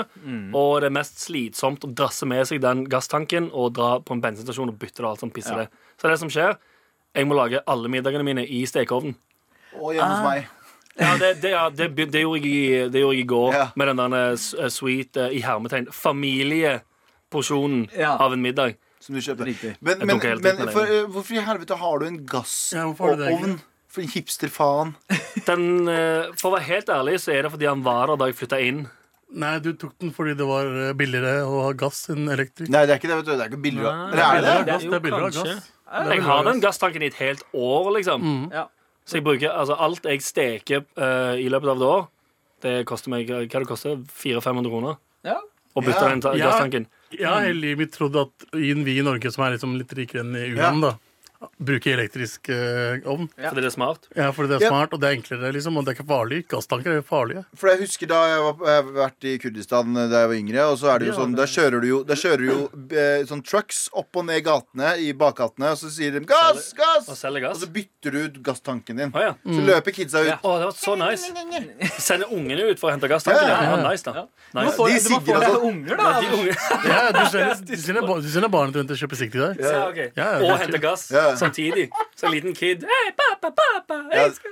og 0.54 0.80
det 0.80 0.88
er 0.88 0.94
mest 0.94 1.18
slitsomt 1.26 1.84
å 1.84 1.90
drasse 1.92 2.26
med 2.28 2.46
seg 2.48 2.62
den 2.62 2.84
gasstanken 2.90 3.50
og 3.52 3.74
dra 3.76 3.96
på 4.00 4.14
en 4.14 4.22
bensinstasjon 4.22 4.70
og 4.72 4.78
bytte 4.78 5.00
det 5.02 5.06
og 5.06 5.10
alt 5.12 5.24
sånt 5.26 5.34
pisser 5.34 5.64
det. 5.64 5.68
Så 6.00 6.08
det 6.08 6.18
som 6.22 6.30
skjer, 6.32 6.56
jeg 7.14 7.28
må 7.28 7.36
lage 7.36 7.60
alle 7.66 7.90
middagene 7.92 8.24
mine 8.24 8.46
i 8.46 8.62
stekeovnen. 8.68 9.16
Og 9.80 9.94
hjemme 9.96 10.12
hos 10.14 10.26
meg. 10.26 10.48
Ja, 11.00 11.16
det, 11.16 11.34
det, 11.40 11.50
ja, 11.54 11.68
det, 11.72 11.88
det, 11.96 12.20
gjorde 12.20 12.44
jeg 12.44 12.90
det 12.92 13.00
gjorde 13.00 13.16
jeg 13.16 13.24
i 13.24 13.28
går 13.28 13.54
Ja. 13.56 13.66
med 13.74 13.88
den 13.88 14.00
der 14.02 14.16
eh, 14.18 14.32
eh, 14.64 14.68
sweet 14.68 15.16
eh, 15.16 15.36
i 15.38 15.40
hermetegn 15.40 15.86
familieporsjonen 15.88 17.86
Ja. 17.96 18.16
av 18.18 18.32
en 18.32 18.42
middag. 18.42 18.76
Som 19.00 19.16
du 19.16 19.20
kjøpte. 19.20 19.44
Riktig. 19.48 19.76
Men, 19.80 19.98
men, 19.98 20.18
men 20.20 20.68
for, 20.70 20.86
hvorfor 21.10 21.34
i 21.34 21.42
helvete 21.42 21.74
har 21.80 21.98
du 21.98 22.06
en 22.06 22.20
Ja, 22.22 22.84
det? 23.92 23.94
For 23.94 24.02
en 24.02 24.08
hipster-faen. 24.14 24.94
Den, 25.46 25.88
eh, 25.88 26.32
for 26.40 26.50
å 26.50 26.56
være 26.56 26.68
helt 26.70 26.88
ærlig 26.88 27.18
så 27.20 27.32
er 27.36 27.42
det 27.46 27.52
fordi 27.52 27.68
han 27.68 27.82
var 27.84 28.06
der 28.12 28.16
da 28.16 28.28
jeg 28.30 28.38
flytta 28.40 28.60
inn. 28.64 28.86
Nei, 29.32 29.58
du 29.64 29.70
tok 29.80 29.94
den 30.00 30.10
fordi 30.12 30.34
det 30.36 30.44
var 30.48 30.66
eh, 30.88 30.92
billigere 30.96 31.44
å 31.48 31.62
ha 31.68 31.72
gass 31.72 32.06
enn 32.12 32.26
elektrisk. 32.28 32.68
Nei, 32.72 32.82
det 32.88 32.96
er 32.96 33.00
ikke 33.00 33.08
det. 33.12 33.16
vet 33.20 33.28
du 33.28 33.32
Det 33.36 33.44
er 33.46 33.52
ikke 33.52 33.62
billigere. 33.64 33.92
Nei. 33.96 34.10
det 34.16 34.24
er 34.24 34.34
det 34.34 34.42
det? 34.42 34.52
Det 34.52 34.60
er 34.60 34.72
gass, 34.72 34.82
det 34.88 34.98
er 34.98 35.04
billigere 35.06 35.22
å 35.22 35.30
ha 35.30 35.36
gass. 35.54 35.70
Jeg 35.92 36.22
har 36.24 36.44
den 36.48 36.60
gasstanken 36.64 37.02
i 37.04 37.08
et 37.12 37.18
helt 37.20 37.42
år, 37.52 37.90
liksom. 37.98 38.26
Ja. 38.52 38.66
Så 39.04 39.18
jeg 39.18 39.24
bruker 39.26 39.50
altså 39.52 39.76
alt 39.82 40.04
jeg 40.08 40.22
steker 40.24 40.84
uh, 40.96 41.34
i 41.36 41.48
løpet 41.52 41.68
av 41.72 41.76
et 41.80 41.86
år, 41.88 42.04
det 42.62 42.74
koster 42.86 43.10
meg 43.12 43.26
hva 43.28 43.40
det 43.44 43.66
koster 43.68 43.96
400-500 44.06 44.70
kroner 44.70 44.96
Ja. 45.26 45.36
å 45.76 45.82
bytte 45.84 46.00
Ja. 46.04 46.08
den 46.14 46.20
gasstanken. 46.40 46.86
Jeg 47.12 47.26
har 47.28 47.40
hele 47.44 47.60
livet 47.60 47.78
mitt 47.82 47.92
trodd 47.92 48.16
at 48.16 48.46
i- 48.54 48.72
vi 48.72 48.98
i 48.98 49.02
Norge, 49.04 49.32
som 49.32 49.44
er 49.44 49.56
liksom 49.58 49.76
litt 49.76 49.92
rikere 49.92 50.22
enn 50.22 50.36
i 50.36 50.46
u 50.52 50.56
ja. 50.56 50.70
da, 50.80 50.94
bruker 51.62 51.94
elektrisk 51.98 52.48
eh, 52.52 53.00
ovn. 53.08 53.28
Ja. 53.38 53.50
Fordi 53.50 53.60
det 53.64 53.70
er 53.70 53.74
smart. 53.76 54.08
Ja, 54.16 54.30
fordi 54.32 54.48
det 54.52 54.56
er 54.60 54.64
Ja. 54.66 54.70
smart, 54.70 54.92
og 54.92 55.00
det 55.00 55.08
er 55.10 55.16
enklere, 55.16 55.52
liksom, 55.52 55.76
og 55.76 55.84
det 55.84 55.92
er 55.92 55.96
ikke 56.02 56.08
farlig. 56.08 56.40
Gasstanker 56.48 56.96
er 56.98 57.02
farlige. 57.02 57.44
For 57.56 57.68
jeg 57.72 57.80
husker 57.80 58.06
da 58.08 58.20
jeg 58.28 58.40
var, 58.46 58.54
jeg 58.66 58.76
har 58.84 58.92
vært 58.96 59.24
i 59.30 59.38
Kurdistan 59.38 59.94
da 59.94 60.06
jeg 60.22 60.28
var 60.28 60.36
yngre. 60.36 60.60
Og 60.72 60.78
så 60.78 60.90
er 60.94 60.98
det 60.98 61.06
jo 61.08 61.12
Ja, 61.12 61.18
sånn 61.20 61.34
Da 61.36 61.44
kjører 61.44 61.80
du 61.80 61.86
jo, 61.88 62.02
da 62.04 62.14
kjører 62.14 62.38
du 62.38 62.46
jo 62.46 62.70
eh, 62.96 63.24
sånn 63.24 63.42
trucks 63.44 63.88
opp 63.92 64.14
og 64.16 64.24
ned 64.26 64.44
gatene 64.44 64.96
i 64.98 65.12
bakgatene, 65.12 65.70
og 65.72 65.78
så 65.78 65.90
sier 65.90 66.12
de 66.12 66.20
'gass, 66.20 66.72
Og 66.72 66.78
gass'! 66.78 67.16
selger 67.16 67.44
Og 67.48 67.52
gass. 67.54 67.60
så 67.62 67.66
bytter 67.72 68.10
du 68.12 68.18
ut 68.24 68.42
gasstanken 68.42 68.96
din. 68.96 69.10
Å 69.12 69.20
ja. 69.20 69.34
Så 69.46 69.60
løper 69.66 69.92
kidsa 69.92 70.20
ut. 70.22 70.38
Å, 70.42 70.58
det 70.58 70.66
var 70.66 70.72
så 70.72 70.96
nice. 70.98 71.32
Sender 72.02 72.26
ungene 72.32 72.70
ut 72.70 72.78
for 72.78 72.90
å 72.90 72.92
hente 72.94 73.08
gasstanken. 73.08 73.42
Ja, 73.42 73.48
Ja, 73.52 73.62
ja, 73.62 73.76
ja, 73.76 73.82
ja. 73.82 73.90
nice, 73.90 74.02
da. 74.04 74.12
Du 74.12 74.60
Nice. 74.60 74.76
får, 74.76 74.86
De 74.88 74.92
du 74.92 75.08
må 75.08 75.20
sigger 75.20 75.32
få 75.32 75.34
og 75.34 75.40
deg 75.40 75.50
sånn. 75.50 75.64
unger, 75.72 75.96
da. 75.96 76.20
De 76.20 76.26
unge, 76.26 76.56
Ja, 76.84 77.12
du 77.12 77.30
sender, 77.30 77.54
du 77.66 77.76
sender, 77.76 78.02
ba- 78.06 78.20
du 78.20 78.28
sender 78.28 78.48
barna 78.48 78.72
dine 78.72 78.86
til 78.86 78.96
å 78.96 79.00
kjøpe 79.02 79.16
sikk 79.16 79.32
til 79.32 79.40
deg. 79.40 79.60
ja, 79.60 79.88
ok. 79.88 80.00
Ja, 80.16 80.28
Og 80.36 80.40
det 80.42 80.50
er 80.52 80.62
hente 80.66 80.80
gass 80.80 81.10
Ja. 81.10 81.31
Samtidig. 81.40 81.86
Så 82.16 82.26
en 82.28 82.34
liten 82.34 82.54
kid 82.56 82.84
hey, 82.88 83.12
papa, 83.18 83.50
papa, 83.56 83.98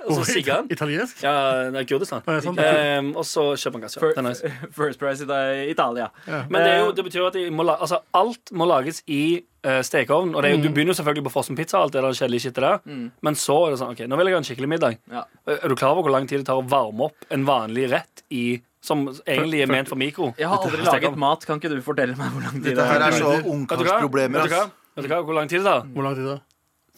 Og 0.06 0.14
så 0.20 0.24
sigger 0.32 0.54
han. 0.60 0.70
Italiensk? 0.70 1.22
Ja, 1.22 1.34
det 1.70 1.82
er 1.82 1.88
Kurdistan. 1.90 2.22
Ja, 2.26 2.38
sånn. 2.44 2.58
Ehm, 2.64 3.12
og 3.16 3.24
så 3.28 3.50
kjøper 3.56 3.78
han 3.78 3.84
gass. 3.86 3.98
Ja. 4.00 4.12
Det 4.16 4.24
nice. 4.26 4.52
First 4.78 4.98
Price 5.02 5.24
i 5.26 5.70
Italia. 5.70 6.10
Men 6.26 6.58
det, 6.60 6.70
er 6.70 6.78
jo, 6.84 6.92
det 6.96 7.04
betyr 7.10 7.26
at 7.28 7.38
de 7.38 7.46
må 7.54 7.66
la, 7.66 7.76
altså, 7.80 8.00
alt 8.16 8.52
må 8.56 8.66
lages 8.70 9.02
i 9.06 9.22
uh, 9.66 9.80
stekeovn. 9.86 10.34
Og 10.34 10.42
det 10.42 10.50
er, 10.50 10.56
jo- 10.56 10.62
Du 10.64 10.70
begynner 10.70 10.94
jo 10.94 10.98
selvfølgelig 11.02 11.26
på 11.28 11.34
fossenpizza 11.36 11.60
pizza, 11.60 11.82
alt 11.84 11.92
det 11.92 12.02
der 12.02 12.16
kjedelige 12.16 12.46
shitet 12.46 12.64
der. 12.64 12.80
Men 13.22 13.34
så 13.36 13.58
er 13.66 13.74
det 13.74 13.80
sånn 13.82 13.92
OK, 13.94 14.02
nå 14.08 14.16
vil 14.20 14.30
jeg 14.30 14.36
ha 14.38 14.40
en 14.42 14.48
skikkelig 14.48 14.70
middag. 14.74 14.98
Ja. 15.12 15.24
Er 15.46 15.68
du 15.68 15.76
klar 15.76 15.92
over 15.94 16.06
hvor 16.08 16.14
lang 16.16 16.28
tid 16.30 16.42
det 16.42 16.48
tar 16.48 16.60
å 16.60 16.66
varme 16.66 17.10
opp 17.10 17.28
en 17.30 17.44
vanlig 17.48 17.90
rett 17.92 18.24
i 18.30 18.60
som 18.80 19.02
egentlig 19.28 19.60
er 19.60 19.68
ment 19.68 19.90
for 19.92 20.00
mikro? 20.00 20.30
Jeg 20.40 20.48
har 20.48 20.62
aldri 20.64 20.80
laget 20.86 21.18
mat. 21.20 21.44
Kan 21.44 21.60
ikke 21.60 21.72
du 21.74 21.80
fortelle 21.84 22.16
meg 22.16 22.32
hvor 22.32 22.46
lang 22.46 22.56
tid 22.62 22.70
det 22.72 22.78
er? 22.78 22.80
Dette 22.80 22.92
her 22.94 23.06
er 23.10 23.18
så 23.18 23.32
ungkarsproblemer, 23.52 24.40
Vet 24.40 24.48
du 24.48 24.56
hva? 24.56 24.62
ass. 24.66 24.76
Vet 24.96 25.06
du 25.06 25.12
hva? 25.12 25.18
Hvor 25.28 25.36
lang 25.36 25.50
tid 25.50 25.60
det 25.60 25.68
tar? 25.68 25.84
Hvor 25.94 26.06
lang 26.08 26.16
tid 26.16 26.26
da? 26.30 26.38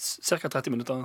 Ca. 0.03 0.49
30 0.49 0.71
minutter. 0.71 1.05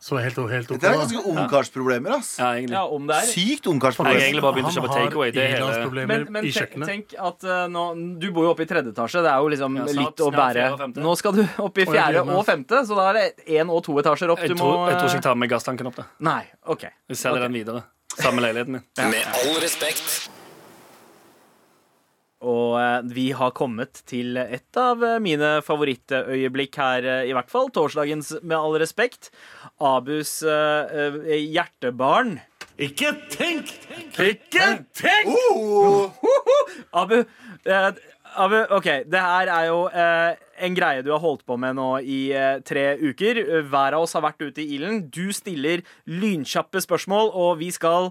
Så 0.00 0.16
helt, 0.16 0.38
helt 0.50 0.70
ok. 0.70 0.80
Det 0.80 0.88
er 0.88 0.96
ganske 0.96 1.22
ungkarsproblemer, 1.32 2.14
ass. 2.16 2.30
Ja, 2.40 2.52
egentlig. 2.56 2.76
Ja, 2.78 2.84
om 2.88 3.06
det 3.10 3.18
er 3.18 3.28
Sykt 3.28 3.68
Jeg 3.68 3.80
har 3.82 4.16
egentlig 4.16 4.44
bare 4.44 4.56
begynt 4.56 4.70
å 4.70 4.74
kjøpe 4.76 4.92
takeaway. 4.94 5.32
Hele 5.36 6.06
men, 6.08 6.26
men 6.32 6.48
tenk, 6.48 6.76
tenk 6.88 7.14
at 7.20 7.46
uh, 7.46 7.64
nå, 7.72 7.84
Du 8.22 8.28
bor 8.32 8.48
jo 8.48 8.54
oppe 8.54 8.64
i 8.64 8.70
tredje 8.70 8.94
etasje. 8.94 9.22
Det 9.24 9.32
er 9.32 9.38
jo 9.44 9.52
liksom 9.52 9.78
Ja, 9.82 9.86
snart- 9.86 10.02
litt 10.02 10.24
å 10.24 10.30
bære. 10.32 10.66
Nå 11.02 11.16
skal 11.20 11.38
du 11.38 11.42
opp 11.66 11.78
i 11.82 11.88
fjerde 11.88 12.26
og 12.26 12.44
femte, 12.48 12.84
så 12.88 12.98
da 12.98 13.08
er 13.12 13.20
det 13.20 13.48
én 13.58 13.72
og 13.72 13.82
to 13.86 13.96
etasjer 14.02 14.32
opp. 14.32 14.40
jeg 14.44 14.54
Du 14.54 14.58
må 14.60 14.68
tror, 14.68 14.86
jeg 14.88 15.00
tror 15.00 15.08
ikke 15.08 15.16
eh, 15.16 15.20
jeg 15.20 15.28
tar 15.30 15.40
med 15.44 15.52
gasstanken 15.52 15.92
opp. 15.92 15.98
da 16.00 16.08
Nei, 16.32 16.42
OK. 16.66 16.86
Vi 17.08 17.18
selger 17.18 17.48
den 17.48 17.60
videre. 17.60 17.84
Samme 18.16 18.44
leiligheten 18.44 18.80
min. 18.80 19.10
Med 19.12 19.26
all 19.42 19.60
respekt. 19.60 20.41
Og 22.42 22.76
eh, 22.80 23.00
vi 23.14 23.28
har 23.36 23.54
kommet 23.54 24.02
til 24.10 24.36
et 24.40 24.78
av 24.78 25.02
eh, 25.06 25.18
mine 25.22 25.54
favorittøyeblikk 25.64 26.78
her, 26.80 27.06
eh, 27.06 27.26
i 27.30 27.34
hvert 27.36 27.50
fall. 27.52 27.70
Torsdagens 27.74 28.34
Med 28.42 28.56
all 28.58 28.78
respekt. 28.82 29.30
Abus 29.82 30.40
eh, 30.42 31.36
hjertebarn. 31.54 32.40
Ikke 32.82 33.12
tenk! 33.30 33.70
Ikke 34.18 34.68
tenk! 34.96 35.28
Abu, 37.02 37.18
uh, 37.68 37.90
Abu, 38.40 38.56
OK. 38.74 38.88
Det 39.06 39.20
her 39.22 39.50
er 39.52 39.68
jo 39.68 39.84
en 39.92 40.76
greie 40.76 41.04
du 41.04 41.12
har 41.12 41.20
holdt 41.22 41.44
på 41.46 41.58
med 41.60 41.76
nå 41.76 41.90
i 42.00 42.32
tre 42.64 42.86
uker. 42.96 43.42
Hver 43.68 43.98
av 43.98 44.06
oss 44.06 44.16
har 44.16 44.24
vært 44.24 44.42
ute 44.42 44.64
i 44.64 44.78
ilden. 44.78 45.04
Du 45.12 45.28
stiller 45.36 45.84
lynkjappe 46.08 46.80
spørsmål, 46.82 47.30
og 47.36 47.60
vi 47.60 47.70
skal 47.76 48.10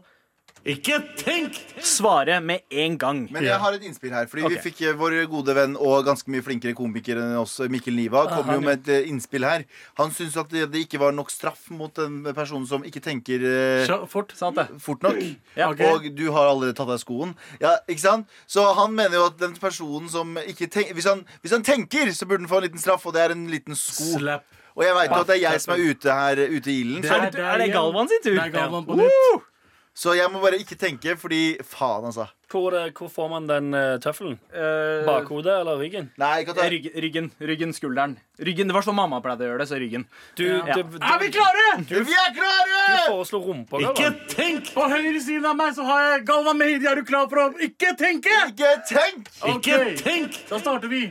Ikke 0.62 1.00
tenk! 1.17 1.58
svare 1.82 2.36
med 2.45 2.62
en 2.69 2.97
gang. 3.02 3.21
Men 3.34 3.45
jeg 3.47 3.58
har 3.58 3.74
et 3.74 3.86
innspill 3.88 4.12
her. 4.13 4.28
Fordi 4.30 4.43
okay. 4.45 4.58
vi 4.60 4.62
fikk 4.69 4.82
eh, 4.86 4.97
Vår 4.97 5.15
gode 5.32 5.56
venn 5.58 5.74
og 5.74 6.06
ganske 6.06 6.30
mye 6.30 6.43
flinkere 6.45 6.76
komiker 6.78 7.17
enn 7.17 7.34
oss, 7.39 7.56
Mikkel 7.71 7.97
Niva, 7.97 8.28
kom 8.30 8.52
jo 8.54 8.60
med 8.62 8.84
et 8.84 8.91
eh, 8.93 9.10
innspill 9.10 9.47
her. 9.47 9.65
Han 9.97 10.13
syntes 10.13 10.38
at 10.38 10.54
det, 10.54 10.84
ikke 10.86 11.02
var 11.02 11.15
nok 11.17 11.34
straff 11.34 11.65
mot 11.74 11.97
en 12.04 12.21
person 12.38 12.67
som 12.69 12.86
ikke 12.86 13.02
tenker 13.02 13.41
eh, 13.41 13.95
fort. 14.12 14.36
Sant 14.38 14.60
det? 14.60 14.67
fort 14.82 15.02
nok. 15.06 15.17
Ja. 15.58 15.67
okay. 15.71 15.89
Og 15.89 16.06
du 16.15 16.30
har 16.32 16.47
allerede 16.47 16.76
tatt 16.78 16.89
av 16.93 17.00
skoen. 17.02 17.34
Ja, 17.60 17.74
ikke 17.89 18.02
sant? 18.04 18.30
Så 18.50 18.63
han 18.78 18.93
mener 18.95 19.17
jo 19.17 19.26
at 19.28 19.39
den 19.41 19.54
personen 19.60 20.08
som 20.12 20.38
ikke 20.39 20.69
tenker 20.71 20.95
hvis 20.95 21.10
han, 21.10 21.26
hvis 21.43 21.54
han 21.56 21.65
tenker, 21.65 22.12
så 22.15 22.28
burde 22.30 22.45
han 22.45 22.52
få 22.52 22.62
en 22.62 22.67
liten 22.69 22.82
straff, 22.82 23.04
og 23.10 23.15
det 23.17 23.26
er 23.26 23.36
en 23.36 23.47
liten 23.52 23.78
sko. 23.78 24.13
Slapp. 24.21 24.47
Og 24.78 24.86
jeg 24.86 24.95
veit 24.95 25.12
jo 25.12 25.19
at 25.19 25.28
det 25.28 25.36
er 25.36 25.43
jeg 25.43 25.63
som 25.65 25.74
er 25.76 25.82
ute 25.84 26.19
her 26.21 26.43
ute 26.47 26.71
i 26.71 26.78
ilden. 26.86 27.04
Er 27.04 27.26
det, 27.28 27.43
er 27.43 27.63
det 27.65 27.71
Galvan 27.74 28.12
sin 28.12 28.24
tur? 28.24 28.38
Det 28.38 28.45
er 28.45 28.54
Galvan 28.56 28.88
på 28.88 29.00
nytt. 29.02 29.51
Så 30.02 30.16
jeg 30.18 30.32
må 30.34 30.40
bare 30.42 30.58
ikke 30.58 30.74
tenke, 30.82 31.14
fordi 31.22 31.60
faen, 31.62 32.08
altså. 32.10 32.26
Hvor, 32.52 32.74
er 32.74 32.90
hvor 32.98 33.08
får 33.14 33.28
man 33.32 33.46
den 33.48 33.68
uh, 33.78 34.00
tøffelen? 34.02 34.34
Uh, 34.50 35.06
Bakhodet 35.08 35.54
eller 35.62 35.78
ryggen? 35.80 36.08
Nei, 36.20 36.42
ta 36.48 36.66
Ryggen, 36.74 36.96
ryggen, 37.06 37.28
ryggen, 37.40 37.72
skulderen. 37.78 38.16
Ryggen, 38.42 38.68
Det 38.68 38.76
var 38.76 38.84
sånn 38.88 38.98
mamma 38.98 39.22
pleide 39.24 39.46
å 39.46 39.52
gjøre 39.52 39.62
det, 39.62 39.68
så 39.70 39.78
ryggen. 39.80 40.08
Du, 40.36 40.44
Ja. 40.50 40.66
det, 40.74 40.84
du, 40.90 40.98
Er 40.98 41.22
vi 41.22 41.30
klare? 41.38 41.68
Vi 41.86 42.18
er 42.26 42.34
klare! 42.36 42.82
du 42.90 43.14
foreslo 43.14 43.44
rumpa. 43.46 43.80
Ikke 43.86 43.94
Galvan. 44.10 44.20
tenk! 44.34 44.74
På 44.74 44.90
høyre 44.92 45.22
siden 45.22 45.46
av 45.48 45.56
meg 45.62 45.78
så 45.78 45.86
har 45.88 46.02
jeg 46.10 46.26
Galvan 46.28 46.58
Mehidi. 46.60 46.90
Er 46.92 47.00
du 47.00 47.06
klar 47.08 47.30
for 47.32 47.46
å 47.46 47.48
ikke 47.70 47.94
tenke? 48.02 48.34
Ikke 48.50 48.74
tenk! 48.90 49.30
Ikke 49.54 49.80
tenk! 50.02 50.42
Da 50.50 50.60
starter 50.60 50.92
vi. 50.92 51.06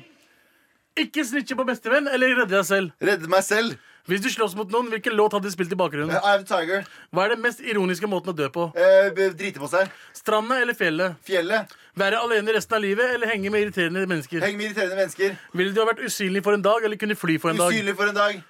Ikke 0.98 1.24
snitche 1.24 1.56
på 1.56 1.64
bestevenn 1.64 2.10
eller 2.10 2.34
redde 2.42 2.52
deg 2.58 2.66
selv. 2.68 2.92
Redde 3.00 3.30
meg 3.30 3.46
selv. 3.46 3.78
Hvis 4.08 4.22
du 4.24 4.30
slåss 4.32 4.54
mot 4.58 4.70
noen, 4.72 4.88
hvilken 4.92 5.14
låt 5.18 5.34
hadde 5.36 5.50
du 5.50 5.52
spilt 5.52 5.72
i 5.72 5.78
bakgrunnen? 5.78 6.14
I 6.14 6.20
have 6.24 6.46
tiger. 6.48 6.86
Hva 7.12 7.26
er 7.26 7.34
den 7.34 7.42
mest 7.44 7.60
ironiske 7.60 8.08
måten 8.10 8.32
å 8.32 8.36
dø 8.36 8.48
på? 8.52 8.70
Uh, 8.76 9.10
drite 9.14 9.60
på 9.60 9.68
seg. 9.70 9.90
Stranda 10.16 10.60
eller 10.62 10.76
fjellet? 10.78 11.18
Fjellet. 11.26 11.74
Være 12.00 12.22
alene 12.24 12.54
resten 12.56 12.78
av 12.78 12.84
livet 12.84 13.16
eller 13.16 13.30
henge 13.30 13.52
med 13.52 13.66
irriterende 13.66 14.06
mennesker? 14.06 14.40
Henge 14.46 14.58
med 14.60 14.70
irriterende 14.70 14.98
mennesker. 15.02 15.36
Ville 15.52 15.74
du 15.76 15.82
ha 15.82 15.88
vært 15.90 16.02
usynlig 16.06 16.42
for 16.46 16.56
en 16.56 16.64
dag 16.64 16.86
eller 16.86 17.00
kunne 17.00 17.18
fly 17.18 17.36
for 17.42 17.52
en 17.52 17.60
dag? 17.60 17.74
Usynlig 17.74 17.96
for 17.98 18.12
en 18.12 18.18
dag. 18.18 18.40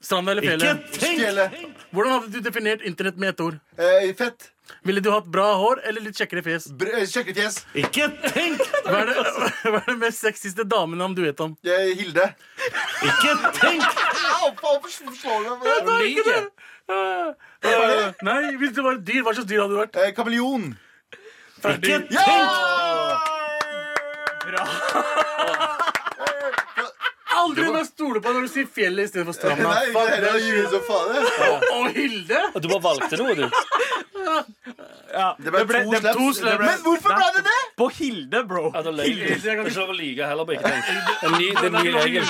Stranda 0.00 0.34
eller 0.34 0.46
fjellet? 0.46 0.84
Ikke 0.84 1.00
tenk! 1.00 1.24
Fjellet. 1.24 1.58
Hvordan 1.90 2.14
hadde 2.18 2.30
du 2.34 2.44
definert 2.44 2.84
internett 2.86 3.18
med 3.18 3.32
ett 3.32 3.44
ord? 3.48 3.58
Uh, 3.80 4.12
fett. 4.18 4.50
Ville 4.86 5.00
du 5.04 5.10
hatt 5.10 5.26
bra 5.32 5.46
hår 5.60 5.80
eller 5.88 6.04
litt 6.04 6.16
kjekkere 6.20 6.42
fjes? 6.46 6.66
Br 6.80 6.90
kjekkere 7.08 7.34
fjes. 7.40 7.56
Ikke 7.82 8.08
tenk! 8.28 8.60
Hva 8.86 8.98
er 9.02 9.10
det, 9.10 9.16
hva 9.64 9.80
er 9.80 9.86
det 9.90 9.96
mest 10.02 10.22
sexyste 10.24 10.64
damenavn 10.68 11.14
du 11.18 11.22
vet 11.24 11.40
om? 11.44 11.56
Eh, 11.64 11.92
Hilde. 11.98 12.26
Ikke 13.08 13.34
tenk! 13.58 13.86
Hvorfor 14.58 14.88
slår 14.92 15.44
du 15.44 15.48
meg 15.50 15.58
med 15.62 15.88
det? 15.88 15.96
Lyge. 16.04 16.38
Øh, 16.88 18.12
Nei, 18.24 18.38
hvis 18.60 18.72
du 18.76 18.82
var 18.86 18.96
et 18.96 19.04
dyr, 19.08 19.22
hva 19.26 19.34
slags 19.36 19.48
dyr 19.50 19.60
hadde 19.64 19.74
du 19.76 19.80
vært? 19.82 19.98
Eh, 20.04 20.12
Kameleon. 20.16 20.70
Ikke 21.74 21.98
Ja! 22.14 22.28
Aldri 27.38 27.68
må 27.70 27.78
jeg 27.78 27.86
stole 27.92 28.20
på 28.24 28.32
når 28.34 28.46
du 28.46 28.50
sier 28.50 28.66
fjellet 28.74 29.06
istedenfor 29.08 29.36
stranda. 29.36 29.68
Nei, 29.68 29.90
Fuck 29.94 30.08
det 30.10 30.16
er 30.16 30.38
det 30.40 30.48
jo 30.48 30.62
som 30.72 30.82
faen. 30.88 31.12
det. 31.12 31.20
Og 31.76 31.84
Hilde? 31.94 32.40
Og 32.54 32.62
Du 32.64 32.68
bare 32.72 32.82
valgte 32.88 33.20
noe, 33.20 33.34
du. 33.38 33.44
Det 35.38 35.52
ble, 35.52 35.62
ble- 35.68 35.84
to 35.84 35.92
det 35.92 36.00
ble 36.02 36.12
to. 36.14 36.26
Men 36.62 36.82
hvorfor 36.86 37.14
ble 37.18 37.28
det 37.36 37.44
det? 37.48 37.58
På 37.78 37.86
Hilde, 37.98 38.42
bro. 38.48 38.64
Ja, 38.74 38.82
løy. 38.90 39.04
Hilde. 39.08 39.28
Jeg 39.28 39.56
kan 39.58 39.66
ikke 39.66 39.80
lov 39.82 39.92
å 39.94 39.98
heller. 40.30 40.44
på 40.48 40.56
ikke. 40.56 40.72
Det 40.72 41.28
er 41.28 41.38
ny, 41.38 41.48
det 41.54 41.64
er 41.68 41.74
ny 41.76 41.92
regel. 41.98 42.24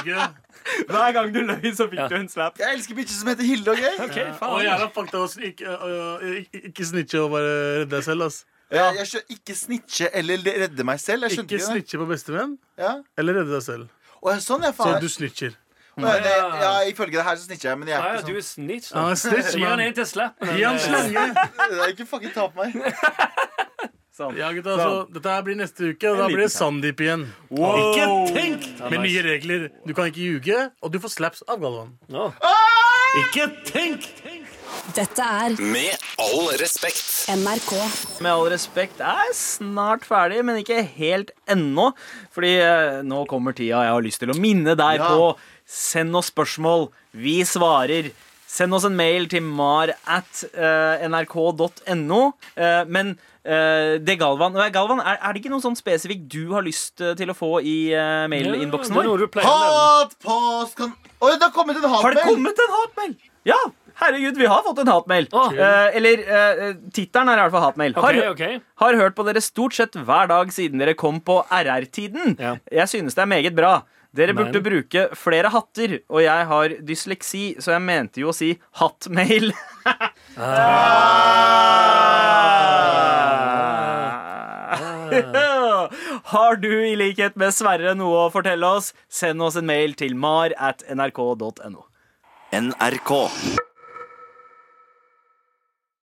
Hver 0.89 1.13
gang 1.17 1.33
du 1.35 1.41
løy, 1.49 1.71
så 1.75 1.87
fikk 1.89 1.99
Ja. 2.03 2.09
du 2.09 2.17
en 2.19 2.29
slap. 2.29 2.59
Jeg 2.59 2.75
elsker 2.77 2.95
bitcher 2.99 3.17
som 3.21 3.29
heter 3.33 3.47
Hilde 3.49 3.71
og 3.71 3.77
gøy. 3.77 3.95
Ok, 4.05 4.19
Og 4.19 4.39
faen. 4.41 4.65
jævla 4.67 4.89
fakta 4.95 5.19
også. 5.25 5.41
Ikke, 5.41 5.65
ikke, 6.69 6.85
snitche 6.85 7.21
og 7.23 7.31
bare 7.31 7.53
redde 7.83 7.91
deg 7.97 8.05
selv. 8.05 8.23
ass 8.27 8.45
Ja. 8.71 8.91
Jeg 8.93 9.07
skjønner 9.09 9.31
ikke 9.39 9.55
snitche 9.57 10.11
eller 10.13 10.37
redde 10.45 10.85
meg 10.85 11.01
selv. 11.01 11.23
Jeg 11.29 11.39
Ikke 11.45 11.59
snitche 11.61 11.97
på 11.99 12.07
bestevenn 12.07 12.59
Ja. 12.79 12.99
eller 13.17 13.33
redde 13.41 13.53
deg 13.55 13.63
selv. 13.63 13.89
Og 14.23 14.33
sånn, 14.35 14.61
sånn, 14.61 14.75
faen. 14.75 14.95
Så 14.95 15.01
du 15.01 15.09
snitcher. 15.09 15.55
Nei, 15.99 16.15
det, 16.25 16.35
ja, 16.63 16.73
ifølge 16.91 17.19
det 17.19 17.25
her 17.27 17.37
så 17.41 17.47
snitcher 17.49 17.71
jeg, 17.73 17.79
men 17.81 17.89
jeg 17.91 17.99
er 17.99 18.05
ja, 18.07 18.15
ikke 18.21 18.27
du 18.27 18.33
sånn. 18.33 18.39
er 18.39 18.47
snitch. 18.49 18.91
Da. 18.93 19.03
Ah, 19.03 19.15
snitch, 19.19 19.55
Gi 19.59 19.65
han 19.67 19.81
en 19.85 19.95
til 19.99 20.07
slapp. 20.07 20.47
Gi 20.55 20.63
han 20.65 20.79
eh, 20.79 20.87
slange. 20.87 21.27
Det 21.73 21.81
er 21.87 21.95
ikke 21.95 22.07
fucking 22.11 22.35
ta 22.37 22.47
på 22.53 22.65
meg. 22.65 22.79
Sånn. 24.19 24.35
Ja, 24.35 24.49
gutta, 24.51 24.73
så 24.75 24.95
Dette 25.15 25.31
her 25.31 25.45
blir 25.47 25.55
neste 25.61 25.93
uke, 25.93 26.11
og 26.11 26.17
da 26.19 26.25
blir 26.27 26.41
det 26.43 26.51
Sandeep 26.51 26.99
igjen. 27.05 27.21
Wow. 27.55 27.77
Ikke 27.93 28.07
tenk! 28.35 28.65
Med 28.91 28.97
nice. 28.99 29.05
nye 29.05 29.21
regler. 29.29 29.69
Du 29.87 29.93
kan 29.95 30.09
ikke 30.11 30.25
ljuge, 30.25 30.57
og 30.83 30.91
du 30.91 30.99
får 31.05 31.13
slaps 31.15 31.45
av 31.47 31.61
Galvan. 31.63 31.93
Å. 32.11 32.25
Ikke 33.23 33.47
tenk! 33.69 34.09
Dette 34.97 35.23
er 35.23 35.55
Med 35.63 35.95
all 36.21 36.49
respekt. 36.61 37.05
NRK. 37.31 37.71
Med 38.25 38.33
all 38.33 38.49
respekt 38.51 38.99
er 39.05 39.31
snart 39.39 40.03
ferdig, 40.09 40.43
men 40.45 40.59
ikke 40.65 40.81
helt 40.99 41.31
ennå. 41.51 41.93
Fordi 42.35 42.53
eh, 42.65 42.99
nå 43.07 43.23
kommer 43.31 43.55
tida 43.57 43.85
jeg 43.87 43.95
har 43.95 44.05
lyst 44.05 44.23
til 44.25 44.35
å 44.35 44.39
minne 44.41 44.75
deg 44.79 44.99
Ja. 44.99 45.13
på. 45.15 45.31
Send 45.69 46.17
oss 46.17 46.31
spørsmål. 46.33 46.89
Vi 47.13 47.43
svarer. 47.45 48.11
Send 48.49 48.73
oss 48.73 48.87
en 48.89 48.95
mail 48.97 49.27
til 49.29 49.45
mar 49.45 49.91
at 50.09 50.45
eh, 50.57 51.03
nrk.no. 51.13 52.21
Eh, 52.57 52.85
men 52.89 53.11
eh, 53.45 53.99
det 54.01 54.17
Galvan, 54.23 54.57
Galvan 54.73 55.03
er, 55.05 55.19
er 55.21 55.35
det 55.37 55.43
ikke 55.43 55.53
noe 55.53 55.61
sånn 55.65 55.77
spesifikt 55.77 56.25
du 56.33 56.55
har 56.55 56.65
lyst 56.65 57.03
eh, 57.05 57.13
til 57.19 57.29
å 57.29 57.37
få 57.37 57.59
i 57.61 57.77
eh, 57.93 58.25
mailinnboksen 58.33 58.97
vår? 58.97 59.27
Hatpost 59.45 60.79
kan 60.81 60.97
Oi, 61.19 61.35
det 61.35 61.43
har 61.43 61.53
kommet 61.53 61.77
en 61.77 61.91
Har 61.91 62.15
det 62.15 62.25
kommet 62.25 62.61
en 62.65 62.75
hatmail? 62.79 63.15
Ja! 63.49 63.59
Herregud, 63.99 64.37
vi 64.39 64.47
har 64.47 64.63
fått 64.63 64.79
en 64.79 64.87
hatmail. 64.93 65.25
Oh. 65.35 65.51
Eh, 65.51 65.97
eller 65.99 66.21
uh, 66.23 66.67
tittelen 66.95 67.33
er 67.33 67.41
i 67.41 67.43
hvert 67.43 67.55
fall 67.57 67.65
hatmail. 67.65 67.97
Har, 67.99 68.19
Ok, 68.31 68.37
ok. 68.37 68.67
har 68.85 68.99
hørt 69.01 69.17
på 69.19 69.25
dere 69.27 69.43
stort 69.43 69.75
sett 69.75 69.99
hver 69.99 70.31
dag 70.31 70.53
siden 70.55 70.79
dere 70.79 70.95
kom 70.95 71.19
på 71.19 71.41
RR-tiden. 71.51 72.37
Ja. 72.39 72.53
Jeg 72.71 72.93
synes 72.95 73.19
det 73.19 73.25
er 73.25 73.33
meget 73.35 73.57
bra. 73.59 73.73
Dere 74.17 74.33
burde 74.33 74.61
bruke 74.65 75.03
flere 75.19 75.51
hatter, 75.53 75.99
og 76.09 76.23
jeg 76.25 76.47
har 76.49 76.75
dysleksi, 76.89 77.43
så 77.61 77.75
jeg 77.75 77.85
mente 77.85 78.23
jo 78.23 78.33
å 78.33 78.37
si 78.37 78.55
hattmail. 78.81 79.53
Har 86.29 86.57
du 86.61 86.69
i 86.69 86.97
likhet 86.97 87.37
med 87.41 87.55
Sverre 87.57 87.95
noe 87.97 88.27
å 88.27 88.33
fortelle 88.33 88.69
oss, 88.79 88.93
send 89.09 89.43
oss 89.45 89.57
en 89.61 89.69
mail 89.69 89.97
til 89.97 90.17
mar 90.17 90.53
at 90.57 90.85
nrk.no. 90.89 91.87
NRK. 92.53 93.15